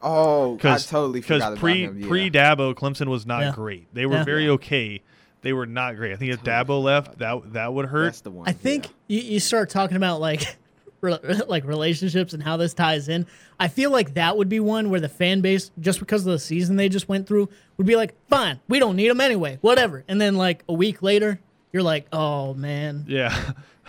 Oh, 0.02 0.54
I 0.54 0.56
Because 0.58 0.86
totally 0.88 1.22
forgot 1.22 1.58
pre 1.58 1.86
about 1.86 1.96
him. 1.96 2.02
Yeah. 2.04 2.08
pre 2.08 2.30
Dabo, 2.30 2.76
Clemson 2.76 3.08
was 3.08 3.26
not 3.26 3.42
Yeah. 3.42 3.52
great. 3.54 3.88
They 3.94 4.06
were 4.06 4.16
Yeah. 4.18 4.24
very 4.26 4.50
okay. 4.50 5.02
They 5.42 5.54
were 5.54 5.66
not 5.66 5.96
great. 5.96 6.12
I 6.14 6.18
think 6.18 6.34
if 6.34 6.44
Dabo 6.44 6.84
left, 6.84 7.18
that 7.20 7.54
that 7.54 7.74
would 7.74 7.86
hurt. 7.86 8.06
That's 8.06 8.22
the 8.22 8.32
one. 8.32 8.48
I 8.48 8.52
think 8.52 8.88
you, 9.08 9.22
you 9.22 9.40
start 9.40 9.70
talking 9.70 9.98
about 9.98 10.20
like 10.20 10.58
re- 11.02 11.20
like 11.48 11.66
relationships 11.66 12.34
and 12.34 12.42
how 12.42 12.58
this 12.58 12.74
ties 12.74 13.10
in. 13.10 13.26
I 13.60 13.68
feel 13.68 13.92
like 13.92 14.14
that 14.16 14.38
would 14.38 14.50
be 14.50 14.60
one 14.60 14.90
where 14.90 15.00
the 15.00 15.10
fan 15.10 15.42
base, 15.42 15.72
just 15.80 16.00
because 16.00 16.26
of 16.26 16.32
the 16.32 16.40
season 16.40 16.76
they 16.76 16.90
just 16.90 17.10
went 17.10 17.28
through, 17.28 17.50
would 17.78 17.88
be 17.88 17.96
like, 17.96 18.16
"Fine, 18.30 18.60
we 18.68 18.80
don't 18.80 18.96
need 18.96 19.10
them 19.10 19.22
anyway, 19.22 19.58
whatever." 19.62 20.04
And 20.08 20.20
then 20.20 20.36
like 20.36 20.64
a 20.70 20.74
week 20.74 21.02
later, 21.02 21.40
you're 21.74 21.84
like, 21.84 22.08
"Oh 22.12 22.54
man, 22.54 23.06
yeah, 23.08 23.36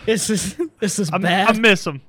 this 0.05 0.29
is 0.29 0.55
this 0.79 0.99
is 0.99 1.09
I'm, 1.11 1.21
bad. 1.21 1.49
I 1.49 1.59
miss 1.59 1.85
him. 1.85 2.01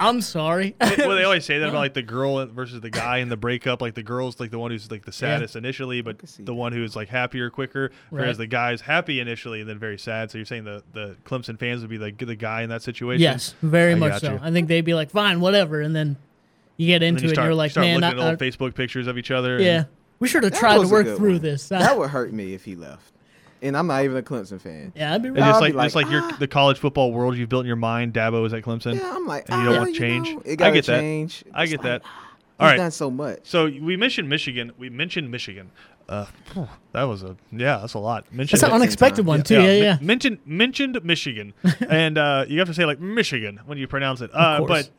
I'm 0.00 0.20
sorry." 0.20 0.74
well, 0.80 1.10
they 1.16 1.24
always 1.24 1.44
say 1.44 1.58
that 1.58 1.68
about 1.68 1.78
like 1.86 1.94
the 1.94 2.02
girl 2.02 2.44
versus 2.46 2.80
the 2.80 2.90
guy 2.90 3.18
in 3.18 3.28
the 3.28 3.36
breakup. 3.36 3.80
Like 3.80 3.94
the 3.94 4.02
girl's 4.02 4.40
like 4.40 4.50
the 4.50 4.58
one 4.58 4.70
who's 4.70 4.90
like 4.90 5.04
the 5.04 5.12
saddest 5.12 5.56
initially, 5.56 6.00
but 6.02 6.18
can 6.18 6.28
see 6.28 6.42
the 6.42 6.54
one 6.54 6.72
who's 6.72 6.96
like 6.96 7.08
happier 7.08 7.48
quicker. 7.50 7.90
Whereas 8.10 8.30
Right. 8.38 8.38
the 8.38 8.46
guy's 8.48 8.80
happy 8.80 9.20
initially 9.20 9.60
and 9.60 9.68
then 9.70 9.78
very 9.78 9.98
sad. 9.98 10.30
So 10.30 10.38
you're 10.38 10.44
saying 10.46 10.64
the 10.64 10.82
the 10.92 11.16
Clemson 11.24 11.58
fans 11.58 11.80
would 11.82 11.90
be 11.90 11.98
like 11.98 12.18
the 12.18 12.34
guy 12.36 12.62
in 12.62 12.70
that 12.70 12.82
situation. 12.82 13.22
yes, 13.22 13.54
very 13.62 13.92
I 13.92 13.96
much 13.96 14.20
so. 14.20 14.32
you. 14.32 14.40
I 14.42 14.50
think 14.50 14.68
they'd 14.68 14.80
be 14.84 14.94
like, 14.94 15.10
"Fine, 15.10 15.40
whatever," 15.40 15.80
and 15.80 15.94
then 15.94 16.16
you 16.76 16.86
get 16.88 17.02
into 17.02 17.20
then 17.20 17.28
you 17.28 17.32
it, 17.32 17.38
and 17.38 17.44
you're 17.44 17.52
you 17.52 17.56
like, 17.56 17.70
start 17.70 17.86
"Man, 17.86 18.00
looking 18.00 18.18
I, 18.18 18.22
at 18.22 18.26
I- 18.26 18.30
old 18.30 18.38
Facebook 18.40 18.74
pictures 18.74 19.06
of 19.06 19.16
each 19.16 19.30
other. 19.30 19.60
yeah, 19.60 19.76
and- 19.78 19.86
we 20.18 20.28
should 20.28 20.42
have 20.44 20.58
tried 20.58 20.80
to 20.80 20.88
work 20.88 21.06
through 21.16 21.34
one. 21.34 21.42
this." 21.42 21.68
that 21.68 21.96
would 21.96 22.10
hurt 22.10 22.32
me 22.32 22.52
if 22.54 22.64
he 22.64 22.74
left. 22.74 23.12
And 23.64 23.76
I'm 23.76 23.86
not 23.86 24.04
even 24.04 24.16
a 24.16 24.22
Clemson 24.22 24.60
fan. 24.60 24.92
yeah, 24.94 25.14
I'd 25.14 25.22
be 25.22 25.30
right. 25.30 25.38
just 25.38 25.54
I'll 25.54 25.60
like 25.60 25.72
be 25.72 25.78
just 25.80 25.94
like, 25.96 26.04
like 26.04 26.12
your 26.12 26.22
ah. 26.22 26.36
the 26.38 26.46
college 26.46 26.78
football 26.78 27.12
world 27.12 27.36
you've 27.36 27.48
built 27.48 27.62
in 27.62 27.66
your 27.66 27.76
mind, 27.76 28.12
Dabo 28.14 28.46
is 28.46 28.52
at 28.52 28.62
Clemson. 28.62 28.96
Yeah, 28.98 29.12
I'm 29.14 29.26
like, 29.26 29.48
And 29.48 29.62
you 29.62 29.68
don't 29.70 29.76
ah, 29.78 29.80
want 29.84 29.96
change? 29.96 30.30
know, 30.30 30.42
I 30.44 30.48
it 30.50 30.56
gotta 30.56 30.72
get 30.72 30.86
that. 30.86 31.00
change. 31.00 31.44
I 31.52 31.66
get 31.66 31.78
like, 31.78 31.82
that. 31.84 32.02
He's 32.02 32.10
All 32.60 32.66
right. 32.68 32.76
done 32.76 32.90
so 32.92 33.10
much. 33.10 33.40
So 33.44 33.64
we 33.64 33.96
mentioned 33.96 34.28
Michigan. 34.28 34.72
We 34.78 34.88
mentioned 34.90 35.30
Michigan. 35.30 35.70
Uh, 36.08 36.26
that 36.92 37.04
was 37.04 37.22
a 37.22 37.36
yeah, 37.50 37.78
that's 37.78 37.94
a 37.94 37.98
lot. 37.98 38.30
Mentioned 38.32 38.60
That's 38.60 38.62
an 38.62 38.66
at 38.66 38.68
the 38.68 38.74
same 38.74 38.82
unexpected 38.82 39.22
time. 39.22 39.26
one 39.26 39.38
Yeah. 39.38 39.42
too. 39.44 39.54
Yeah, 39.54 39.60
mi- 39.62 39.80
yeah. 39.80 39.98
Mentioned 40.02 40.38
mentioned 40.44 41.00
Michigan, 41.02 41.54
and 41.88 42.18
uh, 42.18 42.44
you 42.46 42.58
have 42.58 42.68
to 42.68 42.74
say 42.74 42.84
like 42.84 43.00
Michigan 43.00 43.60
when 43.64 43.78
you 43.78 43.88
pronounce 43.88 44.20
it. 44.20 44.30
Uh, 44.34 44.58
course. 44.58 44.68
but 44.68 44.90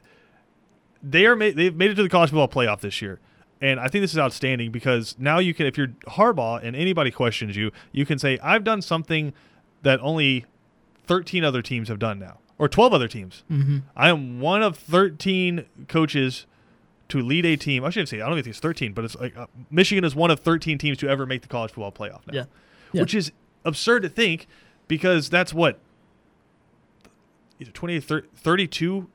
they 1.04 1.28
are 1.28 1.36
ma- 1.36 1.52
they've 1.56 1.76
made 1.76 1.92
it 1.92 1.96
to 1.96 2.04
the 2.04 2.10
college 2.10 2.32
football 2.32 2.48
playoff 2.48 2.82
this 2.82 3.02
year, 3.02 3.20
and 3.62 3.80
I 3.80 3.88
think 3.88 4.02
this 4.04 4.12
is 4.14 4.20
outstanding 4.20 4.72
because 4.72 5.16
now 5.18 5.40
you 5.40 5.54
can, 5.54 5.66
if 5.66 5.78
you're 5.78 5.88
Harbaugh 6.08 6.62
and 6.64 6.76
anybody 6.76 7.12
questions 7.12 7.56
you, 7.56 7.72
you 7.92 8.06
can 8.06 8.20
say 8.20 8.38
I've 8.44 8.64
done 8.64 8.82
something 8.82 9.34
that 9.84 10.00
only 10.02 10.46
13 11.08 11.44
other 11.44 11.62
teams 11.62 11.88
have 11.90 12.00
done 12.00 12.20
now, 12.20 12.40
or 12.58 12.68
12 12.68 12.94
other 12.94 13.08
teams. 13.08 13.44
Mm-hmm. 13.52 13.78
I 13.96 14.10
am 14.10 14.40
one 14.40 14.62
of 14.64 14.78
13 14.78 15.66
coaches 15.88 16.46
to 17.10 17.22
lead 17.22 17.46
a 17.46 17.56
team. 17.56 17.84
I 17.86 17.92
shouldn't 17.92 18.10
say 18.10 18.18
I 18.18 18.26
don't 18.26 18.34
even 18.34 18.44
think 18.46 18.54
it's 18.54 18.60
13, 18.60 18.94
but 18.94 19.06
it's 19.06 19.16
like 19.16 19.38
uh, 19.38 19.46
Michigan 19.70 20.04
is 20.04 20.16
one 20.16 20.32
of 20.32 20.40
13 20.40 20.78
teams 20.78 20.98
to 20.98 21.08
ever 21.08 21.26
make 21.26 21.42
the 21.44 21.48
college 21.48 21.72
football 21.72 21.92
playoff 21.92 22.26
now 22.28 22.34
Yeah. 22.34 22.44
Yeah. 22.94 23.02
which 23.02 23.14
is 23.14 23.32
absurd 23.64 24.02
to 24.04 24.10
think 24.10 24.48
because 24.88 25.30
that's 25.30 25.54
what 25.54 25.80
either 27.60 27.72
20 27.72 28.00
thir- 28.00 28.26
32 28.36 29.08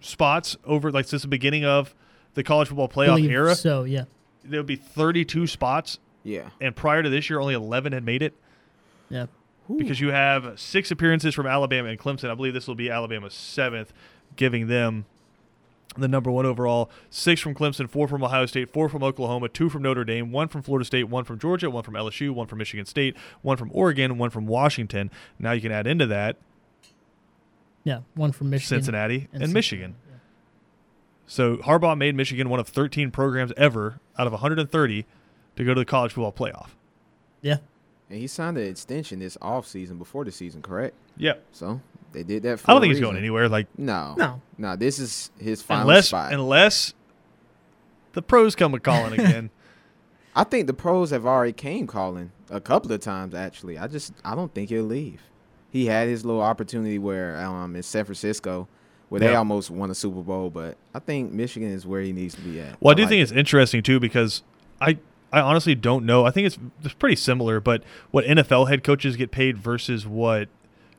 spots 0.00 0.56
over 0.64 0.90
like 0.90 1.06
since 1.06 1.22
the 1.22 1.28
beginning 1.28 1.64
of 1.64 1.94
the 2.34 2.42
college 2.42 2.68
football 2.68 2.88
playoff 2.88 3.16
Believe 3.16 3.30
era 3.30 3.54
So 3.54 3.84
yeah, 3.84 4.04
there 4.44 4.60
would 4.60 4.66
be 4.66 4.76
32 4.76 5.46
spots 5.46 5.98
Yeah. 6.24 6.50
and 6.60 6.74
prior 6.76 7.02
to 7.02 7.10
this 7.10 7.28
year 7.30 7.40
only 7.40 7.54
11 7.54 7.92
had 7.92 8.04
made 8.04 8.22
it 8.22 8.34
yeah. 9.10 9.26
because 9.76 10.00
you 10.00 10.10
have 10.10 10.58
six 10.60 10.90
appearances 10.90 11.34
from 11.34 11.46
Alabama 11.46 11.88
and 11.88 11.98
Clemson 11.98 12.30
I 12.30 12.34
believe 12.34 12.54
this 12.54 12.66
will 12.68 12.74
be 12.74 12.90
Alabama's 12.90 13.34
seventh 13.34 13.92
giving 14.36 14.66
them 14.68 15.04
the 15.96 16.06
number 16.06 16.30
one 16.30 16.44
overall 16.46 16.90
six 17.10 17.40
from 17.40 17.54
Clemson 17.54 17.88
four 17.88 18.06
from 18.06 18.22
Ohio 18.22 18.46
State 18.46 18.70
four 18.72 18.88
from 18.88 19.02
Oklahoma 19.02 19.48
two 19.48 19.68
from 19.68 19.82
Notre 19.82 20.04
Dame 20.04 20.30
one 20.30 20.46
from 20.48 20.62
Florida 20.62 20.84
State 20.84 21.04
one 21.04 21.24
from 21.24 21.38
Georgia 21.38 21.70
one 21.70 21.82
from 21.82 21.94
LSU 21.94 22.30
one 22.30 22.46
from 22.46 22.58
Michigan 22.58 22.86
State 22.86 23.16
one 23.42 23.56
from 23.56 23.70
Oregon 23.72 24.18
one 24.18 24.30
from 24.30 24.46
Washington 24.46 25.10
now 25.38 25.52
you 25.52 25.60
can 25.62 25.72
add 25.72 25.86
into 25.86 26.06
that 26.06 26.36
Yeah, 27.84 28.00
one 28.14 28.32
from 28.32 28.50
Michigan, 28.50 28.78
Cincinnati 28.78 29.14
and, 29.32 29.40
Cincinnati. 29.40 29.52
Michigan. 29.54 29.94
So 31.28 31.58
Harbaugh 31.58 31.96
made 31.96 32.14
Michigan 32.16 32.48
one 32.48 32.58
of 32.58 32.66
13 32.66 33.10
programs 33.12 33.52
ever 33.56 34.00
out 34.18 34.26
of 34.26 34.32
130 34.32 35.06
to 35.56 35.64
go 35.64 35.74
to 35.74 35.80
the 35.80 35.84
college 35.84 36.12
football 36.12 36.32
playoff. 36.32 36.70
Yeah, 37.42 37.58
And 38.10 38.18
he 38.18 38.26
signed 38.26 38.56
an 38.58 38.66
extension 38.66 39.20
this 39.20 39.38
off 39.40 39.66
season 39.66 39.98
before 39.98 40.24
the 40.24 40.32
season, 40.32 40.60
correct? 40.62 40.94
Yeah, 41.16 41.34
So 41.52 41.80
they 42.12 42.22
did 42.24 42.42
that 42.44 42.58
for 42.58 42.70
I 42.70 42.74
don't 42.74 42.78
a 42.78 42.84
think 42.84 42.94
he's 42.94 43.00
going 43.00 43.16
anywhere. 43.16 43.48
Like 43.48 43.66
No. 43.78 44.14
No. 44.16 44.40
No, 44.56 44.74
this 44.74 44.98
is 44.98 45.30
his 45.38 45.62
final 45.62 45.82
unless 45.82 46.08
spot. 46.08 46.32
unless 46.32 46.94
the 48.14 48.22
pros 48.22 48.56
come 48.56 48.74
a 48.74 48.80
calling 48.80 49.12
again. 49.12 49.50
I 50.34 50.44
think 50.44 50.66
the 50.66 50.74
pros 50.74 51.10
have 51.10 51.26
already 51.26 51.52
came 51.52 51.86
calling 51.86 52.32
a 52.50 52.60
couple 52.60 52.90
of 52.92 53.00
times 53.00 53.34
actually. 53.34 53.76
I 53.78 53.86
just 53.86 54.12
I 54.24 54.34
don't 54.34 54.52
think 54.54 54.70
he'll 54.70 54.82
leave. 54.84 55.20
He 55.70 55.86
had 55.86 56.08
his 56.08 56.24
little 56.24 56.40
opportunity 56.42 56.98
where 56.98 57.36
um 57.44 57.76
in 57.76 57.82
San 57.82 58.04
Francisco 58.04 58.66
where 59.08 59.20
they 59.20 59.30
Yeah. 59.30 59.38
almost 59.38 59.70
won 59.70 59.90
a 59.90 59.94
Super 59.94 60.22
Bowl, 60.22 60.50
but 60.50 60.76
I 60.94 60.98
think 60.98 61.32
Michigan 61.32 61.70
is 61.70 61.86
where 61.86 62.00
he 62.02 62.12
needs 62.12 62.34
to 62.34 62.40
be 62.40 62.60
at. 62.60 62.80
Well, 62.80 62.92
I 62.92 62.94
do 62.94 63.02
like 63.02 63.08
think 63.10 63.20
it. 63.20 63.22
it's 63.22 63.32
interesting 63.32 63.82
too 63.82 63.98
because 64.00 64.42
I 64.80 64.98
I 65.32 65.40
honestly 65.40 65.74
don't 65.74 66.06
know. 66.06 66.24
I 66.24 66.30
think 66.30 66.46
it's 66.46 66.58
it's 66.84 66.94
pretty 66.94 67.16
similar, 67.16 67.60
but 67.60 67.82
what 68.10 68.24
NFL 68.24 68.68
head 68.68 68.82
coaches 68.84 69.16
get 69.16 69.30
paid 69.30 69.58
versus 69.58 70.06
what 70.06 70.48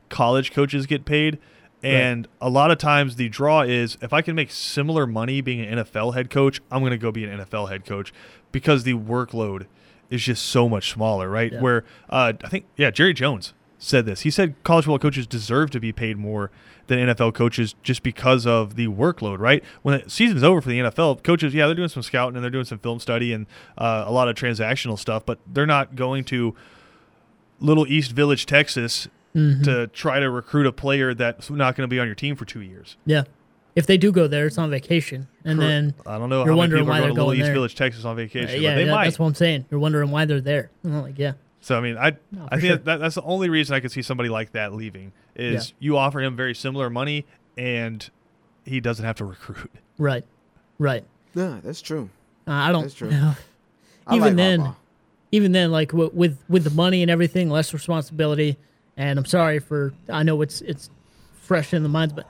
college 0.09 0.51
coaches 0.51 0.85
get 0.85 1.05
paid. 1.05 1.37
And 1.81 2.27
a 2.41 2.49
lot 2.49 2.71
of 2.71 2.77
times 2.77 3.15
the 3.15 3.29
draw 3.29 3.61
is 3.61 3.97
if 4.01 4.11
I 4.11 4.21
can 4.21 4.35
make 4.35 4.51
similar 4.51 5.07
money 5.07 5.39
being 5.39 5.61
an 5.61 5.79
NFL 5.79 6.13
head 6.13 6.29
coach, 6.29 6.59
I'm 6.69 6.81
going 6.81 6.91
to 6.91 6.97
go 6.97 7.09
be 7.09 7.23
an 7.23 7.39
NFL 7.39 7.69
head 7.69 7.85
coach 7.85 8.11
because 8.51 8.83
the 8.83 8.95
workload 8.95 9.65
is 10.09 10.21
just 10.23 10.45
so 10.45 10.67
much 10.67 10.91
smaller, 10.91 11.29
right? 11.29 11.53
Yeah. 11.53 11.61
Where 11.61 11.85
uh, 12.09 12.33
I 12.43 12.47
think 12.49 12.65
yeah, 12.75 12.91
Jerry 12.91 13.13
Jones 13.13 13.53
said 13.79 14.05
this. 14.05 14.21
He 14.21 14.29
said 14.29 14.53
college 14.63 14.85
football 14.85 14.99
coaches 14.99 15.25
deserve 15.25 15.71
to 15.71 15.79
be 15.79 15.91
paid 15.91 16.17
more 16.17 16.51
than 16.87 16.99
NFL 16.99 17.33
coaches 17.33 17.75
just 17.81 18.03
because 18.03 18.45
of 18.45 18.75
the 18.75 18.87
workload, 18.87 19.39
right? 19.39 19.63
When 19.83 20.01
the 20.01 20.09
season's 20.09 20.43
over 20.43 20.59
for 20.61 20.69
the 20.69 20.79
NFL, 20.79 21.23
coaches, 21.23 21.53
yeah, 21.53 21.65
they're 21.65 21.75
doing 21.75 21.87
some 21.89 22.03
scouting 22.03 22.35
and 22.35 22.43
they're 22.43 22.49
doing 22.51 22.65
some 22.65 22.79
film 22.79 22.99
study 22.99 23.31
and 23.31 23.45
uh, 23.77 24.03
a 24.05 24.11
lot 24.11 24.27
of 24.27 24.35
transactional 24.35 24.97
stuff, 24.99 25.25
but 25.25 25.39
they're 25.47 25.65
not 25.65 25.95
going 25.95 26.23
to 26.25 26.55
Little 27.59 27.87
East 27.87 28.11
Village, 28.11 28.45
Texas, 28.45 29.07
Mhm. 29.35 29.63
to 29.63 29.87
try 29.87 30.19
to 30.19 30.29
recruit 30.29 30.65
a 30.65 30.71
player 30.71 31.13
that's 31.13 31.49
not 31.51 31.75
going 31.75 31.87
to 31.87 31.93
be 31.93 31.99
on 31.99 32.07
your 32.07 32.15
team 32.15 32.35
for 32.35 32.45
two 32.45 32.61
years. 32.61 32.97
yeah. 33.05 33.23
if 33.75 33.85
they 33.85 33.97
do 33.97 34.11
go 34.11 34.27
there, 34.27 34.47
it's 34.47 34.57
on 34.57 34.69
vacation, 34.71 35.27
and 35.45 35.61
then 35.61 35.93
I 36.05 36.17
don't 36.17 36.27
know 36.29 36.37
You're 36.39 36.47
how 36.47 36.51
many 36.53 36.57
wondering 36.57 36.81
people 36.81 36.89
why 36.91 36.97
are 36.97 37.01
they're 37.01 37.09
going 37.09 37.15
to 37.17 37.21
Little 37.27 37.33
East 37.35 37.45
there. 37.45 37.53
Village, 37.53 37.75
Texas 37.75 38.03
on 38.03 38.15
vacation. 38.15 38.61
yeah, 38.61 38.71
but 38.71 38.75
they 38.77 38.85
yeah, 38.85 38.91
might. 38.91 39.03
that's 39.05 39.19
what 39.19 39.27
I'm 39.27 39.35
saying. 39.35 39.65
You're 39.69 39.79
wondering 39.79 40.09
why 40.09 40.25
they're 40.25 40.41
there. 40.41 40.71
I'm 40.83 41.01
like, 41.03 41.19
yeah, 41.19 41.33
So 41.69 41.77
I 41.77 41.81
mean, 41.81 41.99
I 41.99 42.17
No, 42.31 42.47
I 42.51 42.55
think 42.59 42.61
sure. 42.71 42.77
that, 42.77 42.99
that's 42.99 43.13
the 43.13 43.21
only 43.21 43.47
reason 43.47 43.75
I 43.75 43.79
could 43.79 43.91
see 43.91 44.01
somebody 44.01 44.27
like 44.27 44.53
that 44.53 44.73
leaving 44.73 45.11
is 45.35 45.69
Yeah. 45.69 45.75
you 45.79 45.97
offer 45.97 46.19
him 46.19 46.35
very 46.35 46.55
similar 46.55 46.89
money 46.89 47.27
and 47.59 48.09
he 48.65 48.79
doesn't 48.79 49.05
have 49.05 49.17
to 49.17 49.25
recruit. 49.25 49.69
right, 49.99 50.25
right. 50.79 51.03
Yeah, 51.35 51.59
that's 51.63 51.83
true. 51.83 52.09
Uh, 52.47 52.53
I 52.53 52.71
don't. 52.71 52.81
That's 52.81 52.95
true. 52.95 53.11
I 54.07 54.15
even 54.15 54.19
like 54.29 54.35
then, 54.35 54.59
Harbaugh. 54.61 54.75
even 55.31 55.51
then, 55.51 55.71
like 55.71 55.89
w- 55.89 56.09
with 56.11 56.39
with 56.49 56.63
the 56.63 56.71
money 56.71 57.03
and 57.03 57.11
everything, 57.11 57.51
less 57.51 57.71
responsibility. 57.71 58.57
And 58.97 59.19
I'm 59.19 59.25
sorry 59.25 59.59
for. 59.59 59.93
I 60.09 60.23
know 60.23 60.41
it's 60.41 60.61
it's 60.61 60.89
fresh 61.43 61.71
in 61.71 61.83
the 61.83 61.89
minds, 61.89 62.15
but 62.15 62.25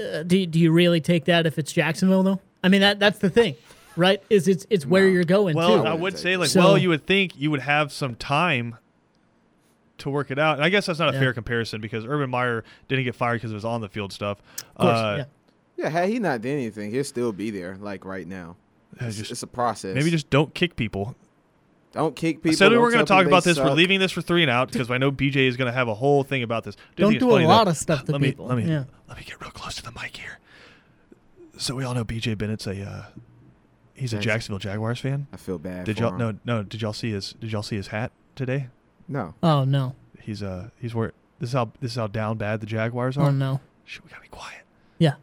uh, 0.00 0.22
do 0.22 0.46
do 0.46 0.58
you 0.58 0.72
really 0.72 1.02
take 1.02 1.26
that 1.26 1.44
if 1.46 1.58
it's 1.58 1.70
Jacksonville 1.70 2.22
though? 2.22 2.40
I 2.64 2.68
mean 2.70 2.80
that 2.80 2.98
that's 2.98 3.18
the 3.18 3.28
thing, 3.28 3.56
right? 3.98 4.22
Is 4.30 4.48
it's 4.48 4.66
it's 4.70 4.86
where 4.86 5.06
No. 5.06 5.12
you're 5.12 5.24
going 5.24 5.56
Well, 5.56 5.68
too. 5.68 5.74
I 5.74 5.94
wouldn't 5.94 6.00
would 6.00 6.12
take 6.14 6.22
say 6.22 6.36
like, 6.38 6.48
So- 6.48 6.60
well, 6.60 6.78
you 6.78 6.88
would 6.88 7.06
think 7.06 7.36
you 7.36 7.50
would 7.50 7.60
have 7.60 7.92
some 7.92 8.14
time 8.14 8.76
to 9.98 10.08
work 10.10 10.30
it 10.30 10.38
out. 10.38 10.54
And 10.56 10.64
I 10.64 10.68
guess 10.68 10.86
that's 10.86 10.98
not 11.00 11.10
a 11.10 11.12
Yeah. 11.14 11.20
fair 11.20 11.32
comparison 11.34 11.80
because 11.80 12.06
Urban 12.06 12.30
Meyer 12.30 12.62
didn't 12.86 13.04
get 13.04 13.14
fired 13.16 13.34
because 13.38 13.50
it 13.50 13.54
was 13.54 13.64
on 13.64 13.80
the 13.80 13.88
field 13.88 14.12
stuff. 14.12 14.38
of 14.76 14.76
course, 14.76 14.96
Uh, 14.98 15.14
yeah. 15.18 15.24
Yeah, 15.84 15.88
had 15.90 16.08
he 16.08 16.18
not 16.18 16.40
done 16.42 16.52
anything, 16.52 16.90
he'll 16.90 17.04
still 17.04 17.32
be 17.32 17.50
there. 17.50 17.76
Like 17.80 18.04
right 18.04 18.26
now, 18.26 18.56
it's, 19.00 19.16
just- 19.18 19.30
it's 19.32 19.42
a 19.42 19.46
process. 19.46 19.94
maybe 19.94 20.10
just 20.10 20.30
don't 20.30 20.54
kick 20.54 20.76
people. 20.76 21.14
don't 21.92 22.14
kick 22.14 22.36
I 22.36 22.40
people. 22.40 22.56
said 22.56 22.68
we 22.68 22.74
don't 22.74 22.82
were 22.82 22.90
going 22.92 23.04
to 23.04 23.08
talk 23.08 23.26
about 23.26 23.42
they 23.44 23.50
this. 23.52 23.58
We're 23.58 23.70
leaving 23.72 23.98
this 23.98 24.12
for 24.12 24.20
three 24.20 24.42
and 24.42 24.50
out 24.50 24.70
because 24.70 24.90
I 24.90 24.98
know 24.98 25.10
BJ 25.10 25.46
is 25.48 25.56
going 25.56 25.66
to 25.66 25.72
have 25.72 25.88
a 25.88 25.94
whole 25.94 26.22
thing 26.22 26.42
about 26.44 26.62
this. 26.64 26.76
Do 26.96 27.02
Don't 27.04 27.18
do 27.18 27.30
a 27.36 27.42
lot 27.46 27.64
though. 27.64 27.70
of 27.70 27.76
stuff 27.76 28.04
to 28.04 28.12
let 28.12 28.20
people. 28.20 28.46
Me, 28.46 28.54
let 28.54 28.64
me 28.64 28.70
Yeah. 28.70 28.84
let 29.08 29.16
me 29.18 29.24
get 29.24 29.40
real 29.40 29.50
close 29.50 29.74
to 29.76 29.82
the 29.82 29.90
mic 29.92 30.16
here. 30.16 30.38
So 31.56 31.74
we 31.74 31.82
all 31.84 31.94
know 31.94 32.04
BJ 32.04 32.36
Bennett's 32.36 32.66
a 32.68 32.82
uh, 32.82 33.02
he's 33.98 34.12
a 34.12 34.16
Yes. 34.16 34.24
Jacksonville 34.24 34.58
Jaguars 34.58 35.00
fan. 35.00 35.26
I 35.32 35.36
feel 35.36 35.58
bad. 35.58 35.84
Did 35.84 35.96
for 35.96 36.02
y'all 36.04 36.12
him. 36.12 36.18
no 36.18 36.56
no? 36.58 36.62
Did 36.62 36.80
y'all 36.82 36.92
see 36.92 37.10
his 37.12 37.32
Did 37.34 37.52
y'all 37.52 37.62
see 37.62 37.76
his 37.76 37.88
hat 37.88 38.12
today? 38.36 38.68
No. 39.08 39.34
Oh 39.42 39.64
no! 39.64 39.94
He's 40.20 40.42
uh 40.42 40.68
he's 40.80 40.94
where 40.94 41.12
this 41.40 41.50
is 41.50 41.54
how 41.54 41.72
this 41.80 41.92
is 41.92 41.96
how 41.96 42.06
down 42.06 42.36
bad 42.38 42.60
the 42.60 42.66
Jaguars 42.66 43.16
are. 43.16 43.28
Oh 43.28 43.30
no! 43.30 43.60
Shit, 43.84 44.04
we 44.04 44.10
gotta 44.10 44.22
be 44.22 44.28
quiet. 44.28 44.62
Yeah, 44.98 45.14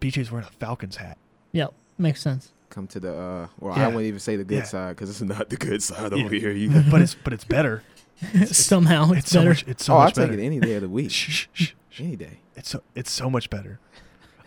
BJ's 0.00 0.30
wearing 0.30 0.46
a 0.46 0.50
Falcons 0.50 0.96
hat. 0.96 1.18
yeah, 1.52 1.66
makes 1.98 2.20
sense. 2.20 2.52
Come 2.70 2.86
to 2.88 3.00
the. 3.00 3.14
uh 3.14 3.46
Well, 3.60 3.76
Yeah. 3.76 3.84
I 3.84 3.86
wouldn't 3.88 4.06
even 4.06 4.20
say 4.20 4.36
the 4.36 4.44
good 4.44 4.58
Yeah. 4.58 4.62
side 4.64 4.96
because 4.96 5.10
it's 5.10 5.20
not 5.20 5.50
the 5.50 5.56
good 5.56 5.82
side 5.82 6.12
Yeah. 6.12 6.24
over 6.24 6.34
here. 6.34 6.50
Either. 6.50 6.84
but 6.90 7.02
it's 7.02 7.14
but 7.14 7.32
it's 7.32 7.44
better. 7.44 7.82
Somehow 8.46 9.10
it's, 9.10 9.18
It's 9.24 9.30
so 9.30 9.40
better. 9.40 9.48
much. 9.50 9.64
It's 9.66 9.84
so 9.84 9.92
oh, 9.92 9.96
I'll 9.98 10.04
much 10.04 10.14
take 10.14 10.28
better. 10.30 10.40
it 10.40 10.44
any 10.46 10.60
day 10.60 10.74
of 10.74 10.82
the 10.82 10.88
week. 10.88 11.10
Shh, 11.10 11.48
shh, 11.52 11.72
shh. 11.90 12.00
any 12.00 12.16
day. 12.16 12.38
It's 12.56 12.70
so 12.70 12.82
it's 12.94 13.10
so 13.10 13.28
much 13.28 13.50
better. 13.50 13.78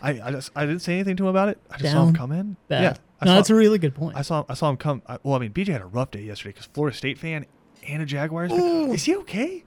I 0.06 0.28
I 0.28 0.30
just 0.30 0.50
I 0.54 0.66
didn't 0.66 0.82
say 0.82 0.94
anything 0.94 1.16
to 1.16 1.24
him 1.24 1.28
about 1.30 1.48
it. 1.48 1.58
I 1.70 1.78
just 1.78 1.92
saw 1.92 2.02
him 2.02 2.12
Down 2.12 2.14
come 2.14 2.32
in. 2.32 2.56
Bad. 2.68 2.82
Yeah, 2.82 2.94
I 3.20 3.24
no, 3.24 3.30
saw, 3.30 3.34
that's 3.36 3.50
a 3.50 3.54
really 3.54 3.78
good 3.78 3.94
point. 3.94 4.16
I 4.16 4.22
saw 4.22 4.44
I 4.48 4.54
saw 4.54 4.70
him 4.70 4.76
come. 4.76 5.02
I, 5.06 5.18
well, 5.22 5.34
I 5.34 5.38
mean, 5.40 5.52
BJ 5.52 5.68
had 5.68 5.82
a 5.82 5.86
rough 5.86 6.12
day 6.12 6.22
yesterday 6.22 6.52
because 6.52 6.66
Florida 6.66 6.96
State 6.96 7.18
fan 7.18 7.46
and 7.86 8.02
a 8.02 8.06
Jaguars 8.06 8.50
fan. 8.50 8.90
Is 8.92 9.04
he 9.04 9.16
okay? 9.16 9.64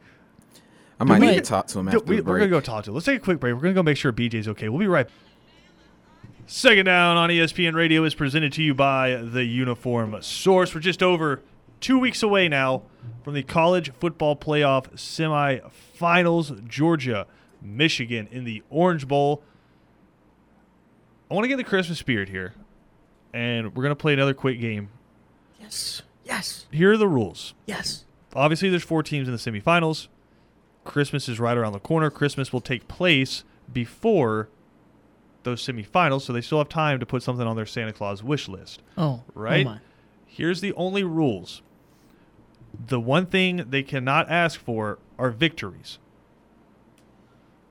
I 1.00 1.04
might 1.04 1.20
we- 1.20 1.28
need 1.28 1.36
to 1.36 1.42
talk 1.42 1.68
to 1.68 1.80
him 1.80 1.88
after 1.88 2.00
we, 2.00 2.18
the 2.18 2.24
we're 2.24 2.38
gonna 2.40 2.50
go 2.50 2.62
talk 2.62 2.86
to 2.86 2.92
him. 2.92 2.94
Let's 2.96 3.06
take 3.06 3.18
a 3.18 3.24
quick 3.24 3.40
break. 3.40 3.54
We're 3.54 3.62
gonna 3.62 3.74
go 3.74 3.84
make 3.84 3.98
sure 3.98 4.14
BJ's 4.14 4.48
okay. 4.48 4.70
We'll 4.70 4.80
be 4.80 4.88
right. 4.88 5.08
Second 6.48 6.86
down 6.86 7.16
on 7.16 7.30
ESPN 7.30 7.76
Radio 7.76 8.04
is 8.06 8.16
presented 8.16 8.54
to 8.54 8.64
you 8.64 8.74
by 8.74 9.16
the 9.16 9.44
Uniform 9.44 10.20
Source. 10.22 10.74
We're 10.74 10.82
just 10.82 11.04
over 11.04 11.42
two 11.80 12.00
weeks 12.00 12.24
away 12.24 12.50
now 12.50 12.84
from 13.24 13.36
the 13.36 13.44
college 13.44 13.92
football 14.00 14.36
playoff 14.36 14.90
semifinals. 14.96 16.68
Georgia, 16.68 17.28
Michigan 17.62 18.28
in 18.32 18.46
the 18.46 18.64
Orange 18.70 19.08
Bowl. 19.08 19.44
I 21.30 21.34
want 21.34 21.44
to 21.44 21.48
get 21.48 21.58
the 21.58 21.64
Christmas 21.64 22.00
spirit 22.00 22.30
here, 22.30 22.54
and 23.34 23.76
we're 23.76 23.84
gonna 23.84 23.96
play 23.96 24.14
another 24.14 24.34
quick 24.34 24.60
game. 24.60 24.90
yes, 25.60 26.02
yes, 26.24 26.66
Here 26.72 26.92
are 26.92 26.98
the 26.98 27.08
rules. 27.08 27.54
yes. 27.66 28.06
Obviously, 28.36 28.70
there's 28.70 28.84
four 28.84 29.02
teams 29.02 29.28
in 29.28 29.34
the 29.34 29.40
semifinals. 29.40 30.08
Christmas 30.84 31.28
is 31.28 31.40
right 31.40 31.58
around 31.58 31.74
the 31.74 31.80
corner. 31.80 32.12
Christmas 32.12 32.54
will 32.54 32.62
take 32.62 32.88
place 32.88 33.44
before 33.72 34.50
those 35.44 35.66
semifinals, 35.66 36.22
so 36.22 36.34
they 36.34 36.42
still 36.42 36.60
have 36.60 36.70
time 36.70 37.00
to 37.00 37.06
put 37.06 37.24
something 37.24 37.48
on 37.48 37.56
their 37.56 37.66
Santa 37.66 37.94
Claus 37.94 38.24
wish 38.24 38.48
list. 38.48 38.82
Oh, 38.98 39.04
oh 39.04 39.24
Right? 39.34 39.66
Oh. 39.66 39.78
Here's 40.26 40.62
the 40.62 40.74
only 40.74 41.04
rules. 41.04 41.62
The 42.88 43.00
one 43.00 43.26
thing 43.26 43.66
they 43.70 43.84
cannot 43.84 44.30
ask 44.30 44.60
for 44.60 45.00
are 45.18 45.32
victories. 45.32 45.98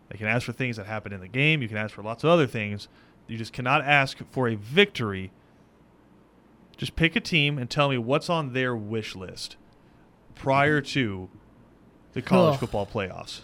They 0.09 0.19
can 0.19 0.27
ask 0.27 0.45
for 0.45 0.53
things 0.53 0.77
that 0.77 0.87
happen 0.87 1.13
in 1.13 1.21
the 1.21 1.29
game. 1.29 1.63
You 1.63 1.69
can 1.69 1.77
ask 1.77 1.95
for 1.95 2.03
lots 2.03 2.25
of 2.25 2.31
other 2.31 2.47
things. 2.47 2.89
You 3.29 3.37
just 3.37 3.53
cannot 3.53 3.83
ask 3.85 4.19
for 4.31 4.49
a 4.49 4.55
victory. 4.57 5.31
Just 6.77 6.97
pick 6.97 7.15
a 7.15 7.21
team 7.21 7.59
and 7.59 7.69
tell 7.69 7.89
me 7.89 7.99
what's 7.99 8.29
on 8.31 8.53
their 8.55 8.75
wish 8.75 9.15
list 9.15 9.57
prior 10.35 10.81
to 10.81 11.29
the 12.15 12.23
college 12.23 12.55
Ugh. 12.55 12.61
football 12.61 12.87
playoffs. 12.87 13.41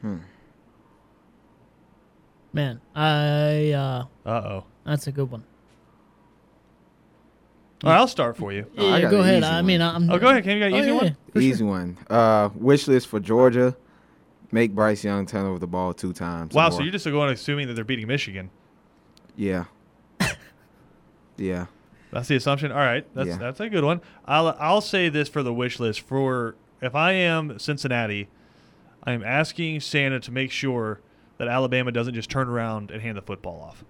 Hmm. 0.00 0.18
Man, 2.52 2.80
I 2.94 3.70
uh, 3.72 4.04
Uh 4.26 4.30
oh. 4.30 4.64
that's 4.84 5.06
a 5.06 5.12
good 5.12 5.30
one. 5.30 5.44
All 7.84 7.90
right, 7.90 7.96
I'll 7.98 8.08
start 8.08 8.36
for 8.36 8.52
you. 8.52 8.66
Oh, 8.76 8.88
I 8.90 8.96
yeah, 8.96 9.02
got 9.02 9.10
go 9.10 9.20
ahead. 9.20 9.42
easy 9.42 9.46
I 9.52 9.62
mean. 9.62 9.80
I'm. 9.80 10.10
Oh, 10.10 10.18
go 10.18 10.28
ahead. 10.28 10.42
Can 10.44 10.54
you 10.54 10.60
got 10.60 10.66
an 10.66 10.74
Oh, 10.74 10.78
easy 10.78 10.86
yeah, 10.88 10.94
one? 10.96 11.16
yeah, 11.34 11.40
Easy 11.42 11.58
sure. 11.58 11.66
one. 11.68 11.98
Uh, 12.10 12.48
wish 12.54 12.88
list 12.88 13.06
for 13.08 13.20
Georgia. 13.20 13.74
Make 14.52 14.74
Bryce 14.74 15.04
Young 15.04 15.26
turn 15.26 15.46
over 15.46 15.58
the 15.58 15.66
ball 15.66 15.94
two 15.94 16.12
times. 16.12 16.54
Wow, 16.54 16.64
more. 16.64 16.72
so 16.72 16.82
you're 16.82 16.92
just 16.92 17.04
going 17.04 17.30
assuming 17.32 17.68
that 17.68 17.74
they're 17.74 17.84
beating 17.84 18.06
Michigan. 18.08 18.50
Yeah. 19.36 19.64
yeah. 21.36 21.66
That's 22.12 22.28
the 22.28 22.36
assumption. 22.36 22.72
All 22.72 22.78
right, 22.78 23.06
that's 23.14 23.28
Yeah. 23.28 23.36
that's 23.38 23.60
a 23.60 23.68
good 23.68 23.84
one. 23.84 24.00
I'll 24.26 24.48
I'll 24.58 24.80
say 24.80 25.08
this 25.08 25.28
for 25.28 25.42
the 25.42 25.54
wish 25.54 25.78
list 25.78 26.00
for 26.00 26.56
if 26.82 26.94
I 26.94 27.12
am 27.12 27.58
Cincinnati, 27.58 28.28
I 29.04 29.12
am 29.12 29.22
asking 29.22 29.80
Santa 29.80 30.18
to 30.20 30.32
make 30.32 30.50
sure 30.50 31.00
that 31.38 31.46
Alabama 31.48 31.92
doesn't 31.92 32.14
just 32.14 32.28
turn 32.28 32.48
around 32.48 32.90
and 32.90 33.00
hand 33.00 33.16
the 33.16 33.22
football 33.22 33.62
off 33.62 33.84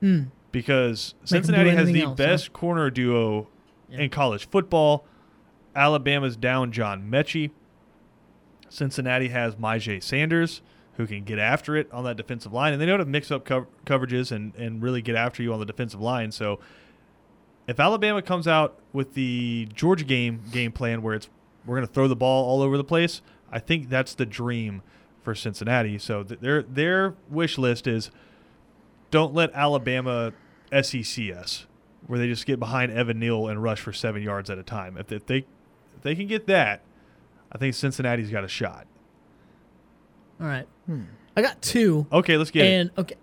Hmm. 0.00 0.24
because 0.50 1.14
Make 1.14 1.22
'em 1.22 1.26
do 1.26 1.26
Cincinnati 1.46 1.70
has 1.70 1.86
the 1.92 2.02
else, 2.02 2.08
huh? 2.10 2.14
best 2.16 2.52
corner 2.52 2.90
duo 2.90 3.48
Yeah. 3.88 4.00
in 4.00 4.10
college 4.10 4.48
football. 4.48 5.06
Alabama's 5.76 6.36
down 6.36 6.72
John 6.72 7.08
Metchie. 7.10 7.50
Cincinnati 8.72 9.28
has 9.28 9.56
Myjai 9.56 10.02
Sanders, 10.02 10.62
who 10.96 11.06
can 11.06 11.24
get 11.24 11.38
after 11.38 11.76
it 11.76 11.90
on 11.92 12.04
that 12.04 12.16
defensive 12.16 12.52
line, 12.52 12.72
and 12.72 12.80
they 12.80 12.86
know 12.86 12.92
how 12.92 12.98
to 12.98 13.04
mix 13.04 13.30
up 13.30 13.44
cov- 13.44 13.66
coverages 13.84 14.32
and, 14.32 14.54
and 14.56 14.82
really 14.82 15.02
get 15.02 15.14
after 15.14 15.42
you 15.42 15.52
on 15.52 15.60
the 15.60 15.66
defensive 15.66 16.00
line. 16.00 16.32
So, 16.32 16.58
if 17.66 17.78
Alabama 17.78 18.22
comes 18.22 18.48
out 18.48 18.78
with 18.92 19.14
the 19.14 19.68
Georgia 19.74 20.04
game 20.04 20.42
game 20.50 20.72
plan 20.72 21.02
where 21.02 21.14
it's 21.14 21.28
we're 21.64 21.76
going 21.76 21.86
to 21.86 21.92
throw 21.92 22.08
the 22.08 22.16
ball 22.16 22.44
all 22.44 22.60
over 22.60 22.76
the 22.76 22.84
place, 22.84 23.22
I 23.52 23.60
think 23.60 23.88
that's 23.88 24.14
the 24.14 24.26
dream 24.26 24.82
for 25.22 25.34
Cincinnati. 25.34 25.98
So 25.98 26.24
th- 26.24 26.40
their 26.40 26.62
their 26.62 27.14
wish 27.28 27.58
list 27.58 27.86
is 27.86 28.10
don't 29.10 29.32
let 29.32 29.52
Alabama 29.54 30.32
SECS 30.72 31.66
where 32.06 32.18
they 32.18 32.26
just 32.26 32.46
get 32.46 32.58
behind 32.58 32.90
Evan 32.90 33.20
Neal 33.20 33.46
and 33.46 33.62
rush 33.62 33.80
for 33.80 33.92
seven 33.92 34.22
yards 34.22 34.50
at 34.50 34.58
a 34.58 34.64
time. 34.64 34.96
If, 34.98 35.12
if 35.12 35.26
they 35.26 35.38
if 35.94 36.02
they 36.02 36.16
can 36.16 36.26
get 36.26 36.46
that, 36.48 36.82
I 37.52 37.58
think 37.58 37.74
Cincinnati's 37.74 38.30
got 38.30 38.44
a 38.44 38.48
shot. 38.48 38.86
All 40.40 40.46
right. 40.46 40.66
I 41.36 41.42
got 41.42 41.60
two, 41.62 42.06
Okay, 42.12 42.36
let's 42.36 42.50
get 42.50 42.64
it. 42.66 42.68
and 42.68 42.90
okay, 42.98 43.14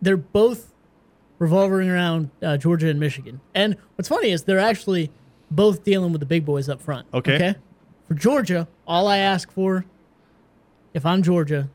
they're 0.00 0.16
both 0.16 0.72
revolving 1.38 1.90
around 1.90 2.30
uh, 2.42 2.56
Georgia 2.56 2.88
and 2.88 3.00
Michigan. 3.00 3.40
And 3.54 3.76
what's 3.96 4.08
funny 4.08 4.30
is 4.30 4.44
they're 4.44 4.58
actually 4.58 5.10
both 5.50 5.82
dealing 5.84 6.12
with 6.12 6.20
the 6.20 6.26
big 6.26 6.44
boys 6.46 6.68
up 6.68 6.80
front. 6.80 7.06
Okay. 7.12 7.34
Okay. 7.34 7.54
For 8.08 8.14
Georgia, 8.14 8.68
all 8.86 9.08
I 9.08 9.18
ask 9.18 9.50
for, 9.50 9.84
if 10.94 11.04
I'm 11.04 11.22
Georgia, 11.22 11.68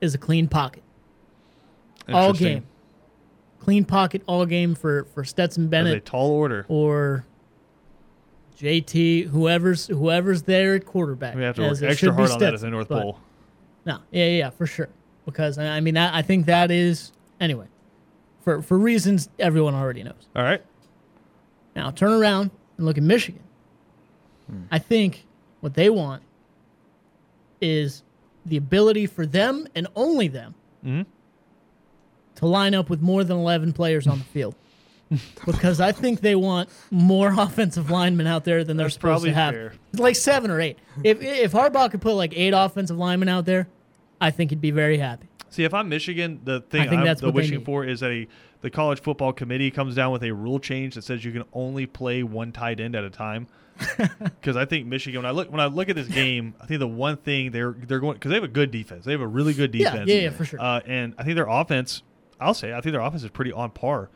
is 0.00 0.14
a 0.14 0.18
clean 0.18 0.48
pocket 0.48 0.82
all 2.12 2.32
game. 2.32 2.66
Clean 3.60 3.84
pocket 3.84 4.22
all 4.26 4.44
game 4.46 4.74
for 4.74 5.04
for 5.14 5.24
Stetson 5.24 5.64
That's 5.64 5.80
a 5.82 5.84
Bennett 5.84 6.04
tall 6.04 6.30
order. 6.30 6.64
or 6.68 7.24
JT, 8.58 9.28
whoever's 9.28 9.86
whoever's 9.86 10.42
there 10.42 10.74
at 10.74 10.84
quarterback. 10.84 11.36
We 11.36 11.42
have 11.42 11.54
to 11.56 11.62
work 11.62 11.82
extra 11.82 12.12
hard 12.12 12.30
on 12.30 12.38
that 12.40 12.54
as 12.54 12.62
a 12.64 12.70
North 12.70 12.88
but- 12.88 13.02
Pole. 13.02 13.20
No, 13.86 13.98
yeah, 14.10 14.24
yeah, 14.26 14.30
yeah, 14.38 14.50
for 14.50 14.66
sure. 14.66 14.88
Because 15.24 15.56
I 15.58 15.80
mean, 15.80 15.96
I, 15.96 16.18
I 16.18 16.22
think 16.22 16.46
that 16.46 16.70
is 16.70 17.12
anyway, 17.40 17.66
for 18.40 18.60
for 18.62 18.76
reasons 18.78 19.28
everyone 19.38 19.74
already 19.74 20.02
knows. 20.02 20.28
All 20.34 20.42
right. 20.42 20.62
Now 21.76 21.90
turn 21.90 22.12
around 22.12 22.50
and 22.76 22.86
look 22.86 22.96
at 22.98 23.04
Michigan. 23.04 23.42
I 24.70 24.78
think 24.78 25.26
what 25.60 25.74
they 25.74 25.90
want 25.90 26.22
is 27.60 28.02
the 28.46 28.56
ability 28.56 29.06
for 29.06 29.26
them 29.26 29.66
and 29.74 29.86
only 29.94 30.26
them 30.28 30.54
Mhm. 30.84 31.04
to 32.36 32.46
line 32.46 32.74
up 32.74 32.88
with 32.88 33.02
more 33.02 33.24
than 33.24 33.36
11 33.36 33.74
players 33.74 34.06
on 34.06 34.18
the 34.18 34.24
field. 34.24 34.54
because 35.46 35.80
I 35.80 35.92
think 35.92 36.20
they 36.20 36.34
want 36.34 36.68
more 36.90 37.32
offensive 37.38 37.90
linemen 37.90 38.26
out 38.26 38.44
there 38.44 38.64
than 38.64 38.76
they're 38.76 38.86
That's 38.86 38.94
supposed 38.94 39.24
to 39.24 39.32
have. 39.32 39.54
fair. 39.54 39.72
Like 39.94 40.16
seven 40.16 40.50
or 40.50 40.60
eight. 40.60 40.78
If 41.04 41.22
if 41.22 41.52
Harbaugh 41.52 41.90
could 41.90 42.00
put 42.02 42.14
like 42.14 42.32
eight 42.36 42.52
offensive 42.54 42.98
linemen 42.98 43.28
out 43.28 43.44
there, 43.46 43.68
I 44.20 44.30
think 44.30 44.50
he'd 44.50 44.60
be 44.60 44.70
very 44.70 44.98
happy. 44.98 45.26
See, 45.50 45.64
if 45.64 45.72
I'm 45.72 45.88
Michigan, 45.88 46.40
the 46.44 46.60
thing 46.60 46.82
I 46.82 46.88
think 46.88 47.00
I'm 47.00 47.06
that's 47.06 47.20
the 47.22 47.30
wishing 47.30 47.64
for 47.64 47.84
is 47.84 48.00
that 48.00 48.10
a 48.10 48.28
the 48.60 48.70
college 48.70 49.00
football 49.00 49.32
committee 49.32 49.70
comes 49.70 49.94
down 49.94 50.12
with 50.12 50.22
a 50.24 50.32
rule 50.32 50.58
change 50.58 50.94
that 50.96 51.02
says 51.02 51.24
you 51.24 51.32
can 51.32 51.44
only 51.52 51.86
play 51.86 52.22
one 52.22 52.52
tight 52.52 52.80
end 52.80 52.94
at 52.96 53.04
a 53.04 53.10
time. 53.10 53.46
Because 54.40 54.56
I 54.56 54.64
think 54.64 54.86
Michigan, 54.86 55.20
when 55.22 55.26
I 55.26 55.30
look 55.30 55.50
when 55.50 55.60
I 55.60 55.66
look 55.66 55.88
at 55.88 55.96
this 55.96 56.08
game, 56.08 56.54
I 56.60 56.66
think 56.66 56.80
the 56.80 56.88
one 56.88 57.16
thing 57.16 57.50
they're 57.52 57.72
they're 57.72 58.00
going 58.00 58.14
because 58.14 58.28
they 58.30 58.34
have 58.34 58.44
a 58.44 58.48
good 58.48 58.70
defense. 58.70 59.04
They 59.04 59.12
have 59.12 59.20
a 59.20 59.26
really 59.26 59.52
good 59.54 59.74
Yeah, 59.74 59.90
defense. 59.90 60.10
yeah, 60.10 60.20
yeah, 60.20 60.30
for 60.30 60.44
sure. 60.44 60.60
Uh, 60.60 60.80
and 60.86 61.14
I 61.18 61.22
think 61.22 61.36
their 61.36 61.46
offense, 61.48 62.02
I'll 62.40 62.54
say, 62.54 62.72
I 62.72 62.80
think 62.80 62.92
their 62.92 63.00
offense 63.00 63.22
is 63.22 63.30
pretty 63.30 63.52
on 63.52 63.70
par 63.70 64.10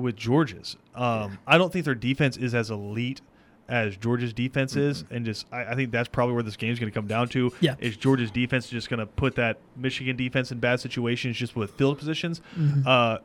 with 0.00 0.16
Georgia's. 0.16 0.76
Um, 0.94 1.38
I 1.46 1.58
don't 1.58 1.72
think 1.72 1.84
their 1.84 1.94
defense 1.94 2.36
is 2.36 2.54
as 2.54 2.70
elite 2.70 3.20
as 3.68 3.96
Georgia's 3.96 4.32
defense 4.32 4.74
is, 4.74 5.04
and 5.10 5.24
just 5.24 5.46
I, 5.52 5.66
I 5.66 5.74
think 5.76 5.92
that's 5.92 6.08
probably 6.08 6.34
where 6.34 6.42
this 6.42 6.56
game's 6.56 6.80
going 6.80 6.90
to 6.90 6.94
come 6.94 7.06
down 7.06 7.28
to. 7.28 7.52
Yeah. 7.60 7.76
is 7.78 7.96
Georgia's 7.96 8.32
defense 8.32 8.68
just 8.68 8.90
going 8.90 8.98
to 8.98 9.06
put 9.06 9.36
that 9.36 9.58
Michigan 9.76 10.16
defense 10.16 10.50
in 10.50 10.58
bad 10.58 10.80
situations 10.80 11.36
just 11.36 11.54
with 11.54 11.70
field 11.72 11.98
positions? 11.98 12.40
Mm-hmm. 12.58 12.82
Uh, 12.84 13.18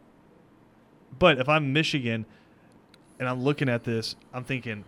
but 1.17 1.39
if 1.39 1.49
I'm 1.49 1.73
Michigan 1.73 2.25
and 3.19 3.27
I'm 3.27 3.43
looking 3.43 3.69
at 3.69 3.85
this, 3.85 4.15
I'm 4.33 4.43
thinking 4.43 4.85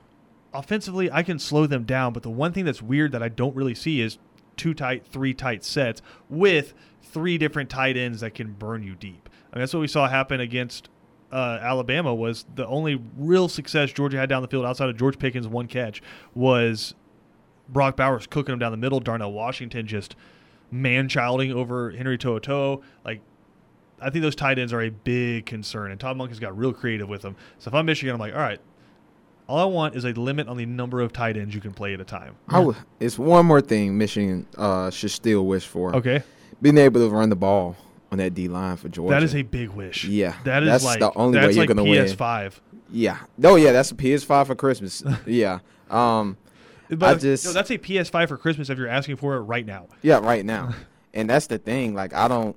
offensively 0.53 1.11
I 1.11 1.23
can 1.23 1.39
slow 1.39 1.65
them 1.65 1.85
down. 1.85 2.13
But 2.13 2.21
the 2.21 2.29
one 2.29 2.53
thing 2.53 2.65
that's 2.65 2.81
weird 2.81 3.11
that 3.13 3.23
I 3.23 3.29
don't 3.29 3.55
really 3.55 3.75
see 3.75 3.99
is 4.01 4.19
two 4.57 4.75
tight, 4.75 5.07
three 5.07 5.33
tight 5.33 5.63
sets 5.63 6.03
with 6.29 6.75
three 7.01 7.37
different 7.37 7.69
tight 7.69 7.97
ends 7.97 8.21
that 8.21 8.35
can 8.35 8.53
burn 8.53 8.83
you 8.83 8.95
deep. 8.95 9.29
I 9.51 9.55
mean, 9.55 9.61
that's 9.63 9.73
what 9.73 9.79
we 9.79 9.87
saw 9.87 10.07
happen 10.07 10.39
against 10.39 10.89
uh, 11.31 11.59
Alabama. 11.61 12.13
Was 12.13 12.45
the 12.55 12.65
only 12.67 13.01
real 13.17 13.47
success 13.47 13.91
Georgia 13.91 14.17
had 14.17 14.29
down 14.29 14.41
the 14.41 14.47
field 14.47 14.65
outside 14.65 14.89
of 14.89 14.97
George 14.97 15.19
Pickens' 15.19 15.47
one 15.47 15.67
catch 15.67 16.01
was 16.35 16.95
Brock 17.69 17.97
Bowers 17.97 18.27
cooking 18.27 18.53
them 18.53 18.59
down 18.59 18.71
the 18.71 18.77
middle. 18.77 18.99
Darnell 18.99 19.31
Washington 19.31 19.87
just 19.87 20.15
man-childing 20.71 21.51
over 21.51 21.91
Henry 21.91 22.17
To'oto'o. 22.17 22.81
Like 23.05 23.21
I 24.01 24.09
think 24.09 24.21
those 24.21 24.35
tight 24.35 24.59
ends 24.59 24.73
are 24.73 24.81
a 24.81 24.89
big 24.89 25.45
concern, 25.45 25.91
and 25.91 25.99
Todd 25.99 26.17
Monken 26.17 26.29
has 26.29 26.39
got 26.39 26.57
real 26.57 26.73
creative 26.73 27.09
with 27.09 27.21
them. 27.21 27.35
So 27.59 27.69
if 27.69 27.73
I'm 27.73 27.85
Michigan, 27.85 28.13
I'm 28.13 28.19
like, 28.19 28.33
all 28.33 28.39
right, 28.39 28.59
all 29.47 29.59
I 29.59 29.65
want 29.65 29.95
is 29.95 30.05
a 30.05 30.11
limit 30.13 30.47
on 30.47 30.57
the 30.57 30.65
number 30.65 31.01
of 31.01 31.13
tight 31.13 31.37
ends 31.37 31.55
you 31.55 31.61
can 31.61 31.73
play 31.73 31.93
at 31.93 32.01
a 32.01 32.05
time. 32.05 32.35
I 32.47 32.59
would, 32.59 32.75
it's 32.99 33.17
one 33.17 33.45
more 33.45 33.61
thing 33.61 33.97
Michigan 33.97 34.45
uh, 34.57 34.91
should 34.91 35.11
still 35.11 35.45
wish 35.45 35.65
for. 35.65 35.95
Okay, 35.95 36.23
Being 36.61 36.77
able 36.77 36.99
to 37.01 37.09
run 37.09 37.29
the 37.29 37.35
ball 37.35 37.75
on 38.11 38.17
that 38.19 38.33
D 38.33 38.47
line 38.47 38.77
for 38.77 38.89
Georgia. 38.89 39.13
that 39.15 39.23
is 39.23 39.35
a 39.35 39.41
big 39.43 39.69
wish. 39.69 40.05
Yeah, 40.05 40.35
that 40.43 40.63
is 40.63 40.69
that's 40.69 40.83
like 40.85 40.99
the 40.99 41.11
only 41.15 41.37
way 41.39 41.45
you're 41.51 41.53
like 41.53 41.67
gonna 41.67 41.83
win. 41.83 42.05
PS5. 42.05 42.53
yeah. 42.91 43.19
Oh 43.43 43.55
yeah, 43.55 43.71
that's 43.71 43.91
a 43.91 43.95
PS5 43.95 44.47
for 44.47 44.55
Christmas. 44.55 45.03
yeah. 45.25 45.59
Um. 45.89 46.37
But 46.89 47.19
just- 47.19 47.43
no, 47.45 47.51
that's 47.51 47.69
a 47.69 47.77
PS5 47.77 48.29
for 48.29 48.37
Christmas 48.37 48.69
if 48.69 48.77
you're 48.77 48.87
asking 48.87 49.17
for 49.17 49.35
it 49.35 49.41
right 49.41 49.65
now. 49.65 49.87
Yeah. 50.01 50.19
Right 50.19 50.45
now, 50.45 50.73
and 51.13 51.29
that's 51.29 51.47
the 51.47 51.57
thing. 51.57 51.93
Like 51.95 52.13
I 52.13 52.27
don't, 52.29 52.55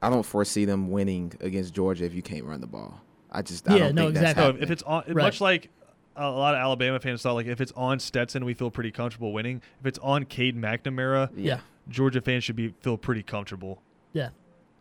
I 0.00 0.10
don't 0.10 0.22
foresee 0.24 0.64
them 0.64 0.90
winning 0.90 1.32
against 1.40 1.74
Georgia 1.74 2.04
if 2.04 2.14
you 2.14 2.22
can't 2.22 2.44
run 2.44 2.60
the 2.60 2.66
ball. 2.68 3.00
I 3.32 3.42
just. 3.42 3.68
I 3.68 3.74
Yeah, 3.74 3.78
don't 3.86 3.94
no, 3.96 4.02
think 4.04 4.16
exactly. 4.16 4.44
So 4.44 4.56
if 4.62 4.70
it's 4.70 4.82
on, 4.84 5.02
Right. 5.08 5.16
much 5.24 5.40
like 5.40 5.70
a 6.14 6.30
lot 6.30 6.54
of 6.54 6.60
Alabama 6.60 7.00
fans 7.00 7.22
thought, 7.22 7.34
like 7.34 7.46
if 7.46 7.60
it's 7.60 7.72
on 7.76 7.98
Stetson, 7.98 8.44
we 8.44 8.54
feel 8.54 8.70
pretty 8.70 8.90
comfortable 8.92 9.32
winning. 9.32 9.60
If 9.80 9.86
it's 9.86 9.98
on 10.00 10.24
Cade 10.24 10.56
McNamara, 10.56 11.30
Yeah. 11.36 11.58
Georgia 11.88 12.20
fans 12.20 12.44
should 12.44 12.56
be 12.56 12.74
feel 12.80 12.96
pretty 12.96 13.22
comfortable. 13.24 13.82
Yeah. 14.12 14.28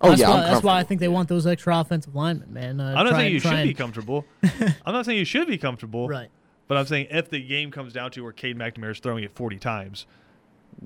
Oh 0.02 0.10
that's 0.10 0.22
yeah, 0.22 0.30
why, 0.30 0.36
I'm 0.38 0.43
that's 0.43 0.64
why 0.64 0.80
I 0.80 0.84
think 0.84 1.00
they 1.02 1.08
want 1.08 1.30
those 1.30 1.48
extra 1.48 1.78
offensive 1.80 2.16
linemen, 2.16 2.54
man. 2.54 2.80
Uh, 2.80 2.89
I'm 2.98 3.06
not 3.06 3.10
try 3.10 3.12
saying 3.20 3.26
and- 3.26 3.34
you 3.34 3.39
try 3.39 3.62
should 3.62 3.68
be 3.68 3.74
comfortable. 3.74 4.26
I'm 4.86 4.93
not 4.93 5.06
saying 5.06 5.18
you 5.18 5.26
should 5.26 5.48
be 5.48 5.58
comfortable. 5.58 6.08
Right. 6.08 6.30
But 6.68 6.78
I'm 6.78 6.86
saying 6.86 7.08
if 7.12 7.30
the 7.30 7.39
game 7.41 7.72
comes 7.72 7.93
down 7.93 8.12
to 8.12 8.22
where 8.22 8.34
Cade 8.34 8.58
McNamara 8.58 8.91
is 8.91 9.00
throwing 9.00 9.24
it 9.24 9.32
40 9.32 9.58
times, 9.58 10.06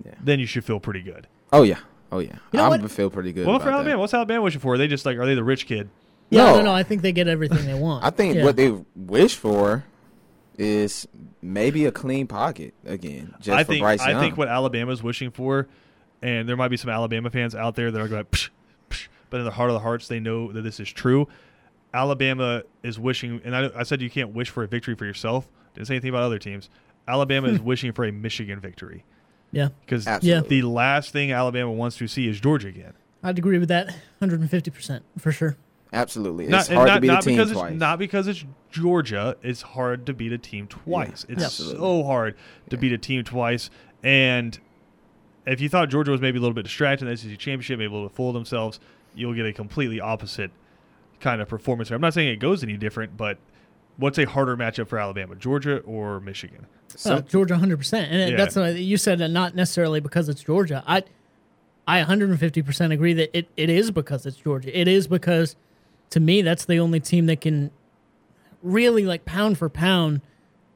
Yeah. 0.05 0.13
then 0.23 0.39
you 0.39 0.45
should 0.45 0.63
feel 0.63 0.79
pretty 0.79 1.01
good. 1.01 1.27
Oh 1.51 1.63
yeah. 1.63 1.79
Oh 2.11 2.19
yeah. 2.19 2.35
You 2.51 2.57
know 2.59 2.71
I'm 2.71 2.87
feel 2.87 3.09
pretty 3.09 3.33
good. 3.33 3.47
Well, 3.47 3.55
about 3.55 3.65
for 3.65 3.71
Alabama, 3.71 3.89
that. 3.95 3.99
what's 3.99 4.13
Alabama 4.13 4.43
wishing 4.43 4.61
for? 4.61 4.73
Are 4.73 4.77
they 4.77 4.87
just 4.87 5.05
like, 5.05 5.17
are 5.17 5.25
they 5.25 5.33
the 5.35 5.43
rich 5.43 5.65
kid? 5.65 5.89
Yeah, 6.29 6.45
no, 6.45 6.57
No. 6.57 6.63
no, 6.65 6.73
I 6.73 6.83
think 6.83 7.01
they 7.01 7.11
get 7.11 7.27
everything 7.27 7.65
they 7.65 7.73
want. 7.73 8.05
I 8.05 8.09
think 8.11 8.35
Yeah. 8.35 8.43
what 8.43 8.55
they 8.57 8.73
wish 8.95 9.35
for 9.35 9.83
is 10.57 11.07
maybe 11.41 11.85
a 11.85 11.91
clean 11.91 12.27
pocket 12.27 12.73
again, 12.85 13.33
just 13.39 13.57
I 13.57 13.63
for 13.63 13.71
think 13.73 13.81
Bryce 13.81 14.01
I 14.01 14.19
think 14.19 14.37
what 14.37 14.47
Alabama's 14.47 15.01
wishing 15.01 15.31
for, 15.31 15.67
and 16.21 16.47
there 16.47 16.55
might 16.57 16.67
be 16.67 16.77
some 16.77 16.89
Alabama 16.91 17.29
fans 17.31 17.55
out 17.55 17.75
there 17.75 17.89
that 17.89 17.99
are 17.99 18.07
going, 18.07 18.25
psh, 18.25 18.49
psh, 18.49 18.49
but 19.31 19.39
in 19.39 19.45
the 19.45 19.51
heart 19.51 19.71
of 19.71 19.73
the 19.73 19.79
hearts, 19.79 20.07
they 20.07 20.19
know 20.19 20.51
that 20.51 20.61
this 20.61 20.79
is 20.79 20.91
true. 20.91 21.27
Alabama 21.93 22.61
is 22.83 22.99
wishing, 22.99 23.41
and 23.43 23.55
I, 23.55 23.69
I 23.75 23.83
said 23.83 24.01
you 24.01 24.09
can't 24.09 24.33
wish 24.33 24.49
for 24.49 24.63
a 24.63 24.67
victory 24.67 24.93
for 24.95 25.05
yourself. 25.05 25.49
Didn't 25.73 25.87
say 25.87 25.95
anything 25.95 26.09
about 26.11 26.23
other 26.23 26.37
teams. 26.37 26.69
Alabama 27.07 27.47
is 27.47 27.59
wishing 27.61 27.91
for 27.91 28.05
a 28.05 28.11
Michigan 28.11 28.59
victory 28.59 29.03
Yeah, 29.51 29.69
because 29.85 30.05
Absolutely. 30.07 30.61
the 30.61 30.67
last 30.67 31.11
thing 31.11 31.31
Alabama 31.31 31.71
wants 31.71 31.97
to 31.97 32.07
see 32.07 32.27
is 32.27 32.39
Georgia 32.39 32.67
again. 32.67 32.93
I'd 33.23 33.37
agree 33.39 33.57
with 33.57 33.69
that 33.69 33.93
150% 34.21 35.01
for 35.17 35.31
sure. 35.31 35.57
Absolutely, 35.93 36.45
it's 36.45 36.51
Not, 36.51 36.67
hard 36.67 36.87
not, 36.87 36.95
to 36.95 37.01
beat 37.01 37.09
a 37.09 37.21
team 37.21 37.35
because 37.35 37.51
twice. 37.51 37.71
it's 37.71 37.79
not 37.79 37.99
because 37.99 38.27
it's 38.27 38.45
Georgia. 38.71 39.35
It's 39.43 39.61
hard 39.61 40.05
to 40.05 40.13
beat 40.13 40.31
a 40.31 40.37
team 40.37 40.67
twice. 40.67 41.25
Yeah, 41.27 41.35
it's 41.35 41.43
absolutely. 41.43 41.79
so 41.79 42.03
hard 42.03 42.35
to 42.69 42.77
beat 42.77 42.93
a 42.93 42.97
team 42.97 43.25
twice. 43.25 43.69
And 44.01 44.57
if 45.45 45.59
you 45.59 45.67
thought 45.67 45.89
Georgia 45.89 46.11
was 46.11 46.21
maybe 46.21 46.37
a 46.37 46.41
little 46.41 46.53
bit 46.53 46.63
distracted 46.63 47.07
in 47.07 47.11
the 47.11 47.17
SEC 47.17 47.31
championship, 47.37 47.77
maybe 47.77 47.89
a 47.89 47.91
little 47.91 48.07
bit 48.07 48.15
full 48.15 48.29
of 48.29 48.33
themselves, 48.33 48.79
you'll 49.15 49.33
get 49.33 49.45
a 49.45 49.53
completely 49.53 49.99
opposite 49.99 50.51
kind 51.19 51.41
of 51.41 51.47
performance. 51.47 51.89
there. 51.89 51.95
I'm 51.95 52.01
not 52.01 52.13
saying 52.13 52.29
it 52.29 52.39
goes 52.39 52.63
any 52.63 52.77
different, 52.77 53.15
but 53.17 53.37
what's 53.97 54.17
a 54.17 54.25
harder 54.25 54.57
matchup 54.57 54.87
for 54.87 54.97
Alabama, 54.97 55.35
Georgia 55.35 55.79
or 55.79 56.19
Michigan? 56.19 56.65
So- 56.87 57.15
Uh, 57.15 57.21
Georgia 57.21 57.55
100%. 57.55 58.07
And 58.11 58.31
Yeah. 58.31 58.37
that's 58.37 58.55
what 58.55 58.75
you 58.75 58.97
said, 58.97 59.19
that 59.19 59.29
not 59.29 59.55
necessarily 59.55 59.99
because 59.99 60.29
it's 60.29 60.43
Georgia. 60.43 60.83
I 60.87 61.03
I 61.87 61.99
150% 62.03 62.93
agree 62.93 63.13
that 63.13 63.35
it, 63.35 63.47
it 63.57 63.69
is 63.69 63.89
because 63.91 64.25
it's 64.25 64.37
Georgia. 64.37 64.77
It 64.79 64.87
is 64.87 65.07
because, 65.07 65.55
to 66.11 66.19
me, 66.19 66.41
that's 66.43 66.63
the 66.63 66.79
only 66.79 66.99
team 66.99 67.25
that 67.25 67.41
can 67.41 67.71
really, 68.61 69.03
like, 69.05 69.25
pound 69.25 69.57
for 69.57 69.67
pound, 69.67 70.21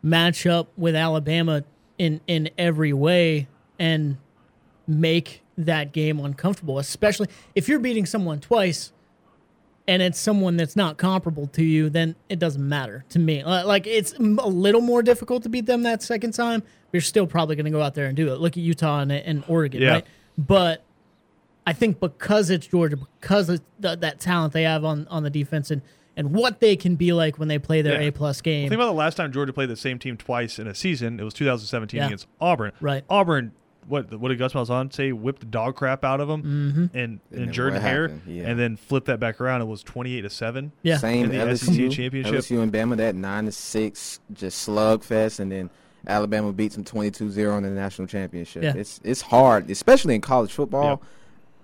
match 0.02 0.46
up 0.48 0.68
with 0.76 0.96
Alabama 0.96 1.64
in, 2.00 2.22
in 2.28 2.50
every 2.58 2.92
way 2.92 3.48
and 3.78 4.18
make 4.88 5.42
that 5.58 5.92
game 5.94 6.20
uncomfortable, 6.20 6.80
especially 6.80 7.28
if 7.56 7.68
you're 7.70 7.80
beating 7.80 8.06
someone 8.06 8.40
twice 8.40 8.92
and 9.88 10.02
it's 10.02 10.20
someone 10.20 10.58
that's 10.58 10.76
not 10.76 10.98
comparable 10.98 11.48
to 11.48 11.64
you, 11.64 11.90
then 11.90 12.16
it 12.28 12.40
doesn't 12.40 12.68
matter 12.68 13.06
to 13.10 13.20
me. 13.20 13.42
Uh, 13.42 13.66
Like 13.66 13.86
it's 13.88 14.14
a 14.14 14.22
little 14.22 14.82
more 14.82 15.04
difficult 15.04 15.44
to 15.44 15.50
beat 15.50 15.66
them 15.68 15.84
that 15.84 16.02
second 16.02 16.34
time. 16.34 16.62
But 16.62 16.94
you're 16.94 17.02
still 17.02 17.28
probably 17.28 17.56
going 17.56 17.66
to 17.66 17.72
go 17.72 17.82
out 17.82 17.94
there 17.94 18.08
and 18.08 18.16
do 18.16 18.34
it. 18.34 18.40
Look 18.40 18.54
at 18.54 18.58
Utah 18.64 19.00
and, 19.02 19.12
and 19.12 19.44
Oregon, 19.48 19.82
Yeah. 19.82 19.90
right? 19.92 20.06
But 20.38 20.84
I 21.68 21.74
think 21.74 22.00
because 22.00 22.50
it's 22.50 22.68
Georgia, 22.68 22.98
because 23.22 23.50
of 23.50 23.62
th- 23.82 24.00
that 24.00 24.20
talent 24.20 24.54
they 24.54 24.64
have 24.64 24.84
on, 24.84 25.08
on 25.10 25.24
the 25.24 25.30
defense 25.30 25.70
and, 25.72 25.82
and 26.18 26.32
what 26.34 26.60
they 26.62 26.76
can 26.76 26.96
be 26.96 27.12
like 27.14 27.38
when 27.38 27.48
they 27.48 27.60
play 27.60 27.82
their 27.84 28.02
Yeah. 28.02 28.08
A 28.08 28.12
plus 28.12 28.42
game, 28.42 28.70
Think 28.70 28.80
about 28.80 28.88
the 28.88 28.94
last 28.94 29.16
time 29.18 29.32
Georgia 29.32 29.54
played 29.54 29.70
the 29.70 29.76
same 29.76 30.00
team 30.00 30.18
twice 30.18 30.58
in 30.60 30.68
a 30.68 30.74
season. 30.76 31.20
It 31.20 31.24
was 31.24 31.34
2017 31.36 31.98
Yeah. 32.00 32.06
against 32.08 32.28
Auburn. 32.42 32.72
Right. 32.82 33.04
Auburn, 33.10 33.52
what 33.88 34.14
what 34.20 34.30
did 34.30 34.40
Gus 34.40 34.54
Malzahn 34.54 34.92
say? 34.94 35.12
Whipped 35.12 35.42
the 35.42 35.46
dog 35.46 35.76
crap 35.76 36.04
out 36.04 36.20
of 36.22 36.28
them 36.28 36.44
Mm-hmm. 36.44 36.98
and 36.98 37.20
And 37.32 37.44
and 37.44 37.54
Jordan 37.54 37.82
Hare. 37.82 38.12
Yeah. 38.28 38.44
and 38.50 38.60
then 38.60 38.76
flipped 38.78 39.08
that 39.08 39.20
back 39.20 39.40
around. 39.40 39.62
It 39.62 39.66
was 39.66 39.84
28 39.84 40.22
to 40.22 40.30
seven. 40.30 40.72
yeah, 40.84 40.98
Same 40.98 41.26
In 41.26 41.30
the 41.32 41.38
LSU, 41.38 41.90
SEC 41.90 41.92
championship. 41.98 42.34
LSU 42.34 42.62
and 42.62 42.72
Bama, 42.74 42.98
that 42.98 43.16
nine 43.16 43.46
to 43.46 43.52
six, 43.52 44.20
just 44.34 44.68
slugfest, 44.68 45.40
and 45.40 45.52
then 45.52 45.70
Alabama 46.08 46.52
beats 46.54 46.76
them 46.76 46.84
22-0 46.84 47.58
in 47.58 47.64
the 47.64 47.70
national 47.70 48.08
championship. 48.08 48.64
Yeah. 48.64 48.74
It's 48.76 49.00
it's 49.04 49.22
hard, 49.22 49.70
especially 49.72 50.16
in 50.16 50.22
college 50.22 50.52
football. 50.54 51.02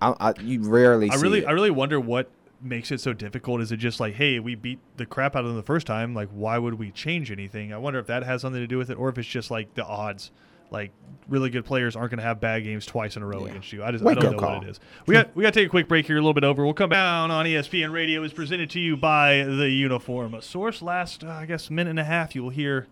I, 0.00 0.14
I, 0.18 0.34
you 0.40 0.62
rarely. 0.68 1.10
I 1.10 1.16
see 1.16 1.22
really 1.22 1.38
it. 1.40 1.46
I 1.46 1.52
really 1.52 1.70
wonder 1.70 2.00
what 2.00 2.28
makes 2.60 2.90
it 2.90 3.00
so 3.00 3.12
difficult. 3.12 3.60
Is 3.60 3.70
it 3.72 3.76
just 3.76 4.00
like, 4.00 4.14
hey, 4.14 4.38
we 4.40 4.54
beat 4.56 4.78
the 4.96 5.06
crap 5.06 5.34
out 5.36 5.40
of 5.44 5.46
them 5.48 5.56
the 5.56 5.62
first 5.62 5.86
time? 5.86 6.12
Like, 6.14 6.28
why 6.32 6.58
would 6.58 6.74
we 6.74 6.90
change 6.90 7.30
anything? 7.30 7.72
I 7.72 7.78
wonder 7.78 7.98
if 8.00 8.06
that 8.06 8.22
has 8.24 8.40
something 8.42 8.60
to 8.60 8.66
do 8.66 8.78
with 8.78 8.90
it, 8.90 8.94
or 8.94 9.08
if 9.08 9.18
it's 9.18 9.28
just 9.28 9.50
like 9.50 9.74
the 9.74 9.84
odds. 9.84 10.30
Like, 10.72 10.90
really 11.28 11.50
good 11.50 11.64
players 11.64 11.94
aren't 11.94 12.10
going 12.10 12.18
to 12.18 12.24
have 12.24 12.40
bad 12.40 12.64
games 12.64 12.84
twice 12.84 13.16
in 13.16 13.22
a 13.22 13.26
row 13.26 13.44
Yeah. 13.44 13.50
against 13.52 13.72
you. 13.72 13.84
I 13.84 13.92
just 13.92 14.04
I 14.04 14.14
don't 14.14 14.32
know 14.32 14.38
call. 14.38 14.56
what 14.58 14.64
it 14.66 14.70
is. 14.70 14.80
We 15.06 15.14
got 15.14 15.34
we 15.36 15.42
got 15.42 15.54
to 15.54 15.60
take 15.60 15.66
a 15.68 15.70
quick 15.70 15.86
break 15.86 16.06
here, 16.06 16.16
a 16.16 16.20
little 16.20 16.34
bit 16.34 16.42
over. 16.44 16.64
We'll 16.64 16.74
come 16.74 16.90
down 16.90 17.30
on 17.30 17.46
ESPN 17.46 17.92
Radio. 17.92 18.22
is 18.24 18.32
presented 18.32 18.70
to 18.70 18.80
you 18.80 18.96
by 18.96 19.44
the 19.44 19.68
Uniform, 19.70 20.34
a 20.34 20.42
source. 20.42 20.82
Last 20.82 21.22
uh, 21.22 21.28
I 21.28 21.46
guess 21.46 21.70
minute 21.70 21.90
and 21.90 22.00
a 22.00 22.04
half, 22.04 22.34
you 22.34 22.42
will 22.42 22.50
hear 22.50 22.88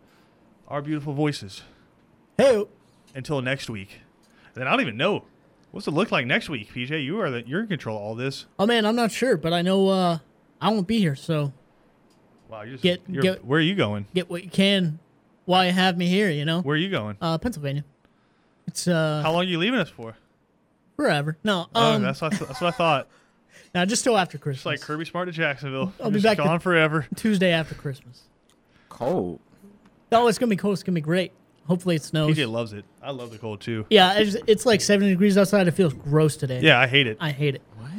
our 0.68 0.81
beautiful 0.83 1.12
voices 1.14 1.62
hey, 2.39 2.64
until 3.14 3.43
next 3.43 3.68
week. 3.68 4.01
And 4.55 4.62
then 4.62 4.68
I 4.68 4.70
don't 4.72 4.81
even 4.83 4.97
know 4.97 5.24
what's 5.72 5.87
it 5.89 5.91
look 5.93 6.11
like 6.12 6.26
next 6.26 6.49
week, 6.49 6.72
PJ. 6.72 7.05
You 7.05 7.20
are 7.20 7.31
the, 7.31 7.47
you're 7.47 7.61
in 7.61 7.66
control 7.66 7.97
of 7.97 8.03
all 8.03 8.14
this. 8.14 8.47
oh 8.59 8.66
man, 8.66 8.85
I'm 8.87 8.97
not 8.97 9.11
sure, 9.11 9.37
but 9.37 9.53
I 9.53 9.62
know 9.62 9.89
uh, 9.89 10.18
I 10.61 10.70
won't 10.70 10.87
be 10.87 10.99
here, 10.99 11.16
so 11.16 11.53
Wow, 12.49 12.62
you're 12.62 12.72
just, 12.72 12.83
Get- 12.83 13.03
you're, 13.09 13.22
get- 13.22 13.45
where 13.45 13.59
are 13.59 13.62
you 13.62 13.74
going? 13.74 14.07
get 14.14 14.28
what 14.31 14.43
you 14.45 14.51
can 14.51 14.99
while 15.45 15.64
you 15.64 15.72
have 15.72 15.97
me 15.99 16.07
here. 16.07 16.30
You 16.30 16.45
know, 16.45 16.61
Where 16.62 16.74
are 16.74 16.78
you 16.78 16.91
going? 16.91 17.16
uh, 17.20 17.38
Pennsylvania. 17.38 17.84
It's 18.66 18.86
uh 18.86 19.20
How 19.22 19.32
long 19.32 19.43
are 19.43 19.49
you 19.49 19.59
leaving 19.59 19.80
us 19.80 19.88
for? 19.91 20.16
forever. 20.97 21.36
No, 21.43 21.66
Oh, 21.74 21.95
um, 21.95 22.03
that's 22.03 22.20
what, 22.20 22.34
I 22.34 22.36
th- 22.36 22.49
that's 22.49 22.61
what 22.61 22.74
I 22.74 22.76
thought. 22.76 23.09
now 23.74 23.84
just 23.86 24.05
till 24.05 24.18
after 24.18 24.36
It's 24.36 24.43
Christmas. 24.43 24.66
like 24.66 24.80
Kirby 24.82 25.07
Smart 25.07 25.28
to 25.28 25.32
Jacksonville. 25.32 25.93
I'll 26.01 26.11
be 26.11 26.14
Just 26.20 26.24
back 26.24 26.36
to- 26.36 26.45
gone 26.45 26.59
forever. 26.61 27.07
Tuesday 27.16 27.53
after 27.53 27.74
Christmas. 27.74 28.22
cold. 28.88 29.41
Oh, 30.12 30.28
it's 30.28 30.38
gonna 30.38 30.51
be 30.51 30.57
cold. 30.57 30.74
It's 30.74 30.82
gonna 30.82 30.95
be 30.95 31.01
great. 31.01 31.32
Hopefully 31.66 31.95
it 31.97 32.03
snows. 32.03 32.36
PJ 32.36 32.51
loves 32.51 32.72
it. 32.72 32.84
I 33.03 33.12
love 33.12 33.30
the 33.30 33.38
cold 33.38 33.61
too. 33.61 33.86
Yeah, 33.91 34.14
it's, 34.18 34.36
it's 34.47 34.66
like 34.66 34.80
70 34.80 35.09
degrees 35.11 35.38
outside. 35.38 35.68
It 35.68 35.70
feels 35.72 35.95
gross 35.95 36.36
today. 36.36 36.61
Yeah, 36.61 36.80
I 36.80 36.86
hate 36.88 37.07
it. 37.07 37.16
I 37.20 37.30
hate 37.30 37.55
it. 37.55 37.62
What? 37.76 37.91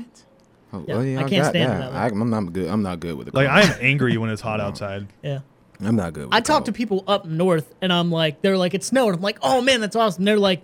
Oh, 0.73 0.83
Yeah, 0.87 0.95
well, 0.95 1.05
yeah, 1.05 1.19
I 1.19 1.23
I, 1.23 1.29
can't 1.29 1.43
got 1.43 1.49
stand 1.51 1.71
that. 1.71 1.87
it 1.87 1.91
that 1.93 1.97
I, 1.97 2.05
I'm 2.07 2.29
not 2.29 2.53
good. 2.53 2.67
I'm 2.67 2.81
not 2.83 2.99
good 2.99 3.15
with 3.15 3.27
the 3.31 3.35
Like 3.35 3.47
cold. 3.47 3.59
I 3.59 3.73
am 3.73 3.77
angry 3.81 4.17
when 4.17 4.29
it's 4.29 4.41
hot 4.41 4.59
outside. 4.61 5.07
Yeah. 5.23 5.39
I'm 5.83 5.95
not 5.95 6.13
good. 6.13 6.25
With 6.25 6.33
I 6.33 6.39
the 6.41 6.45
talk 6.45 6.65
to 6.65 6.71
people 6.71 7.03
up 7.07 7.25
north, 7.25 7.73
and 7.81 7.91
I'm 7.91 8.11
like, 8.11 8.41
they're 8.41 8.57
like, 8.57 8.73
it 8.73 8.83
snowed. 8.83 9.15
I'm 9.15 9.21
like, 9.21 9.39
oh 9.41 9.61
man, 9.61 9.81
that's 9.81 9.95
awesome. 9.95 10.23
They're 10.25 10.37
like, 10.37 10.61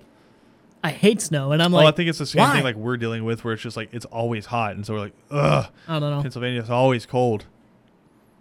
I 0.83 0.91
hate 0.91 1.21
snow, 1.21 1.51
and 1.51 1.61
I'm 1.61 1.71
Well, 1.71 1.83
like, 1.83 1.93
I 1.93 1.97
think 1.97 2.09
it's 2.09 2.19
the 2.19 2.25
same 2.27 2.41
why? 2.41 2.53
thing 2.53 2.63
like 2.63 2.75
we're 2.75 2.97
dealing 2.97 3.25
with, 3.25 3.43
where 3.43 3.53
it's 3.53 3.63
just 3.63 3.75
like 3.75 3.89
it's 3.93 4.05
always 4.05 4.45
hot, 4.45 4.75
and 4.75 4.85
so 4.85 4.93
we're 4.93 4.99
like, 4.99 5.13
ugh, 5.31 5.65
I 5.87 5.99
don't 5.99 6.11
know. 6.11 6.21
Pennsylvania's 6.21 6.69
always 6.69 7.05
cold. 7.05 7.45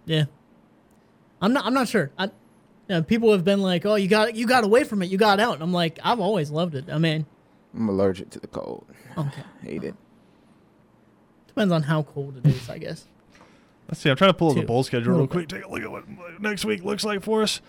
Yeah. 0.05 0.25
I'm 1.41 1.53
not. 1.53 1.65
I'm 1.65 1.73
not 1.73 1.87
sure. 1.87 2.11
I, 2.17 2.25
you 2.25 2.31
know, 2.89 3.03
people 3.03 3.31
have 3.31 3.43
been 3.43 3.61
like, 3.61 3.85
"Oh, 3.85 3.95
you 3.95 4.07
got 4.07 4.35
you 4.35 4.47
got 4.47 4.63
away 4.63 4.83
from 4.83 5.01
it. 5.03 5.09
You 5.09 5.17
got 5.17 5.39
out." 5.39 5.55
And 5.55 5.63
I'm 5.63 5.73
like, 5.73 5.99
I've 6.03 6.19
always 6.19 6.49
loved 6.49 6.73
it. 6.75 6.85
I 6.91 6.97
mean, 6.97 7.25
I'm 7.75 7.89
allergic 7.89 8.29
to 8.31 8.39
the 8.39 8.47
cold. 8.47 8.85
okay, 9.17 9.43
Hate 9.61 9.83
it. 9.83 9.95
depends 11.47 11.71
on 11.73 11.83
how 11.83 12.03
cold 12.03 12.37
it 12.37 12.47
is, 12.47 12.69
I 12.69 12.77
guess. 12.77 13.05
Let's 13.87 14.01
see. 14.01 14.09
I'm 14.09 14.15
trying 14.17 14.29
to 14.31 14.33
pull 14.37 14.49
up 14.51 14.55
the 14.55 14.63
bowl 14.63 14.83
schedule 14.83 15.13
Little 15.13 15.19
real 15.21 15.27
quick. 15.27 15.47
Take 15.47 15.63
a 15.63 15.69
look 15.69 15.81
at 15.81 15.89
what 15.91 16.03
next 16.41 16.65
week 16.65 16.83
looks 16.83 17.03
like 17.05 17.21
for 17.23 17.41
us. 17.41 17.61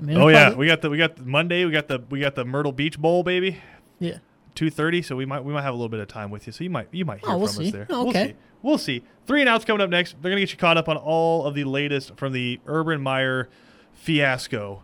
I 0.00 0.04
mean, 0.04 0.16
Oh 0.16 0.28
yeah, 0.28 0.44
probably- 0.46 0.58
we 0.58 0.66
got 0.66 0.80
the 0.82 0.90
we 0.90 0.98
got 0.98 1.16
the 1.16 1.22
Monday. 1.24 1.64
We 1.64 1.70
got 1.72 1.88
the 1.88 2.02
we 2.10 2.20
got 2.20 2.34
the 2.34 2.44
Myrtle 2.44 2.72
Beach 2.72 2.98
Bowl, 2.98 3.22
baby. 3.22 3.58
yeah. 3.98 4.18
Two 4.54 4.68
thirty. 4.70 5.00
So 5.02 5.16
we 5.16 5.24
might 5.24 5.44
we 5.44 5.52
might 5.52 5.62
have 5.62 5.72
a 5.72 5.76
little 5.76 5.88
bit 5.88 6.00
of 6.00 6.08
time 6.08 6.30
with 6.30 6.46
you. 6.46 6.52
So 6.52 6.62
you 6.64 6.70
might 6.70 6.88
you 6.92 7.04
might 7.04 7.20
oh, 7.24 7.26
hear 7.26 7.34
Oh, 7.34 7.38
we'll 7.38 7.46
from 7.48 7.56
see. 7.62 7.66
us 7.68 7.72
there. 7.72 7.86
Oh, 7.90 8.00
We'll 8.04 8.08
okay. 8.10 8.26
see. 8.28 8.34
We'll 8.62 8.78
see. 8.78 9.02
Three 9.26 9.40
and 9.40 9.48
outs 9.48 9.64
coming 9.64 9.80
up 9.80 9.88
next. 9.90 10.16
They're 10.20 10.30
gonna 10.30 10.40
get 10.42 10.50
you 10.52 10.58
caught 10.58 10.76
up 10.76 10.88
on 10.88 10.96
all 10.96 11.46
of 11.46 11.54
the 11.54 11.64
latest 11.64 12.16
from 12.16 12.32
the 12.32 12.60
Urban 12.66 13.00
Meyer 13.00 13.48
fiasco. 13.94 14.82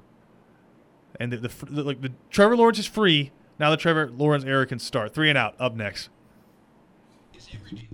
And 1.21 1.33
the, 1.33 1.37
the, 1.39 1.67
the 1.67 1.83
like 1.83 2.01
the 2.01 2.13
Trevor 2.31 2.57
Lawrence 2.57 2.79
is 2.79 2.87
free 2.87 3.31
now. 3.59 3.71
The 3.71 3.77
Trevor 3.77 4.11
Lawrence 4.11 4.45
era 4.45 4.67
can 4.67 4.79
start. 4.79 5.15
Three 5.15 5.29
and 5.29 5.37
out 5.39 5.55
up 5.59 5.75
next. 5.75 6.09
is 7.37 7.49
everyday 7.55 7.87